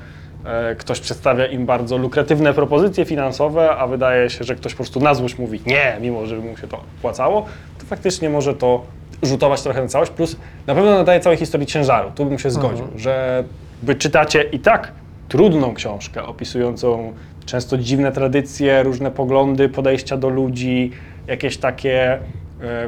e, 0.44 0.74
ktoś 0.74 1.00
przedstawia 1.00 1.46
im 1.46 1.66
bardzo 1.66 1.98
lukratywne 1.98 2.54
propozycje 2.54 3.04
finansowe, 3.04 3.70
a 3.70 3.86
wydaje 3.86 4.30
się, 4.30 4.44
że 4.44 4.54
ktoś 4.54 4.72
po 4.72 4.76
prostu 4.76 5.00
na 5.00 5.14
złość 5.14 5.38
mówi 5.38 5.60
nie, 5.66 5.96
mimo 6.00 6.26
że 6.26 6.36
mu 6.36 6.56
się 6.56 6.68
to 6.68 6.80
opłacało, 6.98 7.46
faktycznie 7.92 8.30
może 8.30 8.54
to 8.54 8.84
rzutować 9.22 9.62
trochę 9.62 9.82
na 9.82 9.88
całość, 9.88 10.12
plus 10.12 10.36
na 10.66 10.74
pewno 10.74 10.90
nadaje 10.90 11.20
całej 11.20 11.38
historii 11.38 11.66
ciężaru. 11.66 12.10
Tu 12.14 12.24
bym 12.24 12.38
się 12.38 12.50
zgodził, 12.50 12.86
że 12.96 13.44
wy 13.82 13.94
czytacie 13.94 14.42
i 14.42 14.58
tak 14.58 14.92
trudną 15.28 15.74
książkę 15.74 16.22
opisującą 16.22 17.12
często 17.46 17.78
dziwne 17.78 18.12
tradycje, 18.12 18.82
różne 18.82 19.10
poglądy, 19.10 19.68
podejścia 19.68 20.16
do 20.16 20.28
ludzi, 20.28 20.90
jakieś 21.26 21.56
takie 21.56 22.12
e, 22.12 22.18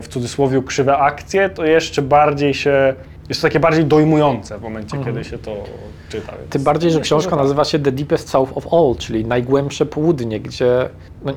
w 0.02 0.09
cudzysłowie 0.09 0.62
krzywe 0.62 0.96
akcje, 0.96 1.50
to 1.50 1.64
jeszcze 1.64 2.02
bardziej 2.02 2.55
się, 2.55 2.94
jest 3.28 3.40
to 3.40 3.48
takie 3.48 3.61
bardziej 3.61 3.84
dojmujące 3.84 4.59
w 4.59 4.62
momencie, 4.62 4.96
kiedy 5.05 5.24
się 5.24 5.38
to 5.38 5.64
czyta. 6.20 6.32
Więc 6.38 6.50
Tym 6.50 6.62
bardziej, 6.62 6.90
że 6.90 7.00
książka 7.00 7.36
nazywa 7.36 7.64
się 7.64 7.78
The 7.78 7.92
Deepest 7.92 8.28
South 8.28 8.52
of 8.54 8.72
All, 8.72 8.94
czyli 8.98 9.24
najgłębsze 9.24 9.86
południe, 9.86 10.40
gdzie 10.40 10.88
no, 11.24 11.32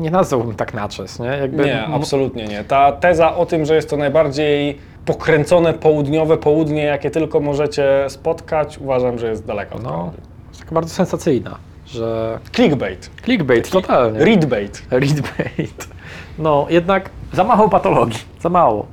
nie 0.00 0.10
nazwałbym 0.10 0.54
tak 0.54 0.74
Natchez, 0.74 1.18
nie? 1.18 1.26
Jakby, 1.26 1.64
Nie, 1.64 1.86
absolutnie 1.86 2.44
nie. 2.46 2.64
Ta 2.64 2.92
teza 2.92 3.36
o 3.36 3.46
tym, 3.46 3.64
że 3.64 3.74
jest 3.74 3.90
to 3.90 3.96
najbardziej 3.96 4.78
pokręcone 5.04 5.74
południowe 5.74 6.36
południe, 6.36 6.82
jakie 6.82 7.10
tylko 7.10 7.40
możecie 7.40 8.04
spotkać, 8.08 8.78
uważam, 8.78 9.18
że 9.18 9.28
jest 9.28 9.44
daleka 9.46 9.74
od 9.74 9.82
No, 9.82 9.90
prawdy. 9.90 10.20
jest 10.48 10.60
taka 10.60 10.74
bardzo 10.74 10.94
sensacyjna, 10.94 11.58
że 11.86 12.38
Clickbait, 12.52 13.10
clickbait 13.24 13.70
totalnie. 13.70 14.24
readbait. 14.24 14.82
Readbait. 14.90 15.88
No, 16.38 16.66
jednak 16.70 17.10
za 17.32 17.44
mało 17.44 17.68
patologii, 17.68 18.18
za 18.40 18.48
mało. 18.48 18.86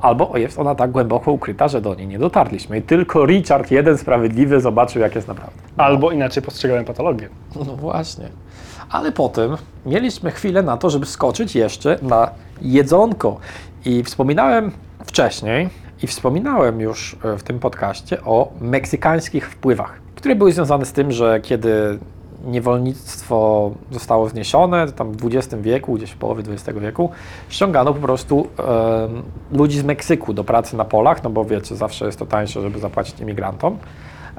Albo 0.00 0.38
jest 0.38 0.58
ona 0.58 0.74
tak 0.74 0.90
głęboko 0.90 1.32
ukryta, 1.32 1.68
że 1.68 1.80
do 1.80 1.94
niej 1.94 2.06
nie 2.06 2.18
dotarliśmy. 2.18 2.78
I 2.78 2.82
tylko 2.82 3.26
Richard, 3.26 3.70
jeden 3.70 3.98
sprawiedliwy, 3.98 4.60
zobaczył, 4.60 5.02
jak 5.02 5.14
jest 5.14 5.28
naprawdę. 5.28 5.60
Albo 5.76 6.10
inaczej 6.10 6.42
postrzegałem 6.42 6.84
patologię. 6.84 7.28
No 7.56 7.64
właśnie. 7.64 8.28
Ale 8.90 9.12
potem 9.12 9.56
mieliśmy 9.86 10.30
chwilę 10.30 10.62
na 10.62 10.76
to, 10.76 10.90
żeby 10.90 11.06
skoczyć 11.06 11.54
jeszcze 11.54 11.98
na 12.02 12.30
jedzonko. 12.62 13.38
I 13.84 14.02
wspominałem 14.02 14.72
wcześniej, 15.04 15.68
i 16.02 16.06
wspominałem 16.06 16.80
już 16.80 17.16
e, 17.24 17.38
w 17.38 17.42
tym 17.42 17.58
podcaście 17.58 18.24
o 18.24 18.52
meksykańskich 18.60 19.50
wpływach, 19.50 20.00
które 20.14 20.36
były 20.36 20.52
związane 20.52 20.84
z 20.84 20.92
tym, 20.92 21.12
że 21.12 21.40
kiedy 21.40 21.98
niewolnictwo 22.46 23.70
zostało 23.90 24.28
zniesione, 24.28 24.86
to 24.86 24.92
tam 24.92 25.12
w 25.12 25.26
XX 25.26 25.62
wieku, 25.62 25.94
gdzieś 25.94 26.10
w 26.10 26.16
połowie 26.16 26.42
XX 26.52 26.78
wieku, 26.78 27.10
ściągano 27.48 27.94
po 27.94 28.00
prostu 28.00 28.48
em, 28.58 29.22
ludzi 29.52 29.78
z 29.78 29.84
Meksyku 29.84 30.32
do 30.32 30.44
pracy 30.44 30.76
na 30.76 30.84
polach, 30.84 31.22
no 31.22 31.30
bo 31.30 31.44
wiecie, 31.44 31.76
zawsze 31.76 32.06
jest 32.06 32.18
to 32.18 32.26
tańsze, 32.26 32.62
żeby 32.62 32.78
zapłacić 32.78 33.20
imigrantom. 33.20 33.78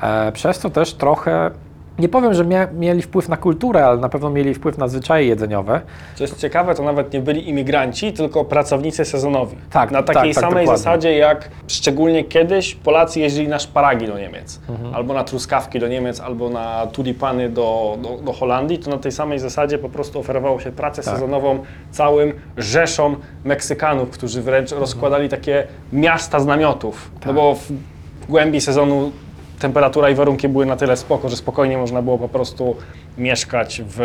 E, 0.01 0.31
przez 0.31 0.59
co 0.59 0.69
też 0.69 0.93
trochę, 0.93 1.51
nie 1.99 2.09
powiem, 2.09 2.33
że 2.33 2.45
mieli 2.73 3.01
wpływ 3.01 3.29
na 3.29 3.37
kulturę, 3.37 3.85
ale 3.85 3.97
na 3.97 4.09
pewno 4.09 4.29
mieli 4.29 4.53
wpływ 4.53 4.77
na 4.77 4.87
zwyczaje 4.87 5.27
jedzeniowe. 5.27 5.81
Co 6.15 6.23
jest 6.23 6.37
ciekawe, 6.39 6.75
to 6.75 6.83
nawet 6.83 7.13
nie 7.13 7.19
byli 7.21 7.49
imigranci, 7.49 8.13
tylko 8.13 8.45
pracownicy 8.45 9.05
sezonowi. 9.05 9.57
Tak, 9.71 9.91
Na 9.91 10.03
tak, 10.03 10.15
takiej 10.15 10.33
tak, 10.33 10.41
samej 10.41 10.65
dokładnie. 10.65 10.77
zasadzie, 10.77 11.17
jak 11.17 11.49
szczególnie 11.67 12.23
kiedyś 12.23 12.75
Polacy 12.75 13.19
jeździli 13.19 13.47
na 13.47 13.59
szparagi 13.59 14.07
do 14.07 14.17
Niemiec, 14.19 14.59
Mhm. 14.69 14.95
albo 14.95 15.13
na 15.13 15.23
truskawki 15.23 15.79
do 15.79 15.87
Niemiec, 15.87 16.19
albo 16.19 16.49
na 16.49 16.87
tulipany 16.87 17.49
do, 17.49 17.97
do, 18.01 18.17
do 18.23 18.33
Holandii, 18.33 18.79
to 18.79 18.89
na 18.91 18.97
tej 18.97 19.11
samej 19.11 19.39
zasadzie 19.39 19.77
po 19.77 19.89
prostu 19.89 20.19
oferowało 20.19 20.59
się 20.59 20.71
pracę 20.71 21.01
Tak. 21.03 21.13
sezonową 21.13 21.59
całym 21.91 22.33
rzeszom 22.57 23.15
Meksykanów, 23.45 24.09
którzy 24.09 24.41
wręcz 24.41 24.67
Mhm. 24.71 24.81
rozkładali 24.81 25.29
takie 25.29 25.67
miasta 25.93 26.39
z 26.39 26.45
namiotów. 26.45 27.11
Tak. 27.19 27.25
No 27.25 27.33
bo 27.33 27.55
w 27.55 27.71
głębi 28.29 28.61
sezonu 28.61 29.11
temperatura 29.59 30.09
i 30.09 30.15
warunki 30.15 30.49
były 30.49 30.65
na 30.65 30.75
tyle 30.75 30.97
spoko, 30.97 31.29
że 31.29 31.35
spokojnie 31.35 31.77
można 31.77 32.01
było 32.01 32.17
po 32.17 32.29
prostu 32.29 32.75
mieszkać 33.17 33.81
w, 33.87 33.97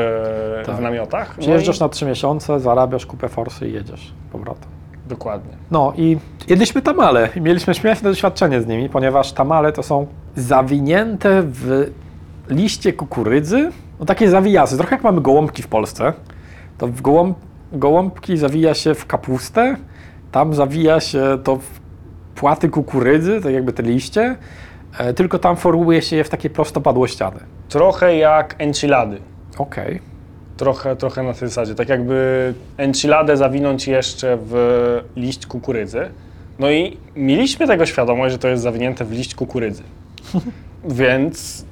Tak. 0.66 0.76
w 0.76 0.80
namiotach. 0.80 1.34
No 1.36 1.40
Przyjeżdżasz 1.42 1.76
i- 1.76 1.80
na 1.80 1.88
trzy 1.88 2.07
miesiące, 2.07 2.61
zarabiasz 2.61 3.07
kupę 3.07 3.28
forsy 3.28 3.68
i 3.68 3.72
jedziesz 3.72 4.12
z 4.28 4.32
powrotem. 4.32 4.68
Dokładnie. 5.09 5.53
No 5.70 5.92
i 5.96 6.18
jedliśmy 6.48 6.82
tamale 6.82 7.28
i 7.36 7.40
mieliśmy 7.40 7.74
śmieszne 7.74 8.11
doświadczenie 8.11 8.61
z 8.62 8.66
nimi, 8.66 8.88
ponieważ 8.88 9.32
tamale 9.32 9.72
to 9.72 9.82
są 9.82 10.07
zawinięte 10.36 11.42
w 11.44 11.90
liście 12.48 12.92
kukurydzy, 12.92 13.70
no 14.00 14.07
takie 14.07 14.30
zawijasy, 14.30 14.76
trochę 14.76 14.94
jak 14.96 15.05
mamy 15.05 15.20
gołąbki 15.20 15.62
w 15.62 15.68
Polsce, 15.68 16.12
to 16.78 16.86
w 16.86 17.00
gołąb, 17.00 17.38
gołąbki 17.72 18.36
zawija 18.36 18.74
się 18.74 18.94
w 18.94 19.07
kapustę, 19.07 19.76
tam 20.32 20.55
zawija 20.55 21.00
się 21.00 21.38
to 21.44 21.57
w 21.57 21.80
płaty 22.34 22.68
kukurydzy, 22.68 23.40
tak 23.40 23.53
jakby 23.53 23.72
te 23.72 23.82
liście, 23.82 24.36
tylko 25.16 25.38
tam 25.38 25.57
formułuje 25.57 26.03
się 26.03 26.16
je 26.16 26.24
w 26.24 26.28
takie 26.28 26.51
prostopadłościany. 26.51 27.40
Trochę 27.68 28.16
jak 28.16 28.55
enchilady. 28.59 29.18
Okej. 29.59 30.01
Trochę, 30.57 30.97
trochę 30.97 31.22
na 31.22 31.34
tej 31.34 31.49
zasadzie. 31.49 31.74
Tak 31.74 31.88
jakby 31.88 32.55
enchiladę 32.76 33.36
zawinąć 33.36 33.88
jeszcze 33.88 34.38
w 34.40 34.55
liść 35.16 35.47
kukurydzy. 35.47 36.11
No 36.59 36.70
i 36.70 36.97
mieliśmy 37.16 37.66
tego 37.66 37.86
świadomość, 37.86 38.32
że 38.32 38.38
to 38.38 38.49
jest 38.49 38.62
zawinięte 38.62 39.05
w 39.05 39.12
liść 39.12 39.34
kukurydzy. 39.34 39.82
Więc 40.84 41.64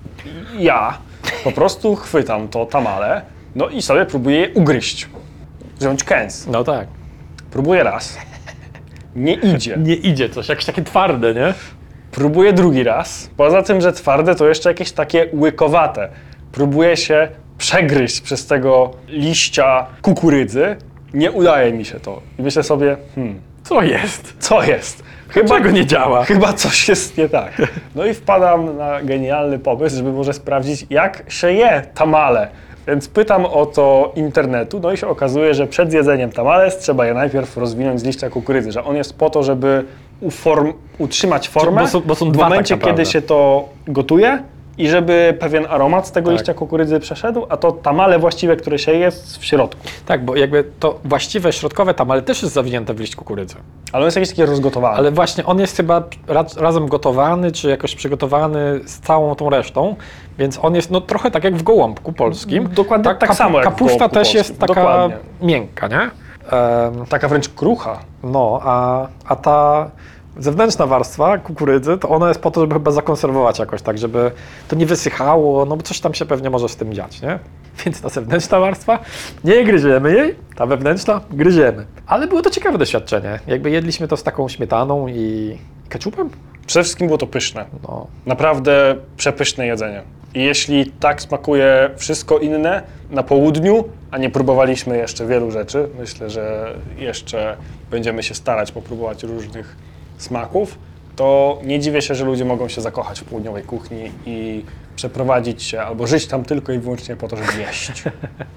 ja 0.59 0.99
po 1.45 1.53
prostu 1.53 1.97
chwytam 1.97 2.49
to 2.49 2.67
tamale, 2.67 3.23
no 3.55 3.69
i 3.69 3.83
sobie 3.83 4.07
próbuję 4.07 4.41
je 4.41 4.55
ugryźć. 4.55 5.09
Wziąć 5.79 6.05
kęs. 6.05 6.47
No 6.47 6.65
tak. 6.65 6.89
Próbuję 7.51 7.83
raz. 7.83 8.19
Nie 9.17 9.35
idzie. 9.35 9.77
Nie 9.89 9.95
idzie 9.95 10.29
coś, 10.29 10.49
jakieś 10.49 10.65
takie 10.65 10.83
twarde, 10.83 11.35
nie? 11.35 11.55
Próbuję 12.13 12.53
drugi 12.53 12.83
raz. 12.83 13.31
Poza 13.37 13.63
tym, 13.63 13.81
że 13.81 13.93
twarde, 13.93 14.35
to 14.35 14.49
jeszcze 14.49 14.71
jakieś 14.71 14.93
takie 14.93 15.29
łykowate. 15.35 16.09
Próbuję 16.53 16.97
się 16.97 17.29
przegryźć 17.59 18.21
przez 18.21 18.47
tego 18.47 18.91
liścia 19.09 19.87
kukurydzy. 20.03 20.77
Nie 21.15 21.33
udaje 21.33 21.73
mi 21.73 21.85
się 21.85 22.01
to. 22.01 22.21
I 22.39 22.43
myślę 22.43 22.63
sobie, 22.63 22.97
hmm, 23.15 23.41
Co 23.63 23.83
jest? 23.83 24.35
co 24.39 24.63
jest? 24.63 25.03
Dlaczego 25.35 25.71
nie 25.71 25.87
działa? 25.87 26.25
Chyba 26.25 26.53
coś 26.53 26.89
jest 26.89 27.19
nie 27.19 27.29
tak. 27.29 27.63
No 27.95 28.07
i 28.07 28.15
wpadam 28.15 28.77
na 28.77 29.03
genialny 29.03 29.59
pomysł, 29.59 29.97
żeby 29.97 30.13
może 30.13 30.33
sprawdzić, 30.33 30.87
jak 30.91 31.23
się 31.29 31.53
je 31.53 31.83
tamale. 31.95 32.49
Więc 32.87 33.09
pytam 33.09 33.45
o 33.47 33.67
to 33.67 34.13
internetu, 34.17 34.81
no 34.81 34.93
i 34.93 34.97
się 34.97 35.07
okazuje, 35.07 35.55
że 35.55 35.67
przed 35.67 35.93
jedzeniem 35.93 36.33
tamales 36.33 36.79
trzeba 36.79 37.07
je 37.07 37.15
najpierw 37.15 37.57
rozwinąć 37.57 38.01
z 38.01 38.05
liścia 38.05 38.31
kukurydzy, 38.31 38.73
że 38.73 38.85
on 38.85 38.97
jest 38.97 39.19
po 39.19 39.31
to, 39.31 39.43
żeby 39.43 39.85
uform, 40.21 40.73
utrzymać 40.99 41.49
formę 41.49 41.83
Bo 41.83 41.89
są- 41.89 42.01
bo 42.01 42.15
są 42.15 42.29
w 42.29 42.33
dwa 42.33 42.43
tak 42.43 42.51
momencie, 42.51 42.75
naprawdę. 42.75 43.03
kiedy 43.03 43.11
się 43.13 43.23
to 43.23 43.69
gotuje 43.89 44.43
i 44.79 44.89
żeby 44.89 45.37
pewien 45.41 45.67
aromat 45.71 46.07
z 46.07 46.13
tego 46.13 46.31
Tak. 46.31 46.39
liścia 46.39 46.55
kukurydzy 46.55 47.01
przeszedł, 47.01 47.47
a 47.49 47.57
to 47.57 47.73
tamale 47.73 48.19
właściwe, 48.19 48.57
które 48.57 48.79
się 48.79 48.93
jest 48.93 49.39
w 49.39 49.45
środku. 49.45 49.81
Tak, 50.07 50.25
bo 50.25 50.37
jakby 50.37 50.65
to 50.81 50.99
właściwe 51.05 51.53
środkowe 51.53 51.95
tamale 51.95 52.23
też 52.23 52.43
jest 52.43 52.55
zawinięte 52.55 52.95
w 52.95 53.01
liść 53.01 53.17
kukurydzy. 53.17 53.55
Ale 53.93 54.03
on 54.03 54.07
jest 54.07 54.17
jakiś 54.17 54.31
taki 54.31 54.45
rozgotowany. 54.45 54.97
Ale 54.97 55.11
właśnie 55.11 55.47
on 55.47 55.59
jest 55.61 55.77
chyba 55.77 56.03
ra 56.27 56.45
razem 56.57 56.89
gotowany, 56.89 57.53
czy 57.53 57.69
jakoś 57.71 57.95
przygotowany 57.95 58.81
z 58.87 59.01
całą 59.01 59.35
tą 59.35 59.51
resztą, 59.51 59.97
więc 60.39 60.59
on 60.63 60.75
jest 60.75 60.91
no, 60.91 61.01
trochę 61.01 61.31
tak 61.31 61.45
jak 61.45 61.57
w 61.57 61.63
gołąbku 61.63 62.13
polskim. 62.13 62.69
Dokładnie 62.75 63.05
Ta 63.05 63.15
tak 63.15 63.35
samo 63.35 63.59
jak 63.59 63.65
Kapusta 63.65 64.09
też 64.09 64.35
jest 64.35 64.59
taka 64.59 64.75
Dokładnie. 64.75 65.17
miękka, 65.43 65.89
nie? 65.89 66.11
Taka 67.09 67.29
wręcz 67.29 67.49
krucha. 67.49 67.99
no, 68.23 68.61
a, 68.63 69.09
a 69.25 69.37
ta 69.37 69.91
zewnętrzna 70.39 70.87
warstwa 70.87 71.39
kukurydzy, 71.39 71.99
to 71.99 72.09
ona 72.09 72.29
jest 72.29 72.41
po 72.41 72.51
to, 72.51 72.61
żeby 72.61 72.75
chyba 72.75 72.91
zakonserwować 72.91 73.59
jakoś 73.59 73.83
tak, 73.83 73.99
żeby 73.99 74.31
to 74.69 74.77
nie 74.77 74.87
wysychało, 74.87 75.65
no 75.65 75.77
bo 75.77 75.83
coś 75.83 76.01
tam 76.01 76.15
się 76.15 76.27
pewnie 76.27 76.51
może 76.51 76.69
z 76.69 76.77
tym 76.77 76.95
dziać, 76.95 77.23
nie? 77.23 77.39
Więc 77.85 78.01
ta 78.01 78.09
zewnętrzna 78.09 78.61
warstwa, 78.61 78.99
nie 79.45 79.65
gryziemy 79.65 80.13
jej, 80.13 80.35
ta 80.57 80.67
wewnętrzna 80.67 81.21
gryziemy. 81.31 81.87
Ale 82.07 82.27
było 82.27 82.43
to 82.43 82.51
ciekawe 82.51 82.79
doświadczenie. 82.79 83.41
Jakby 83.47 83.71
jedliśmy 83.71 84.09
to 84.09 84.17
z 84.17 84.23
taką 84.23 84.49
śmietaną 84.49 85.09
i 85.09 85.59
ketchupem? 85.89 86.31
Przede 86.67 86.85
wszystkim 86.85 87.07
było 87.07 87.19
to 87.19 87.27
pyszne. 87.27 87.65
No, 87.83 88.07
Naprawdę 88.27 88.97
przepyszne 89.17 89.67
jedzenie. 89.67 90.03
I 90.35 90.43
jeśli 90.45 90.87
tak 90.87 91.23
smakuje 91.23 91.91
wszystko 91.97 92.39
inne 92.39 92.83
na 93.11 93.23
południu, 93.23 93.85
a 94.11 94.19
nie 94.19 94.31
próbowaliśmy 94.31 94.97
jeszcze 94.97 95.27
wielu 95.27 95.51
rzeczy, 95.51 95.89
myślę, 95.99 96.31
że 96.31 96.75
jeszcze 96.99 97.57
będziemy 97.91 98.23
się 98.23 98.35
starać 98.35 98.73
popróbować 98.73 99.23
różnych 99.23 99.77
smaków, 100.19 100.79
to 101.17 101.59
nie 101.65 101.81
dziwię 101.81 102.03
się, 102.03 102.15
że 102.15 102.25
ludzie 102.25 102.45
mogą 102.45 102.69
się 102.69 102.81
zakochać 102.81 103.21
w 103.21 103.25
południowej 103.25 103.63
kuchni 103.63 104.11
i 104.27 104.65
przeprowadzić 104.97 105.63
się 105.63 105.83
albo 105.83 106.07
żyć 106.07 106.27
tam 106.27 106.45
tylko 106.45 106.73
i 106.73 106.79
wyłącznie 106.79 107.17
po 107.17 107.29
to, 107.29 107.37
żeby 107.37 107.59
jeść. 107.59 108.03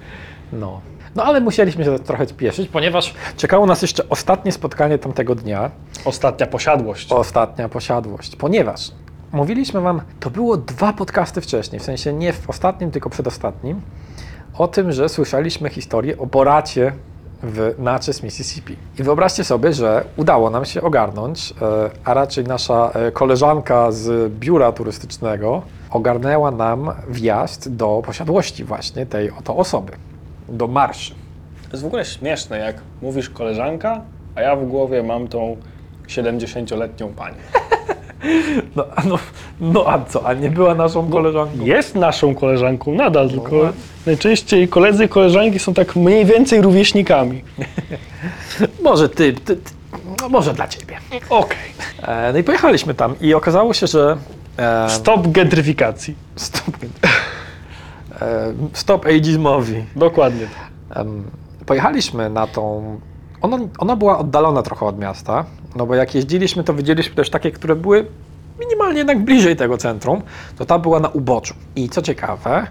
no. 0.52 0.80
No 1.14 1.24
ale 1.24 1.40
musieliśmy 1.40 1.84
się 1.84 1.98
trochę 1.98 2.26
spieszyć, 2.26 2.68
ponieważ 2.68 3.14
czekało 3.36 3.66
nas 3.66 3.82
jeszcze 3.82 4.08
ostatnie 4.08 4.52
spotkanie 4.52 4.98
tamtego 4.98 5.34
dnia, 5.34 5.70
Ostatnia 6.04 6.46
posiadłość. 6.46 7.12
ostatnia 7.12 7.68
posiadłość, 7.68 8.36
ponieważ 8.36 8.90
mówiliśmy 9.32 9.80
Wam, 9.80 10.00
to 10.20 10.30
było 10.30 10.56
dwa 10.56 10.92
podcasty 10.92 11.40
wcześniej, 11.40 11.80
w 11.80 11.84
sensie 11.84 12.12
nie 12.12 12.32
w 12.32 12.50
ostatnim, 12.50 12.90
tylko 12.90 13.10
przedostatnim, 13.10 13.80
o 14.58 14.68
tym, 14.68 14.92
że 14.92 15.08
słyszeliśmy 15.08 15.70
historię 15.70 16.18
o 16.18 16.26
Boracie 16.26 16.92
w 17.42 17.74
Natchez, 17.78 18.22
Mississippi. 18.22 18.76
I 18.98 19.02
wyobraźcie 19.02 19.44
sobie, 19.44 19.72
że 19.72 20.04
udało 20.16 20.50
nam 20.50 20.64
się 20.64 20.82
ogarnąć, 20.82 21.54
e, 21.62 21.90
a 22.04 22.14
raczej 22.14 22.44
nasza 22.44 22.90
e, 22.94 23.12
koleżanka 23.12 23.92
z 23.92 24.32
biura 24.32 24.72
turystycznego 24.72 25.62
ogarnęła 25.90 26.50
nam 26.50 26.92
wjazd 27.08 27.76
do 27.76 28.02
posiadłości 28.06 28.64
właśnie 28.64 29.06
tej 29.06 29.30
oto 29.30 29.56
osoby, 29.56 29.92
do 30.48 30.66
marszy. 30.66 31.14
To 31.62 31.70
jest 31.72 31.82
w 31.82 31.86
ogóle 31.86 32.04
śmieszne, 32.04 32.58
jak 32.58 32.76
mówisz 33.02 33.30
koleżanka, 33.30 34.00
a 34.34 34.40
ja 34.40 34.56
w 34.56 34.64
głowie 34.64 35.02
mam 35.02 35.28
tą 35.28 35.56
70-letnią 36.06 37.08
panią. 37.14 37.36
No, 38.76 38.84
a 38.96 39.02
no, 39.04 39.18
no 39.60 39.84
a 39.86 40.04
co, 40.04 40.26
a 40.26 40.34
nie 40.34 40.50
była 40.50 40.74
naszą 40.74 41.10
koleżanką? 41.10 41.64
Jest 41.64 41.94
naszą 41.94 42.34
koleżanką 42.34 42.94
nadal, 42.94 43.30
tylko 43.30 43.72
najczęściej 44.06 44.68
koledzy 44.68 45.04
i 45.04 45.08
koleżanki 45.08 45.58
są 45.58 45.74
tak 45.74 45.96
mniej 45.96 46.24
więcej 46.24 46.60
rówieśnikami. 46.60 47.42
Może 48.82 49.08
ty, 49.08 49.32
ty, 49.32 49.56
ty 49.56 49.70
no 50.22 50.28
może 50.28 50.54
dla 50.54 50.68
ciebie. 50.68 50.96
Okej. 51.30 51.70
E, 52.02 52.32
no 52.32 52.38
i 52.38 52.44
pojechaliśmy 52.44 52.94
tam 52.94 53.14
i 53.20 53.34
okazało 53.34 53.74
się, 53.74 53.86
że 53.86 54.16
e, 54.56 54.90
Stop 54.90 55.28
gentryfikacji. 55.28 56.14
stop, 56.36 56.76
e, 58.20 58.52
stop 58.72 59.06
ageizmowi. 59.06 59.84
Dokładnie. 59.96 60.46
Em, 60.94 61.24
pojechaliśmy 61.66 62.30
na 62.30 62.46
tą. 62.46 63.00
Ona, 63.44 63.58
ona 63.78 63.96
była 63.96 64.18
oddalona 64.18 64.62
trochę 64.62 64.86
od 64.86 64.98
miasta, 64.98 65.44
no 65.76 65.86
bo 65.86 65.94
jak 65.94 66.14
jeździliśmy, 66.14 66.64
to 66.64 66.74
widzieliśmy 66.74 67.14
też 67.14 67.30
takie, 67.30 67.50
które 67.50 67.76
były 67.76 68.06
minimalnie 68.60 68.98
jednak 68.98 69.24
bliżej 69.24 69.56
tego 69.56 69.78
centrum, 69.78 70.22
to 70.58 70.66
ta 70.66 70.78
była 70.78 71.00
na 71.00 71.08
uboczu. 71.08 71.54
I 71.76 71.88
co 71.88 72.02
ciekawe, 72.02 72.66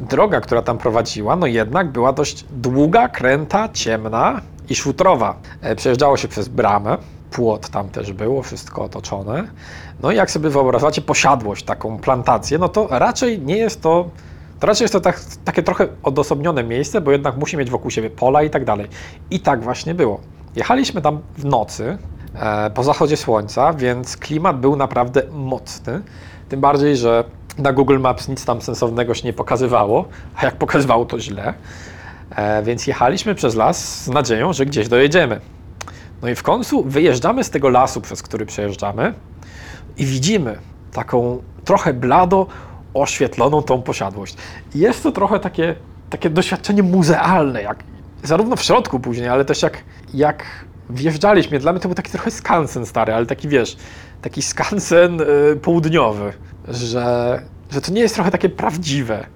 droga, 0.00 0.40
która 0.40 0.62
tam 0.62 0.78
prowadziła, 0.78 1.36
no 1.36 1.46
jednak 1.46 1.92
była 1.92 2.12
dość 2.12 2.44
długa, 2.50 3.08
kręta, 3.08 3.68
ciemna 3.72 4.40
i 4.70 4.74
szutrowa. 4.74 5.34
E, 5.60 5.76
Przejeżdżało 5.76 6.16
się 6.16 6.28
przez 6.28 6.48
bramę, 6.48 6.98
płot 7.30 7.68
tam 7.68 7.88
też 7.88 8.12
było, 8.12 8.42
wszystko 8.42 8.84
otoczone. 8.84 9.44
No 10.02 10.12
i 10.12 10.16
jak 10.16 10.30
sobie 10.30 10.50
wyobrażacie 10.50 11.02
posiadłość, 11.02 11.64
taką 11.64 11.98
plantację, 11.98 12.58
no 12.58 12.68
to 12.68 12.86
raczej 12.90 13.38
nie 13.38 13.56
jest 13.56 13.82
to 13.82 14.08
to 14.60 14.66
raczej 14.66 14.84
jest 14.84 14.92
to 14.92 15.00
tak, 15.00 15.20
takie 15.44 15.62
trochę 15.62 15.88
odosobnione 16.02 16.64
miejsce, 16.64 17.00
bo 17.00 17.10
jednak 17.10 17.36
musi 17.36 17.56
mieć 17.56 17.70
wokół 17.70 17.90
siebie 17.90 18.10
pola 18.10 18.42
i 18.42 18.50
tak 18.50 18.64
dalej. 18.64 18.86
I 19.30 19.40
tak 19.40 19.62
właśnie 19.62 19.94
było. 19.94 20.20
Jechaliśmy 20.56 21.02
tam 21.02 21.20
w 21.38 21.44
nocy, 21.44 21.98
e, 22.34 22.70
po 22.70 22.82
zachodzie 22.84 23.16
słońca, 23.16 23.72
więc 23.72 24.16
klimat 24.16 24.60
był 24.60 24.76
naprawdę 24.76 25.22
mocny. 25.32 26.02
Tym 26.48 26.60
bardziej, 26.60 26.96
że 26.96 27.24
na 27.58 27.72
Google 27.72 27.98
Maps 27.98 28.28
nic 28.28 28.44
tam 28.44 28.62
sensownego 28.62 29.14
się 29.14 29.22
nie 29.24 29.32
pokazywało, 29.32 30.04
a 30.36 30.44
jak 30.44 30.56
pokazywało, 30.56 31.04
to 31.04 31.20
źle. 31.20 31.54
E, 32.36 32.62
więc 32.62 32.86
jechaliśmy 32.86 33.34
przez 33.34 33.54
las 33.54 34.04
z 34.04 34.08
nadzieją, 34.08 34.52
że 34.52 34.66
gdzieś 34.66 34.88
dojedziemy. 34.88 35.40
No 36.22 36.28
i 36.28 36.34
w 36.34 36.42
końcu 36.42 36.84
wyjeżdżamy 36.84 37.44
z 37.44 37.50
tego 37.50 37.68
lasu, 37.68 38.00
przez 38.00 38.22
który 38.22 38.46
przejeżdżamy 38.46 39.14
i 39.96 40.06
widzimy 40.06 40.58
taką 40.92 41.42
trochę 41.64 41.94
blado 41.94 42.46
oświetloną 42.94 43.62
tą 43.62 43.82
posiadłość. 43.82 44.36
Jest 44.74 45.02
to 45.02 45.12
trochę 45.12 45.40
takie, 45.40 45.74
takie 46.10 46.30
doświadczenie 46.30 46.82
muzealne, 46.82 47.62
jak, 47.62 47.84
zarówno 48.22 48.56
w 48.56 48.62
środku 48.62 49.00
później, 49.00 49.28
ale 49.28 49.44
też 49.44 49.62
jak, 49.62 49.84
jak 50.14 50.44
wjeżdżaliśmy. 50.90 51.58
Dla 51.58 51.72
mnie 51.72 51.80
to 51.80 51.88
był 51.88 51.94
taki 51.94 52.10
trochę 52.10 52.30
skansen 52.30 52.86
stary, 52.86 53.14
ale 53.14 53.26
taki 53.26 53.48
wiesz, 53.48 53.76
taki 54.22 54.42
skansen 54.42 55.20
y, 55.20 55.56
południowy, 55.62 56.32
że, 56.68 57.42
że 57.70 57.80
to 57.80 57.92
nie 57.92 58.00
jest 58.00 58.14
trochę 58.14 58.30
takie 58.30 58.48
prawdziwe. 58.48 59.26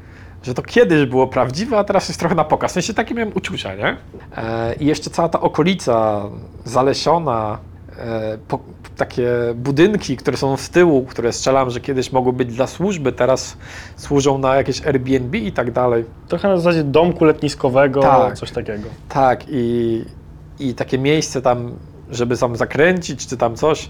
Że 0.43 0.55
to 0.55 0.63
kiedyś 0.63 1.07
było 1.07 1.27
prawdziwe, 1.27 1.79
a 1.79 1.85
teraz 1.85 2.09
jest 2.09 2.21
trochę 2.21 2.35
na 2.35 2.45
pokaz. 2.45 2.71
W 2.71 2.75
sensie 2.75 2.95
takie 2.95 3.15
miałem 3.15 3.33
uczucia, 3.35 3.75
nie? 3.75 3.97
E, 4.37 4.75
I 4.75 4.87
jeszcze 4.87 5.11
cała 5.11 5.29
ta 5.29 5.41
okolica 5.41 6.23
zalesiona, 6.65 7.59
po, 8.49 8.59
takie 8.97 9.29
budynki, 9.55 10.17
które 10.17 10.37
są 10.37 10.57
z 10.57 10.71
tyłu, 10.71 11.05
które 11.05 11.33
strzelam, 11.33 11.71
że 11.71 11.81
kiedyś 11.81 12.13
mogły 12.13 12.33
być 12.33 12.55
dla 12.55 12.67
służby, 12.67 13.13
teraz 13.13 13.57
służą 13.97 14.39
na 14.39 14.55
jakieś 14.57 14.87
Airbnb 14.87 15.39
i 15.39 15.53
tak 15.53 15.71
dalej. 15.71 16.05
Trochę 16.29 16.49
na 16.49 16.57
zasadzie 16.57 16.85
domku 16.85 17.25
letniskowego, 17.25 18.01
Tak. 18.01 18.39
coś 18.39 18.51
takiego. 18.51 18.89
Tak, 19.09 19.45
i, 19.49 20.05
i 20.59 20.75
takie 20.75 20.99
miejsce 20.99 21.43
tam, 21.43 21.73
żeby 22.11 22.37
tam 22.39 22.57
zakręcić, 22.57 23.27
czy 23.27 23.37
tam 23.37 23.57
coś. 23.57 23.89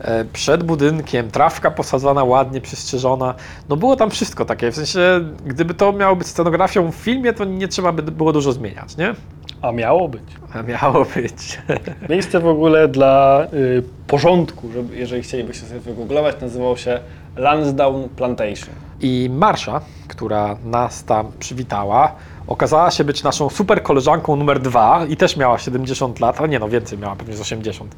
e, 0.00 0.24
Przed 0.24 0.62
budynkiem, 0.64 1.30
trawka 1.30 1.70
posadzona, 1.70 2.24
ładnie 2.24 2.60
przystrzyżona. 2.60 3.34
No 3.68 3.76
było 3.76 3.96
tam 3.96 4.10
wszystko 4.10 4.44
takie. 4.44 4.70
W 4.70 4.74
sensie, 4.74 5.00
gdyby 5.46 5.74
to 5.74 5.92
miało 5.92 6.16
być 6.16 6.28
scenografią 6.28 6.92
w 6.92 6.94
filmie, 6.94 7.32
to 7.32 7.44
nie 7.44 7.68
trzeba 7.68 7.92
by 7.92 8.02
było 8.02 8.32
dużo 8.32 8.52
zmieniać, 8.52 8.96
nie? 8.96 9.14
A 9.62 9.72
miało 9.72 10.08
być. 10.08 10.22
A 10.54 10.62
miało 10.62 11.04
być. 11.14 11.58
Miejsce 12.10 12.40
w 12.40 12.46
ogóle 12.46 12.88
dla 12.88 13.46
y, 13.52 13.82
porządku, 14.06 14.72
żeby, 14.72 14.96
jeżeli 14.96 15.22
chcielibyście 15.22 15.66
sobie 15.66 15.80
wygooglować, 15.80 16.40
nazywało 16.40 16.76
się 16.76 17.00
Lansdowne 17.36 18.08
Plantation. 18.08 18.74
I 19.00 19.30
Marsza, 19.32 19.80
która 20.08 20.56
nas 20.64 21.04
tam 21.04 21.32
przywitała, 21.38 22.14
okazała 22.46 22.90
się 22.90 23.04
być 23.04 23.22
naszą 23.22 23.50
super 23.50 23.82
koleżanką 23.82 24.36
numer 24.36 24.60
dwa 24.60 25.06
i 25.08 25.16
też 25.16 25.36
miała 25.36 25.58
70 25.58 26.20
lat, 26.20 26.40
a 26.40 26.46
nie 26.46 26.58
no, 26.58 26.68
więcej 26.68 26.98
miała, 26.98 27.16
pewnie 27.16 27.36
z 27.36 27.40
80. 27.40 27.94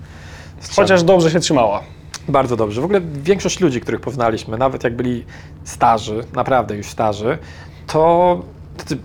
Strzelam. 0.61 0.87
Chociaż 0.87 1.03
dobrze 1.03 1.31
się 1.31 1.41
trzymała. 1.41 1.83
Bardzo 2.29 2.57
dobrze. 2.57 2.81
W 2.81 2.85
ogóle 2.85 3.01
większość 3.01 3.61
ludzi, 3.61 3.81
których 3.81 4.01
poznaliśmy, 4.01 4.59
nawet 4.59 4.85
jak 4.85 4.97
byli 4.97 5.25
starzy, 5.65 6.25
naprawdę 6.35 6.77
już 6.77 6.87
starzy, 6.87 7.39
to 7.87 8.43
tacy, 8.77 8.99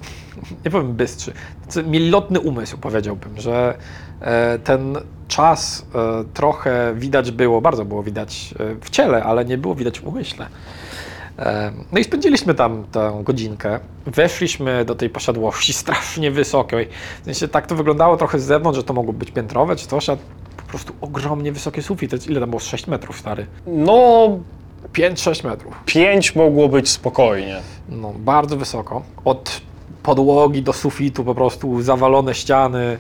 nie 0.66 0.72
powiem 0.72 0.94
bystrzy, 0.94 1.34
tacy 1.70 1.84
mieli 1.84 2.10
lotny 2.10 2.40
umysł, 2.40 2.78
powiedziałbym, 2.78 3.42
że 3.42 3.78
e, 4.22 4.60
ten 4.60 4.98
czas 5.28 5.86
e, 5.96 6.24
trochę 6.34 6.94
widać 6.96 7.32
było, 7.32 7.62
bardzo 7.62 7.86
było 7.86 8.04
widać 8.04 8.54
e, 8.60 8.76
w 8.82 8.90
ciele, 8.90 9.24
ale 9.24 9.46
nie 9.46 9.58
było 9.58 9.76
widać 9.76 10.00
w 10.00 10.08
umyśle. 10.08 10.48
No 11.92 12.00
i 12.00 12.04
spędziliśmy 12.04 12.54
tam 12.54 12.84
tę 12.92 13.22
godzinkę. 13.24 13.80
Weszliśmy 14.06 14.86
do 14.86 14.96
tej 14.96 15.10
posiadłości 15.10 15.74
strasznie 15.84 16.32
wysokiej. 16.32 16.90
W 17.22 17.26
sensie 17.26 17.48
tak 17.48 17.68
to 17.68 17.76
wyglądało 17.76 18.18
trochę 18.18 18.40
z 18.40 18.44
zewnątrz, 18.44 18.78
że 18.78 18.84
to 18.84 18.94
mogło 18.94 19.14
być 19.14 19.32
piętrowe 19.32 19.76
czy 19.76 19.88
coś, 19.88 20.10
a 20.10 20.16
po 20.58 20.64
prostu 20.70 20.94
ogromnie 21.02 21.52
wysokie 21.52 21.82
sufity. 21.82 22.18
Ile 22.28 22.40
tam 22.40 22.50
było? 22.50 22.60
6 22.60 22.88
metrów, 22.88 23.20
stary. 23.20 23.46
No, 23.68 24.30
5-6 24.94 25.46
metrów. 25.46 25.74
pięć 25.86 26.36
mogło 26.36 26.70
być 26.70 26.90
spokojnie. 26.90 27.62
No, 27.90 28.14
bardzo 28.18 28.58
wysoko. 28.58 29.02
Od 29.26 29.62
podłogi 30.04 30.62
do 30.64 30.74
sufitu 30.74 31.24
po 31.24 31.36
prostu 31.36 31.82
zawalone 31.82 32.34
ściany 32.34 33.00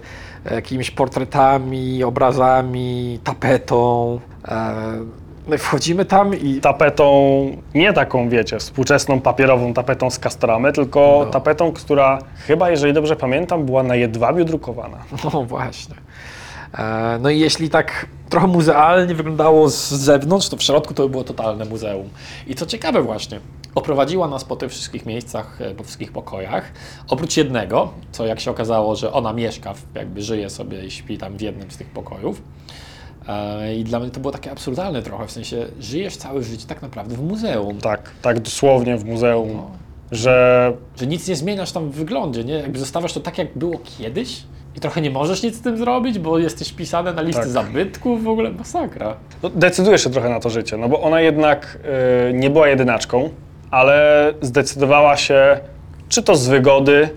jakimiś 0.52 0.91
portretami, 0.91 2.04
obrazami, 2.04 3.20
tapetą. 3.24 4.20
E, 4.47 5.20
No 5.47 5.56
i 5.56 5.58
wchodzimy 5.58 6.06
tam 6.06 6.36
i 6.36 6.62
Tapetą, 6.62 7.32
nie 7.76 7.93
taką, 7.93 8.30
wiecie, 8.30 8.60
współczesną 8.60 9.22
papierową 9.22 9.74
tapetą 9.74 10.10
z 10.10 10.20
kastramy, 10.20 10.74
tylko 10.74 11.22
No. 11.26 11.32
tapetą, 11.32 11.72
która 11.72 12.20
chyba, 12.47 12.70
jeżeli 12.70 12.93
dobrze 12.93 13.16
pamiętam, 13.16 13.66
była 13.66 13.84
na 13.84 13.95
jedwabiu 13.95 14.45
drukowana. 14.45 14.97
No 15.34 15.43
właśnie. 15.43 15.95
E, 16.78 17.20
No 17.22 17.30
i 17.30 17.39
jeśli 17.39 17.70
tak 17.70 18.05
trochę 18.30 18.47
muzealnie 18.47 19.15
wyglądało 19.15 19.70
z 19.70 19.89
zewnątrz, 19.89 20.49
to 20.49 20.57
w 20.57 20.63
środku 20.63 20.93
to 20.93 21.09
było 21.09 21.24
totalne 21.24 21.65
muzeum. 21.65 22.09
I 22.47 22.55
co 22.55 22.65
ciekawe 22.65 23.01
właśnie, 23.01 23.39
oprowadziła 23.76 24.28
nas 24.28 24.43
po 24.45 24.55
tych 24.55 24.72
wszystkich 24.72 25.05
miejscach, 25.05 25.61
e, 25.61 25.76
po 25.76 25.84
wszystkich 25.84 26.11
pokojach, 26.11 26.72
oprócz 27.07 27.38
jednego, 27.38 27.91
co 28.11 28.26
jak 28.26 28.39
się 28.39 28.51
okazało, 28.51 28.95
że 28.95 29.13
ona 29.13 29.34
mieszka, 29.34 29.74
jakby 29.95 30.22
żyje 30.22 30.49
sobie 30.49 30.86
i 30.86 30.91
śpi 30.91 31.17
tam 31.17 31.38
w 31.38 31.41
jednym 31.41 31.72
z 31.72 31.78
tych 31.78 31.88
pokojów. 31.89 32.41
E, 33.28 33.76
I 33.76 33.84
dla 33.84 33.99
mnie 33.99 34.09
to 34.09 34.20
było 34.20 34.32
takie 34.34 34.51
absurdalne 34.51 35.01
trochę, 35.01 35.28
w 35.28 35.32
sensie 35.32 35.65
żyjesz 35.80 36.17
całe 36.17 36.43
życie 36.43 36.67
tak 36.67 36.82
naprawdę 36.82 37.15
w 37.15 37.22
muzeum. 37.24 37.78
Tak, 37.82 38.11
tak 38.22 38.39
dosłownie 38.39 38.97
w 38.97 39.05
muzeum, 39.05 39.49
No. 39.53 39.70
że 40.11 40.74
Że 40.99 41.07
nic 41.07 41.28
nie 41.28 41.36
zmieniasz 41.36 41.72
tam 41.72 41.89
w 41.89 41.95
wyglądzie, 41.95 42.43
nie? 42.43 42.53
Jakby 42.53 42.80
zostawiasz 42.80 43.13
to 43.13 43.20
tak, 43.20 43.38
jak 43.38 43.57
było 43.57 43.80
kiedyś 43.97 44.43
i 44.80 44.82
trochę 44.82 45.01
nie 45.01 45.11
możesz 45.11 45.43
nic 45.43 45.55
z 45.55 45.61
tym 45.61 45.77
zrobić, 45.77 46.19
bo 46.19 46.39
jesteś 46.39 46.69
wpisany 46.69 47.13
na 47.13 47.21
listy 47.21 47.41
Tak. 47.41 47.49
zabytków, 47.49 48.23
w 48.23 48.27
ogóle 48.27 48.51
masakra. 48.51 49.15
no, 49.43 49.49
decydujesz 49.49 50.03
się 50.03 50.09
trochę 50.09 50.30
na 50.30 50.39
to 50.39 50.49
życie, 50.49 50.77
no 50.77 50.89
bo 50.89 51.01
ona 51.01 51.21
jednak 51.21 51.80
y, 52.30 52.34
nie 52.34 52.49
była 52.49 52.67
jedynaczką, 52.67 53.30
ale 53.71 54.34
zdecydowała 54.41 55.17
się, 55.17 55.59
czy 56.09 56.23
to 56.23 56.36
z 56.36 56.47
wygody, 56.47 57.09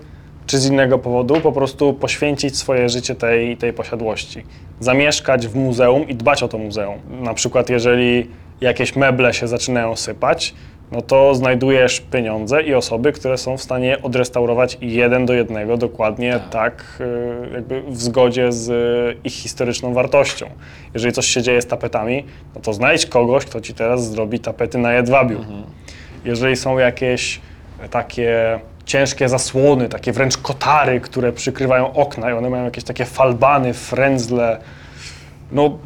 czy 0.45 0.57
z 0.57 0.65
innego 0.65 0.99
powodu, 0.99 1.41
po 1.41 1.51
prostu 1.51 1.93
poświęcić 1.93 2.57
swoje 2.57 2.89
życie 2.89 3.15
tej, 3.15 3.57
tej 3.57 3.73
posiadłości. 3.73 4.43
Zamieszkać 4.79 5.47
w 5.47 5.55
muzeum 5.55 6.07
i 6.07 6.15
dbać 6.15 6.43
o 6.43 6.47
to 6.47 6.57
muzeum. 6.57 6.97
Na 7.21 7.33
przykład, 7.33 7.69
jeżeli 7.69 8.27
jakieś 8.61 8.95
meble 8.95 9.33
się 9.33 9.47
zaczynają 9.47 9.95
sypać, 9.95 10.53
no 10.91 11.01
to 11.01 11.35
znajdujesz 11.35 11.99
pieniądze 11.99 12.63
i 12.63 12.73
osoby, 12.73 13.11
które 13.11 13.37
są 13.37 13.57
w 13.57 13.61
stanie 13.61 14.01
odrestaurować 14.01 14.77
jeden 14.81 15.25
do 15.25 15.33
jednego 15.33 15.77
dokładnie 15.77 16.33
Tak. 16.33 16.49
tak, 16.49 16.83
y, 17.01 17.53
jakby 17.53 17.81
w 17.81 18.01
zgodzie 18.01 18.51
z 18.51 18.69
y, 18.69 19.17
ich 19.23 19.33
historyczną 19.33 19.93
wartością. 19.93 20.45
Jeżeli 20.93 21.13
coś 21.13 21.27
się 21.27 21.41
dzieje 21.41 21.61
z 21.61 21.67
tapetami, 21.67 22.25
no 22.55 22.61
to 22.61 22.73
znajdź 22.73 23.05
kogoś, 23.05 23.45
kto 23.45 23.61
ci 23.61 23.73
teraz 23.73 24.11
zrobi 24.11 24.39
tapety 24.39 24.77
na 24.77 24.93
jedwabiu. 24.93 25.39
Jeżeli 26.25 26.55
są 26.55 26.77
jakieś 26.77 27.41
takie 27.89 28.59
ciężkie 28.85 29.29
zasłony, 29.29 29.89
takie 29.89 30.11
wręcz 30.11 30.37
kotary, 30.37 30.99
które 31.01 31.33
przykrywają 31.33 31.93
okna 31.93 32.29
i 32.29 32.33
one 32.33 32.49
mają 32.49 32.65
jakieś 32.65 32.83
takie 32.83 33.05
falbany, 33.05 33.73
frędzle, 33.73 34.57
no 35.51 35.77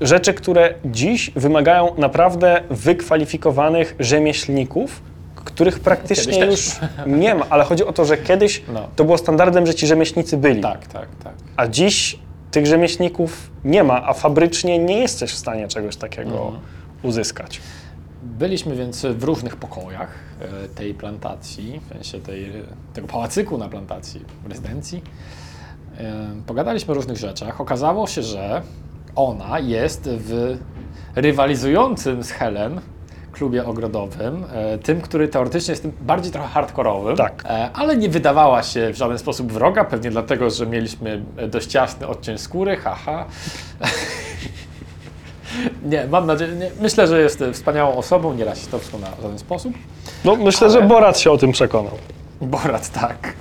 rzeczy, 0.00 0.34
które 0.34 0.74
dziś 0.84 1.30
wymagają 1.30 1.94
naprawdę 1.98 2.62
wykwalifikowanych 2.70 3.94
rzemieślników, 3.98 5.02
których 5.34 5.80
praktycznie 5.80 6.44
już 6.46 6.70
nie 7.06 7.34
ma, 7.34 7.46
ale 7.50 7.64
chodzi 7.64 7.84
o 7.84 7.92
to, 7.92 8.04
że 8.04 8.16
kiedyś 8.16 8.62
No. 8.72 8.88
to 8.96 9.04
było 9.04 9.18
standardem, 9.18 9.66
że 9.66 9.74
ci 9.74 9.86
rzemieślnicy 9.86 10.36
byli. 10.36 10.60
Tak, 10.60 10.86
tak, 10.86 11.08
tak. 11.24 11.34
A 11.56 11.66
dziś 11.68 12.18
tych 12.50 12.66
rzemieślników 12.66 13.50
nie 13.64 13.84
ma, 13.84 14.04
a 14.06 14.12
fabrycznie 14.12 14.78
nie 14.78 14.98
jesteś 15.00 15.30
w 15.32 15.36
stanie 15.36 15.68
czegoś 15.68 15.96
takiego 15.96 16.30
Mhm. 16.46 16.60
uzyskać. 17.02 17.60
Byliśmy 18.22 18.76
więc 18.76 19.06
w 19.06 19.22
różnych 19.24 19.56
pokojach 19.56 20.08
e, 20.64 20.68
tej 20.68 20.94
plantacji, 20.94 21.80
w 21.84 21.88
sensie 21.88 22.20
tej, 22.20 22.52
tego 22.94 23.06
pałacyku 23.08 23.58
na 23.58 23.68
plantacji, 23.68 24.24
rezydencji. 24.48 25.02
E, 25.98 26.26
Pogadaliśmy 26.46 26.92
o 26.92 26.94
różnych 26.94 27.16
rzeczach. 27.16 27.60
Okazało 27.60 28.06
się, 28.06 28.22
że 28.22 28.62
ona 29.16 29.58
jest 29.58 30.08
w 30.12 30.58
rywalizującym 31.14 32.22
z 32.22 32.30
Helen 32.30 32.80
klubie 33.32 33.66
ogrodowym, 33.66 34.44
e, 34.52 34.78
tym, 34.78 35.00
który 35.00 35.28
teoretycznie 35.28 35.72
jest 35.72 35.82
tym 35.82 35.92
bardziej 36.00 36.32
trochę 36.32 36.48
hardkorowym, 36.48 37.16
Tak. 37.16 37.44
e, 37.44 37.70
ale 37.74 37.96
nie 37.96 38.08
wydawała 38.08 38.62
się 38.62 38.92
w 38.92 38.96
żaden 38.96 39.18
sposób 39.18 39.52
wroga, 39.52 39.84
pewnie 39.84 40.10
dlatego, 40.10 40.50
że 40.50 40.66
mieliśmy 40.66 41.22
e, 41.36 41.48
dość 41.48 41.74
jasny 41.74 42.06
odcień 42.06 42.38
skóry, 42.38 42.76
haha. 42.76 43.24
Nie, 45.84 46.06
mam 46.06 46.26
nadzieję, 46.26 46.52
nie, 46.54 46.70
myślę, 46.80 47.06
że 47.06 47.20
jest 47.20 47.44
wspaniałą 47.52 47.96
osobą, 47.96 48.34
nie 48.34 48.44
rasistowską 48.44 48.98
na 48.98 49.06
żaden 49.22 49.38
sposób. 49.38 49.72
No, 50.24 50.36
myślę, 50.36 50.66
Ale- 50.68 50.80
że 50.80 50.82
Borat 50.88 51.18
się 51.18 51.30
o 51.30 51.38
tym 51.38 51.52
przekonał. 51.52 51.92
Borat, 52.40 52.90
tak. 52.92 53.32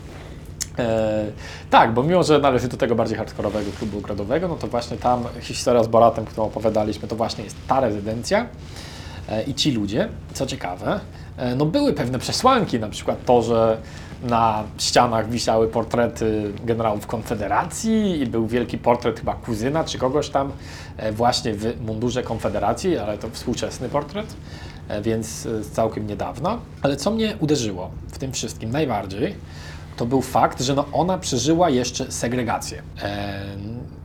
E, 0.79 1.25
tak, 1.69 1.93
bo 1.93 2.03
mimo, 2.03 2.23
że 2.23 2.39
należy 2.39 2.67
do 2.67 2.77
tego 2.77 2.95
bardziej 2.95 3.17
hardkorowego 3.17 3.71
klubu 3.77 3.97
ogrodowego, 3.97 4.47
no 4.47 4.55
to 4.55 4.67
właśnie 4.67 4.97
tam 4.97 5.23
historia 5.41 5.83
z 5.83 5.87
Boratem, 5.87 6.25
którą 6.25 6.47
opowiadaliśmy, 6.47 7.07
to 7.07 7.15
właśnie 7.15 7.43
jest 7.43 7.55
ta 7.67 7.79
rezydencja 7.79 8.47
e, 9.29 9.43
i 9.43 9.53
ci 9.53 9.71
ludzie, 9.71 10.09
co 10.33 10.45
ciekawe, 10.45 10.99
e, 11.37 11.55
no 11.55 11.65
były 11.65 11.93
pewne 11.93 12.19
przesłanki, 12.19 12.79
na 12.79 12.89
przykład 12.89 13.25
to, 13.25 13.41
że 13.41 13.77
na 14.23 14.63
ścianach 14.77 15.29
wisiały 15.29 15.67
portrety 15.67 16.53
generałów 16.65 17.07
Konfederacji 17.07 18.21
i 18.21 18.25
był 18.25 18.47
wielki 18.47 18.77
portret 18.77 19.19
chyba 19.19 19.33
kuzyna 19.33 19.83
czy 19.83 19.97
kogoś 19.97 20.29
tam 20.29 20.51
e, 20.97 21.11
właśnie 21.11 21.53
w 21.53 21.81
mundurze 21.81 22.23
Konfederacji, 22.23 22.97
ale 22.97 23.17
to 23.17 23.29
współczesny 23.29 23.89
portret, 23.89 24.35
e, 24.87 25.01
więc 25.01 25.45
e, 25.45 25.61
całkiem 25.61 26.07
niedawna. 26.07 26.59
Ale 26.81 26.95
co 26.95 27.11
mnie 27.11 27.37
uderzyło 27.39 27.91
w 28.11 28.17
tym 28.17 28.31
wszystkim 28.31 28.71
najbardziej, 28.71 29.35
to 29.97 30.05
był 30.05 30.21
fakt, 30.21 30.61
że 30.61 30.75
no 30.75 30.85
ona 30.93 31.17
przeżyła 31.17 31.69
jeszcze 31.69 32.11
segregację. 32.11 32.81
E, 33.01 33.41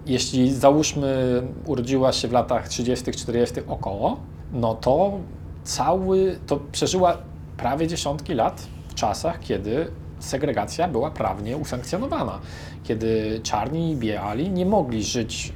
jeśli 0.06 0.54
załóżmy 0.54 1.42
urodziła 1.66 2.12
się 2.12 2.28
w 2.28 2.32
latach 2.32 2.68
30., 2.68 3.12
40. 3.12 3.54
około, 3.68 4.20
no 4.52 4.74
to 4.74 5.18
cały, 5.64 6.38
to 6.46 6.60
przeżyła 6.72 7.16
prawie 7.56 7.86
dziesiątki 7.86 8.34
lat 8.34 8.66
w 8.88 8.94
czasach, 8.94 9.40
kiedy 9.40 9.90
segregacja 10.18 10.88
była 10.88 11.10
prawnie 11.10 11.56
usankcjonowana, 11.56 12.38
kiedy 12.84 13.40
czarni 13.42 13.92
i 13.92 13.96
biali 13.96 14.50
nie 14.50 14.66
mogli 14.66 15.04
żyć 15.04 15.52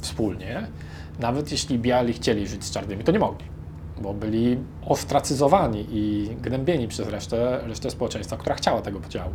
wspólnie, 0.00 0.66
nawet 1.18 1.52
jeśli 1.52 1.78
biali 1.78 2.12
chcieli 2.12 2.46
żyć 2.46 2.64
z 2.64 2.70
czarnymi, 2.70 3.04
to 3.04 3.12
nie 3.12 3.18
mogli 3.18 3.57
bo 4.02 4.14
byli 4.14 4.58
ostracyzowani 4.86 5.86
i 5.90 6.28
gnębieni 6.42 6.88
przez 6.88 7.08
resztę, 7.08 7.60
resztę 7.66 7.90
społeczeństwa, 7.90 8.36
która 8.36 8.54
chciała 8.54 8.82
tego 8.82 9.00
podziału. 9.00 9.34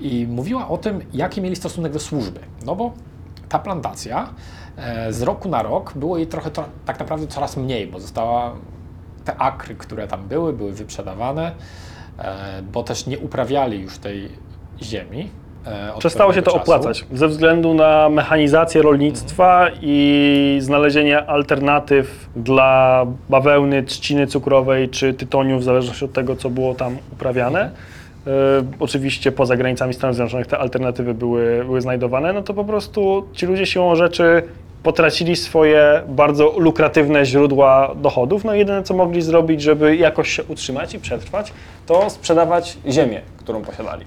I 0.00 0.26
mówiła 0.26 0.68
o 0.68 0.78
tym, 0.78 1.00
jaki 1.12 1.40
mieli 1.40 1.56
stosunek 1.56 1.92
do 1.92 1.98
służby. 1.98 2.40
No 2.66 2.76
bo 2.76 2.92
ta 3.48 3.58
plantacja 3.58 4.34
e, 4.76 5.12
z 5.12 5.22
roku 5.22 5.48
na 5.48 5.62
rok 5.62 5.92
było 5.94 6.18
jej 6.18 6.26
trochę 6.26 6.50
tak 6.84 6.98
naprawdę 7.00 7.26
coraz 7.26 7.56
mniej, 7.56 7.86
bo 7.86 8.00
została 8.00 8.56
te 9.24 9.36
akry, 9.36 9.74
które 9.74 10.08
tam 10.08 10.28
były, 10.28 10.52
były 10.52 10.72
wyprzedawane, 10.72 11.52
e, 12.18 12.62
bo 12.62 12.82
też 12.82 13.06
nie 13.06 13.18
uprawiali 13.18 13.80
już 13.80 13.98
tej 13.98 14.28
ziemi. 14.82 15.30
E, 15.66 15.98
Przestało 15.98 16.32
się 16.32 16.42
to 16.42 16.50
czasu. 16.50 16.62
opłacać 16.62 17.04
ze 17.12 17.28
względu 17.28 17.74
na 17.74 18.08
mechanizację 18.08 18.82
rolnictwa 18.82 19.66
i 19.82 20.58
znalezienie 20.60 21.26
alternatyw 21.26 22.28
dla 22.36 23.06
bawełny, 23.28 23.82
trzciny 23.82 24.26
cukrowej 24.26 24.88
czy 24.88 25.14
tytoniu, 25.14 25.58
w 25.58 25.62
zależności 25.64 26.04
od 26.04 26.12
tego, 26.12 26.36
co 26.36 26.50
było 26.50 26.74
tam 26.74 26.96
uprawiane. 27.12 27.70
E, 28.26 28.30
oczywiście 28.80 29.32
poza 29.32 29.56
granicami 29.56 29.94
Stanów 29.94 30.16
Zjednoczonych 30.16 30.46
te 30.46 30.58
alternatywy 30.58 31.14
były, 31.14 31.62
były 31.64 31.80
znajdowane, 31.80 32.32
no 32.32 32.42
to 32.42 32.54
po 32.54 32.64
prostu 32.64 33.28
ci 33.32 33.46
ludzie 33.46 33.66
siłą 33.66 33.94
rzeczy 33.94 34.42
potracili 34.82 35.36
swoje 35.36 36.02
bardzo 36.08 36.54
lukratywne 36.58 37.24
źródła 37.24 37.94
dochodów. 37.96 38.44
No 38.44 38.54
jedyne, 38.54 38.82
co 38.82 38.94
mogli 38.94 39.22
zrobić, 39.22 39.62
żeby 39.62 39.96
jakoś 39.96 40.30
się 40.30 40.44
utrzymać 40.44 40.94
i 40.94 40.98
przetrwać, 40.98 41.52
to 41.86 42.10
sprzedawać 42.10 42.78
ziemię, 42.88 43.20
którą 43.36 43.62
posiadali. 43.62 44.04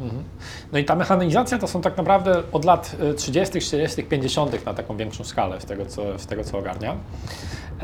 No 0.71 0.79
i 0.79 0.85
ta 0.85 0.95
mechanizacja 0.95 1.57
to 1.57 1.67
są 1.67 1.81
tak 1.81 1.97
naprawdę 1.97 2.43
od 2.51 2.65
lat 2.65 2.95
y, 3.11 3.13
30., 3.13 3.59
40., 3.61 4.03
50. 4.03 4.65
na 4.65 4.73
taką 4.73 4.97
większą 4.97 5.23
skalę, 5.23 5.61
z 5.61 5.65
tego 5.65 5.85
co, 5.85 6.19
z 6.19 6.27
tego, 6.27 6.43
co 6.43 6.57
ogarniam. 6.57 6.97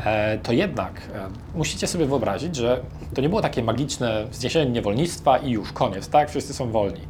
E, 0.04 0.38
to 0.38 0.52
jednak 0.52 0.92
e, 1.14 1.28
musicie 1.54 1.86
sobie 1.86 2.06
wyobrazić, 2.06 2.56
że 2.56 2.80
to 3.14 3.20
nie 3.20 3.28
było 3.28 3.40
takie 3.40 3.62
magiczne 3.62 4.26
zniesienie 4.32 4.70
niewolnictwa 4.70 5.38
i 5.38 5.50
już 5.50 5.72
koniec, 5.72 6.08
tak? 6.08 6.30
Wszyscy 6.30 6.54
są 6.54 6.70
wolni. 6.70 7.00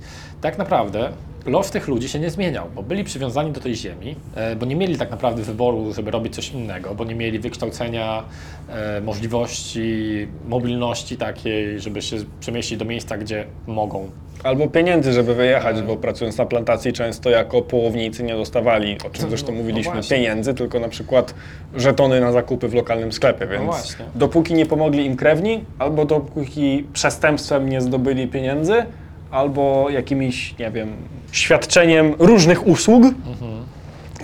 Tak 0.40 0.58
naprawdę 0.58 1.12
los 1.46 1.70
tych 1.70 1.88
ludzi 1.88 2.08
się 2.08 2.18
nie 2.18 2.30
zmieniał, 2.30 2.66
bo 2.74 2.82
byli 2.82 3.04
przywiązani 3.04 3.52
do 3.52 3.60
tej 3.60 3.74
ziemi, 3.74 4.16
e, 4.34 4.56
bo 4.56 4.66
nie 4.66 4.76
mieli 4.76 4.98
tak 4.98 5.10
naprawdę 5.10 5.42
wyboru, 5.42 5.92
żeby 5.92 6.10
robić 6.10 6.34
coś 6.34 6.50
innego, 6.50 6.94
bo 6.94 7.04
nie 7.04 7.14
mieli 7.14 7.38
wykształcenia, 7.38 8.24
e, 8.68 9.00
możliwości, 9.00 10.28
mobilności 10.48 11.16
takiej, 11.16 11.80
żeby 11.80 12.02
się 12.02 12.16
przemieścić 12.40 12.78
do 12.78 12.84
miejsca, 12.84 13.18
gdzie 13.18 13.44
mogą 13.66 14.10
Albo 14.44 14.68
pieniędzy, 14.68 15.12
żeby 15.12 15.34
wyjechać, 15.34 15.82
bo 15.82 15.96
pracując 15.96 16.38
na 16.38 16.46
plantacji 16.46 16.92
często 16.92 17.30
jako 17.30 17.62
połownicy 17.62 18.22
nie 18.22 18.34
dostawali, 18.34 18.96
o 19.06 19.10
czym 19.10 19.28
zresztą 19.28 19.52
No 19.52 19.58
mówiliśmy, 19.58 19.92
właśnie. 19.92 20.16
pieniędzy, 20.16 20.54
tylko 20.54 20.80
na 20.80 20.88
przykład 20.88 21.34
żetony 21.76 22.20
na 22.20 22.32
zakupy 22.32 22.68
w 22.68 22.74
lokalnym 22.74 23.12
sklepie, 23.12 23.46
więc 23.46 23.96
No 23.98 24.04
dopóki 24.14 24.54
nie 24.54 24.66
pomogli 24.66 25.06
im 25.06 25.16
krewni, 25.16 25.64
albo 25.78 26.04
dopóki 26.04 26.86
przestępstwem 26.92 27.68
nie 27.68 27.80
zdobyli 27.80 28.28
pieniędzy, 28.28 28.84
albo 29.30 29.90
jakimś, 29.90 30.58
nie 30.58 30.70
wiem, 30.70 30.92
świadczeniem 31.32 32.14
różnych 32.18 32.66
usług 32.66 33.02
Mhm. 33.04 33.64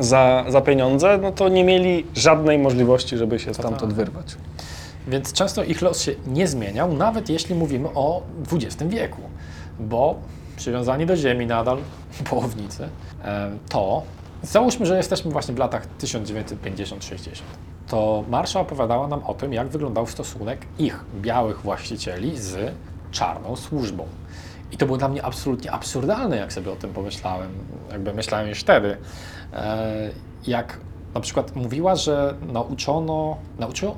za, 0.00 0.44
za 0.48 0.60
pieniądze, 0.60 1.18
no 1.22 1.32
to 1.32 1.48
nie 1.48 1.64
mieli 1.64 2.06
żadnej 2.14 2.58
możliwości, 2.58 3.16
żeby 3.16 3.38
się 3.38 3.54
stamtąd 3.54 3.92
wyrwać. 3.92 4.36
Więc 5.08 5.32
często 5.32 5.64
ich 5.64 5.82
los 5.82 6.02
się 6.02 6.14
nie 6.26 6.48
zmieniał, 6.48 6.94
nawet 6.94 7.28
jeśli 7.30 7.54
mówimy 7.54 7.88
o 7.94 8.22
XX 8.52 8.82
wieku, 8.92 9.20
bo 9.80 10.14
przywiązani 10.56 11.06
do 11.06 11.16
ziemi 11.16 11.46
nadal, 11.46 11.78
połownicy, 12.30 12.82
em, 13.22 13.58
to 13.68 14.02
załóżmy, 14.42 14.86
że 14.86 14.96
jesteśmy 14.96 15.30
właśnie 15.30 15.54
w 15.54 15.58
latach 15.58 15.86
1950-60. 16.00 17.42
To 17.88 18.24
Marsza 18.28 18.60
opowiadała 18.60 19.08
nam 19.08 19.24
o 19.24 19.34
tym, 19.34 19.52
jak 19.52 19.68
wyglądał 19.68 20.06
stosunek 20.06 20.60
ich 20.78 21.04
białych 21.20 21.60
właścicieli 21.60 22.38
z 22.38 22.72
czarną 23.10 23.56
służbą. 23.56 24.06
I 24.72 24.76
to 24.76 24.86
było 24.86 24.98
dla 24.98 25.08
mnie 25.08 25.22
absolutnie 25.22 25.72
absurdalne, 25.72 26.36
jak 26.36 26.52
sobie 26.52 26.72
o 26.72 26.76
tym 26.76 26.92
pomyślałem, 26.92 27.50
jakby 27.92 28.14
myślałem 28.14 28.48
już 28.48 28.60
wtedy, 28.60 28.96
e, 29.52 30.10
jak 30.46 30.78
Na 31.14 31.20
przykład 31.20 31.56
mówiła, 31.56 31.96
że 31.96 32.34
nauczono, 32.52 33.36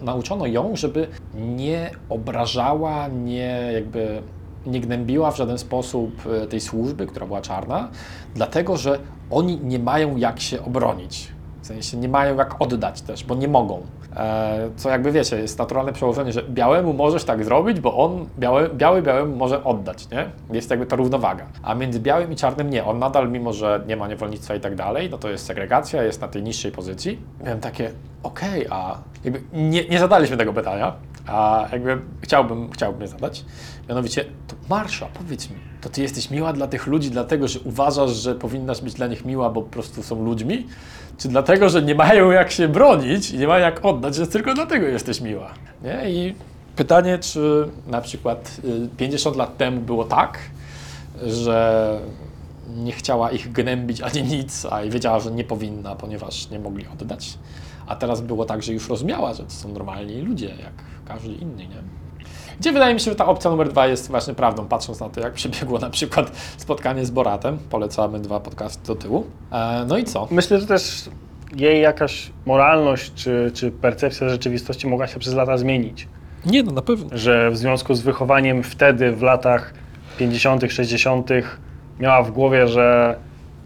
nauczono 0.03 0.47
ją, 0.47 0.77
żeby 0.77 1.09
nie 1.35 1.91
obrażała, 2.09 3.09
nie 3.09 3.71
jakby 3.75 4.23
nie 4.67 4.81
gnębiła 4.81 5.31
w 5.31 5.37
żaden 5.37 5.59
sposób 5.59 6.27
e, 6.27 6.47
tej 6.47 6.61
służby, 6.61 7.07
która 7.07 7.27
była 7.27 7.41
czarna, 7.41 7.89
dlatego 8.35 8.77
że 8.77 8.99
oni 9.31 9.61
nie 9.63 9.79
mają 9.79 10.17
jak 10.17 10.41
się 10.41 10.65
obronić. 10.65 11.33
W 11.63 11.67
sensie 11.67 11.97
nie 11.97 12.09
mają 12.09 12.37
jak 12.37 12.63
oddać 12.63 13.03
też, 13.03 13.25
bo 13.25 13.35
nie 13.35 13.49
mogą. 13.49 13.83
E, 14.19 14.71
co 14.77 14.91
jakby 14.91 15.13
wiecie, 15.13 15.37
jest 15.37 15.59
naturalne 15.59 15.93
przełożenie, 15.93 16.33
że 16.33 16.43
białemu 16.43 16.93
możesz 16.93 17.25
tak 17.25 17.45
zrobić, 17.45 17.81
bo 17.81 17.97
on, 17.97 18.27
biały, 18.39 18.69
biały 18.75 19.03
białemu 19.03 19.37
może 19.37 19.65
oddać, 19.65 20.11
nie? 20.11 20.31
Jest 20.53 20.71
jakby 20.71 20.87
ta 20.87 20.97
równowaga. 20.97 21.47
A 21.63 21.75
między 21.75 22.01
białym 22.01 22.33
i 22.33 22.37
czarnym 22.37 22.71
nie. 22.71 22.85
On 22.85 22.99
nadal, 22.99 23.31
mimo 23.31 23.53
że 23.53 23.81
nie 23.87 23.97
ma 23.97 24.09
niewolnictwa 24.09 24.55
i 24.55 24.61
tak 24.61 24.75
dalej, 24.75 25.11
no 25.11 25.19
to 25.19 25.29
jest 25.31 25.47
segregacja, 25.47 26.03
jest 26.03 26.21
na 26.21 26.29
tej 26.29 26.43
niższej 26.43 26.73
pozycji. 26.73 27.19
Miałem 27.45 27.61
takie, 27.61 27.91
okej, 28.23 28.67
a 28.71 28.99
jakby 29.25 29.41
nie, 29.53 29.89
nie 29.89 29.99
zadaliśmy 29.99 30.37
tego 30.37 30.53
pytania, 30.53 30.93
a 31.29 31.69
jakby 31.73 31.99
chciałbym, 32.23 32.71
chciałbym 32.73 33.03
je 33.03 33.09
zadać. 33.09 33.45
Mianowicie, 33.89 34.25
to 34.25 34.57
Marsza, 34.71 35.07
powiedz 35.15 35.51
mi, 35.51 35.57
to 35.81 35.89
ty 35.89 36.03
jesteś 36.03 36.31
miła 36.31 36.53
dla 36.53 36.67
tych 36.67 36.87
ludzi 36.87 37.11
dlatego, 37.11 37.49
że 37.49 37.61
uważasz, 37.61 38.11
że 38.11 38.35
powinnaś 38.35 38.81
być 38.81 38.95
dla 38.95 39.07
nich 39.07 39.25
miła, 39.25 39.51
bo 39.51 39.63
po 39.63 39.71
prostu 39.71 40.03
są 40.03 40.25
ludźmi? 40.25 40.67
Czy 41.19 41.29
dlatego, 41.29 41.69
że 41.69 41.83
nie 41.83 41.95
mają 41.95 42.31
jak 42.31 42.51
się 42.51 42.69
bronić 42.69 43.31
i 43.31 43.39
nie 43.39 43.47
mają 43.47 43.65
jak 43.65 43.85
oddać, 43.85 44.15
że 44.15 44.27
tylko 44.27 44.55
dlatego 44.55 44.87
jesteś 44.87 45.21
miła? 45.21 45.51
Nie? 45.83 46.11
I 46.11 46.35
pytanie, 46.77 47.19
czy 47.19 47.69
na 47.87 48.01
przykład 48.01 48.61
y, 48.65 48.89
50 48.97 49.37
lat 49.37 49.57
temu 49.57 49.81
było 49.81 50.05
tak, 50.05 50.39
że 51.27 51.99
nie 52.77 52.93
chciała 52.93 53.31
ich 53.31 53.53
gnębić 53.53 54.01
ani 54.01 54.23
nic, 54.23 54.67
a 54.71 54.83
wiedziała, 54.83 55.21
że 55.21 55.31
nie 55.31 55.45
powinna, 55.45 55.95
ponieważ 55.95 56.51
nie 56.51 56.59
mogli 56.59 56.87
oddać. 56.93 57.39
A 57.89 57.97
teraz 57.97 58.21
było 58.21 58.45
tak, 58.45 58.63
że 58.63 58.73
już 58.73 58.89
rozumiała, 58.89 59.35
że 59.35 59.45
to 59.45 59.51
są 59.51 59.69
normalni 59.69 60.23
ludzie, 60.23 60.49
jak 60.49 60.73
każdy 61.05 61.33
inny, 61.33 61.67
nie? 61.69 61.83
Gdzie 62.61 62.73
wydaje 62.73 62.95
mi 62.95 63.01
się, 63.01 63.11
że 63.11 63.17
ta 63.17 63.27
opcja 63.27 63.51
numer 63.51 63.69
dwa 63.69 63.87
jest 63.87 64.11
właśnie 64.11 64.35
prawdą, 64.35 64.67
patrząc 64.67 65.01
na 65.01 65.09
to, 65.09 65.21
jak 65.21 65.33
przebiegło 65.33 65.79
na 65.79 65.91
przykład 65.91 66.33
spotkanie 66.57 67.05
z 67.07 67.11
Boratem. 67.11 67.59
Polecamy 67.71 68.21
dwa 68.21 68.41
podcasty 68.41 68.87
do 68.87 68.95
tyłu. 68.95 69.27
E, 69.53 69.85
no 69.89 69.99
i 69.99 70.05
co? 70.05 70.29
Myślę, 70.31 70.61
że 70.61 70.67
też 70.67 71.11
jej 71.57 71.83
jakaś 71.83 72.31
moralność 72.47 73.13
czy, 73.15 73.51
czy 73.55 73.71
percepcja 73.71 74.29
rzeczywistości 74.29 74.87
mogła 74.87 75.07
się 75.07 75.19
przez 75.19 75.35
lata 75.35 75.59
zmienić. 75.59 76.09
Nie, 76.47 76.63
no 76.63 76.73
na 76.73 76.83
pewno. 76.83 77.09
Że 77.13 77.51
w 77.51 77.57
związku 77.57 77.95
z 77.95 78.01
wychowaniem 78.01 78.63
wtedy, 78.63 79.13
w 79.13 79.23
latach 79.23 79.75
50., 80.19 80.73
60., 80.73 81.31
miała 82.01 82.23
w 82.23 82.31
głowie, 82.31 82.69
że 82.69 83.17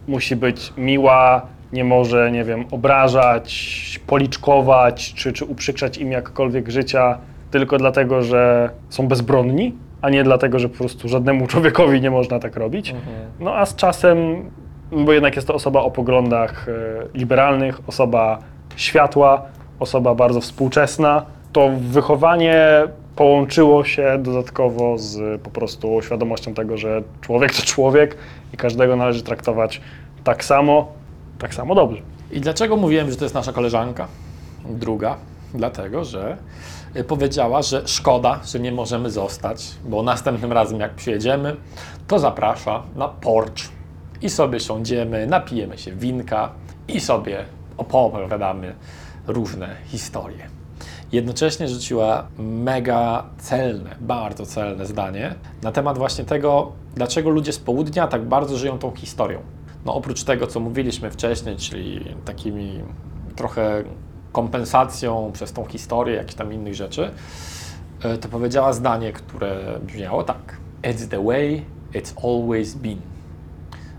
musi 0.09 0.37
być 0.37 0.73
miła, 0.77 1.47
nie 1.73 1.85
może, 1.85 2.31
nie 2.33 2.45
wiem, 2.45 2.65
obrażać, 2.71 4.01
policzkować 4.07 5.15
czy, 5.15 5.33
czy 5.33 5.45
uprzykrzać 5.45 5.99
im 5.99 6.13
jakkolwiek 6.13 6.69
życia 6.69 7.19
tylko 7.51 7.79
dlatego, 7.79 8.23
że 8.23 8.71
są 8.89 9.09
bezbronni, 9.09 9.75
a 10.03 10.11
nie 10.11 10.25
dlatego, 10.25 10.59
że 10.59 10.69
po 10.69 10.79
prostu 10.79 11.09
żadnemu 11.09 11.47
człowiekowi 11.53 12.01
nie 12.01 12.11
można 12.11 12.39
tak 12.39 12.57
robić. 12.57 12.95
No 13.41 13.55
a 13.55 13.67
z 13.67 13.77
czasem, 13.77 14.17
bo 14.93 15.13
jednak 15.13 15.37
jest 15.37 15.49
to 15.49 15.55
osoba 15.55 15.81
o 15.81 15.91
poglądach 15.91 16.69
e, 16.69 16.73
liberalnych, 17.19 17.81
osoba 17.87 18.39
światła, 18.77 19.43
osoba 19.81 20.15
bardzo 20.15 20.41
współczesna, 20.41 21.27
to 21.53 21.71
wychowanie 21.81 22.83
połączyło 23.17 23.85
się 23.85 24.19
dodatkowo 24.19 24.99
z 24.99 25.43
po 25.43 25.51
prostu 25.51 26.03
świadomością 26.03 26.55
tego, 26.55 26.77
że 26.77 27.03
człowiek 27.21 27.55
to 27.55 27.63
człowiek 27.63 28.17
i 28.55 28.57
każdego 28.57 28.97
należy 28.97 29.23
traktować 29.23 29.81
tak 30.25 30.45
samo, 30.45 30.93
tak 31.43 31.55
samo 31.55 31.75
dobrze. 31.75 32.03
I 32.31 32.41
dlaczego 32.41 32.77
mówiłem, 32.77 33.11
że 33.11 33.17
to 33.17 33.25
jest 33.25 33.35
nasza 33.35 33.53
koleżanka? 33.53 34.09
Druga, 34.65 35.17
dlatego, 35.55 36.05
że 36.05 36.37
y, 36.97 37.05
powiedziała, 37.05 37.63
że 37.63 37.89
szkoda, 37.89 38.41
że 38.45 38.61
nie 38.61 38.73
możemy 38.73 39.11
zostać, 39.11 39.71
bo 39.85 40.03
następnym 40.03 40.53
razem 40.53 40.81
jak 40.81 40.95
przyjedziemy, 40.95 41.57
to 42.09 42.19
zaprasza 42.19 42.83
na 42.97 43.09
porcz 43.09 43.69
i 44.21 44.31
sobie 44.31 44.61
siądziemy, 44.61 45.27
napijemy 45.27 45.79
się 45.79 45.93
winka 45.93 46.53
i 46.89 47.01
sobie 47.01 47.45
opowiadamy 47.77 48.75
różne 49.27 49.77
historie. 49.87 50.47
Jednocześnie 51.13 51.69
rzuciła 51.69 52.27
mega 52.39 53.25
celne, 53.39 53.97
bardzo 54.01 54.47
celne 54.47 54.87
zdanie 54.87 55.35
na 55.63 55.73
temat 55.73 55.99
właśnie 55.99 56.25
tego, 56.25 56.73
dlaczego 56.95 57.31
ludzie 57.31 57.53
z 57.53 57.59
południa 57.59 58.07
tak 58.07 58.25
bardzo 58.25 58.57
żyją 58.59 58.79
tą 58.79 58.91
historią. 58.91 59.41
No 59.85 59.95
oprócz 59.95 60.25
tego, 60.25 60.47
co 60.47 60.61
mówiliśmy 60.61 61.11
wcześniej, 61.11 61.57
czyli 61.57 62.05
takimi 62.25 62.81
trochę 63.37 63.85
kompensacją 64.33 65.31
przez 65.33 65.53
tą 65.53 65.65
historię, 65.65 66.15
jakichś 66.17 66.35
tam 66.35 66.53
innych 66.53 66.75
rzeczy, 66.75 67.11
e, 68.03 68.19
to 68.19 68.29
powiedziała 68.29 68.73
zdanie, 68.73 69.13
które 69.13 69.79
brzmiało 69.87 70.23
tak. 70.25 70.57
It's 70.83 71.09
the 71.09 71.25
way 71.25 71.65
it's 71.95 72.13
always 72.25 72.75
been. 72.75 73.01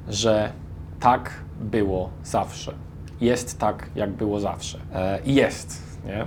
Że 0.09 0.51
tak 0.99 1.31
było 1.61 2.09
zawsze. 2.23 2.73
Jest 3.21 3.59
tak, 3.59 3.89
jak 3.95 4.11
było 4.11 4.39
zawsze. 4.39 4.79
E, 4.93 5.19
I 5.25 5.35
jest, 5.35 5.81
nie? 6.05 6.21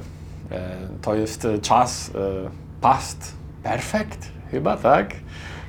E, 0.56 0.76
To 1.02 1.14
jest 1.14 1.46
czas 1.62 2.10
past 2.80 3.36
perfect, 3.62 4.32
chyba, 4.50 4.76
tak? 4.76 5.14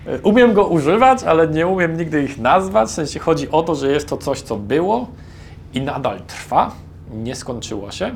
E, 0.07 0.19
Umiem 0.23 0.53
go 0.53 0.65
używać, 0.67 1.23
ale 1.23 1.47
nie 1.47 1.67
umiem 1.67 1.97
nigdy 1.97 2.23
ich 2.23 2.37
nazwać. 2.39 2.89
W 2.89 2.91
sensie 2.91 3.19
chodzi 3.19 3.51
o 3.51 3.63
to, 3.63 3.75
że 3.75 3.91
jest 3.91 4.09
to 4.09 4.17
coś, 4.17 4.41
co 4.41 4.55
było 4.55 5.07
i 5.73 5.81
nadal 5.81 6.19
trwa, 6.27 6.71
nie 7.13 7.35
skończyło 7.35 7.91
się. 7.91 8.11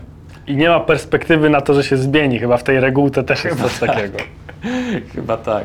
I 0.47 0.55
nie 0.55 0.69
ma 0.69 0.79
perspektywy 0.79 1.49
na 1.49 1.61
to, 1.61 1.73
że 1.73 1.83
się 1.83 1.97
zmieni. 1.97 2.39
Chyba 2.39 2.57
w 2.57 2.63
tej 2.63 2.79
regułce 2.79 3.23
też 3.23 3.43
jest 3.45 3.61
coś 3.61 3.79
takiego. 3.79 4.17
Chyba 5.13 5.37
tak. 5.37 5.63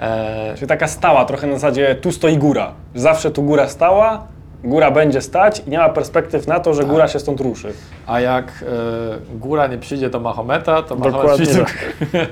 E, 0.00 0.52
Czyli 0.54 0.66
taka 0.66 0.86
stała, 0.88 1.24
trochę 1.24 1.46
na 1.46 1.52
zasadzie 1.54 1.94
tu 1.94 2.12
stoi 2.12 2.36
góra. 2.38 2.72
Zawsze 2.94 3.30
tu 3.30 3.42
góra 3.42 3.68
stała, 3.68 4.26
góra 4.64 4.90
będzie 4.90 5.20
stać 5.20 5.62
i 5.66 5.70
nie 5.70 5.78
ma 5.78 5.88
perspektyw 5.88 6.46
na 6.46 6.60
to, 6.60 6.74
że 6.74 6.84
góra 6.84 7.08
się 7.08 7.18
stąd 7.18 7.40
ruszy. 7.40 7.72
a 8.06 8.20
jak 8.20 8.44
e, 8.46 9.36
góra 9.38 9.66
nie 9.66 9.78
przyjdzie 9.78 10.10
do 10.10 10.20
Mahometa, 10.20 10.82
to 10.82 10.96
Mahomet 10.96 11.14
Dokładnie 11.20 11.46
przyjdzie. 11.46 11.64
tak. 11.64 11.74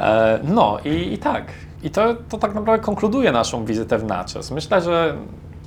E, 0.00 0.38
no 0.44 0.78
i, 0.84 1.12
i 1.12 1.18
tak. 1.18 1.44
I 1.82 1.90
to, 1.90 2.14
to 2.28 2.38
tak 2.38 2.54
naprawdę 2.54 2.84
konkluduje 2.84 3.32
naszą 3.32 3.64
wizytę 3.64 3.98
w 3.98 4.04
Natchez. 4.04 4.50
Myślę, 4.50 4.82
że 4.82 5.16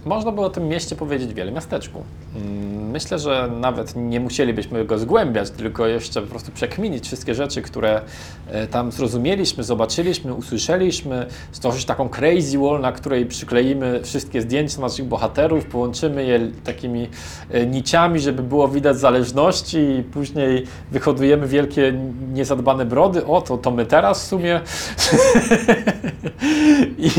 można 0.06 0.32
by 0.32 0.42
o 0.42 0.50
tym 0.50 0.68
mieście 0.68 0.96
powiedzieć 0.96 1.34
wiele 1.34 1.52
miasteczku. 1.52 2.04
Mm, 2.36 2.76
Myślę, 2.96 3.20
że 3.20 3.50
nawet 3.60 3.94
nie 3.96 4.20
musielibyśmy 4.20 4.86
go 4.86 4.98
zgłębiać, 4.98 5.50
tylko 5.50 5.88
jeszcze 5.88 6.22
po 6.22 6.28
prostu 6.28 6.52
przekminić 6.52 7.06
wszystkie 7.06 7.36
rzeczy, 7.36 7.62
które 7.62 8.02
e, 8.48 8.68
tam 8.68 8.92
zrozumieliśmy, 8.92 9.64
zobaczyliśmy, 9.64 10.34
usłyszeliśmy, 10.34 11.26
stworzyć 11.52 11.86
taką 11.86 12.10
crazy 12.10 12.60
wall, 12.60 12.82
na 12.82 12.92
której 12.92 13.26
przykleimy 13.26 14.00
wszystkie 14.04 14.42
zdjęcia 14.42 14.82
naszych 14.82 15.06
bohaterów, 15.06 15.66
połączymy 15.66 16.26
je 16.26 16.40
takimi 16.64 17.10
e, 17.52 17.66
niciami, 17.66 18.20
żeby 18.20 18.44
było 18.44 18.68
widać 18.68 18.98
zależności 18.98 19.78
i 19.78 20.04
później 20.04 20.64
wyhodujemy 20.92 21.48
wielkie, 21.48 21.94
niezadbane 22.34 22.86
brody. 22.86 23.26
O, 23.26 23.42
to, 23.42 23.58
to 23.58 23.72
my 23.72 23.86
teraz 23.86 24.26
w 24.26 24.28
sumie 24.28 24.60
I, 26.98 27.10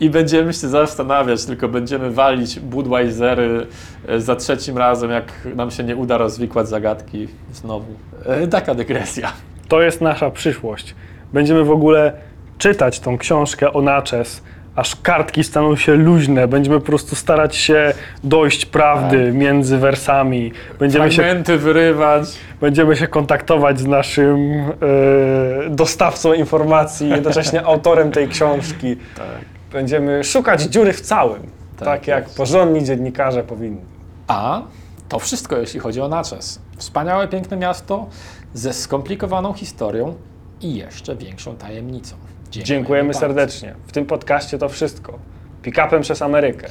I 0.00 0.10
będziemy 0.10 0.52
się 0.52 0.68
zastanawiać, 0.68 1.44
tylko 1.44 1.68
będziemy 1.68 2.10
walić 2.22 2.60
Budweisery 2.60 3.66
e, 4.08 4.20
za 4.20 4.36
trzecim 4.36 4.78
razem, 4.78 5.10
jak 5.10 5.32
nam 5.56 5.70
się 5.70 5.84
nie 5.84 5.96
uda 5.96 6.18
rozwikłać 6.18 6.68
zagadki 6.68 7.28
znowu. 7.52 7.92
E, 8.26 8.46
Taka 8.46 8.74
dygresja. 8.74 9.32
To 9.68 9.82
jest 9.82 10.00
nasza 10.00 10.30
przyszłość. 10.30 10.94
Będziemy 11.32 11.64
w 11.64 11.70
ogóle 11.70 12.12
czytać 12.58 13.00
tą 13.00 13.18
książkę 13.18 13.72
o 13.72 13.82
Natchez, 13.82 14.42
aż 14.76 14.96
kartki 14.96 15.44
staną 15.44 15.76
się 15.76 15.94
luźne. 15.94 16.48
Będziemy 16.48 16.80
po 16.80 16.86
prostu 16.86 17.16
starać 17.16 17.56
się 17.56 17.92
dojść 18.24 18.66
prawdy 18.66 19.32
między 19.32 19.78
wersami. 19.78 20.52
Będziemy 20.78 21.10
się, 21.12 21.22
Fragmenty 21.22 21.58
wyrywać. 21.58 22.24
będziemy 22.60 22.96
się 22.96 23.06
kontaktować 23.08 23.80
z 23.80 23.86
naszym 23.86 24.36
e, 24.60 25.70
dostawcą 25.70 26.32
informacji, 26.32 27.08
jednocześnie 27.08 27.62
autorem 27.72 28.10
tej 28.10 28.28
książki. 28.28 28.96
Tak. 29.16 29.26
Będziemy 29.72 30.24
szukać 30.24 30.62
dziury 30.62 30.92
w 30.92 31.00
całym, 31.00 31.42
tak, 31.84 31.98
Tak 32.00 32.08
jak 32.08 32.24
jest. 32.24 32.36
porządni 32.36 32.84
dziennikarze 32.84 33.42
powinni. 33.44 33.80
A 34.26 34.62
to 35.08 35.18
wszystko, 35.18 35.56
jeśli 35.56 35.80
chodzi 35.80 36.00
o 36.00 36.08
Natchez. 36.08 36.60
Wspaniałe, 36.76 37.28
piękne 37.28 37.56
miasto 37.56 38.06
ze 38.54 38.72
skomplikowaną 38.72 39.52
historią 39.52 40.14
i 40.60 40.74
jeszcze 40.74 41.16
większą 41.16 41.56
tajemnicą. 41.56 42.16
Dziękujemy 42.50 43.06
bardzo. 43.08 43.20
serdecznie. 43.20 43.74
W 43.86 43.92
tym 43.92 44.06
podcaście 44.06 44.58
to 44.58 44.68
wszystko. 44.68 45.18
Pick-upem 45.62 46.00
przez 46.02 46.22
Amerykę. 46.22 46.68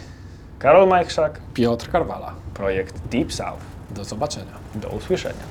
Karol 0.60 0.88
Majchrzak, 0.88 1.42
Piotr 1.54 1.90
Karwala. 1.92 2.34
projekt 2.54 3.08
Deep 3.08 3.34
South. 3.34 3.62
Do 3.92 4.04
zobaczenia. 4.04 4.52
Do 4.76 4.90
usłyszenia. 4.90 5.44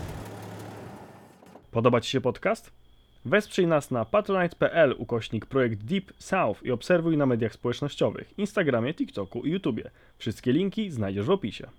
Podoba 1.71 2.01
Ci 2.01 2.11
się 2.11 2.21
podcast? 2.21 2.71
Wesprzyj 3.25 3.67
nas 3.67 3.91
na 3.91 4.05
patronite.pl 4.05 4.95
ukośnik 4.99 5.47
projekt 5.47 5.85
Deep 5.85 6.13
South 6.19 6.63
i 6.63 6.71
obserwuj 6.71 7.17
na 7.17 7.27
mediach 7.27 7.53
społecznościowych, 7.53 8.39
Instagramie, 8.39 8.95
TikToku 8.95 9.47
i 9.47 9.51
YouTubie. 9.51 9.91
Wszystkie 10.19 10.53
linki 10.53 10.91
znajdziesz 10.91 11.27
w 11.27 11.31
opisie. 11.31 11.71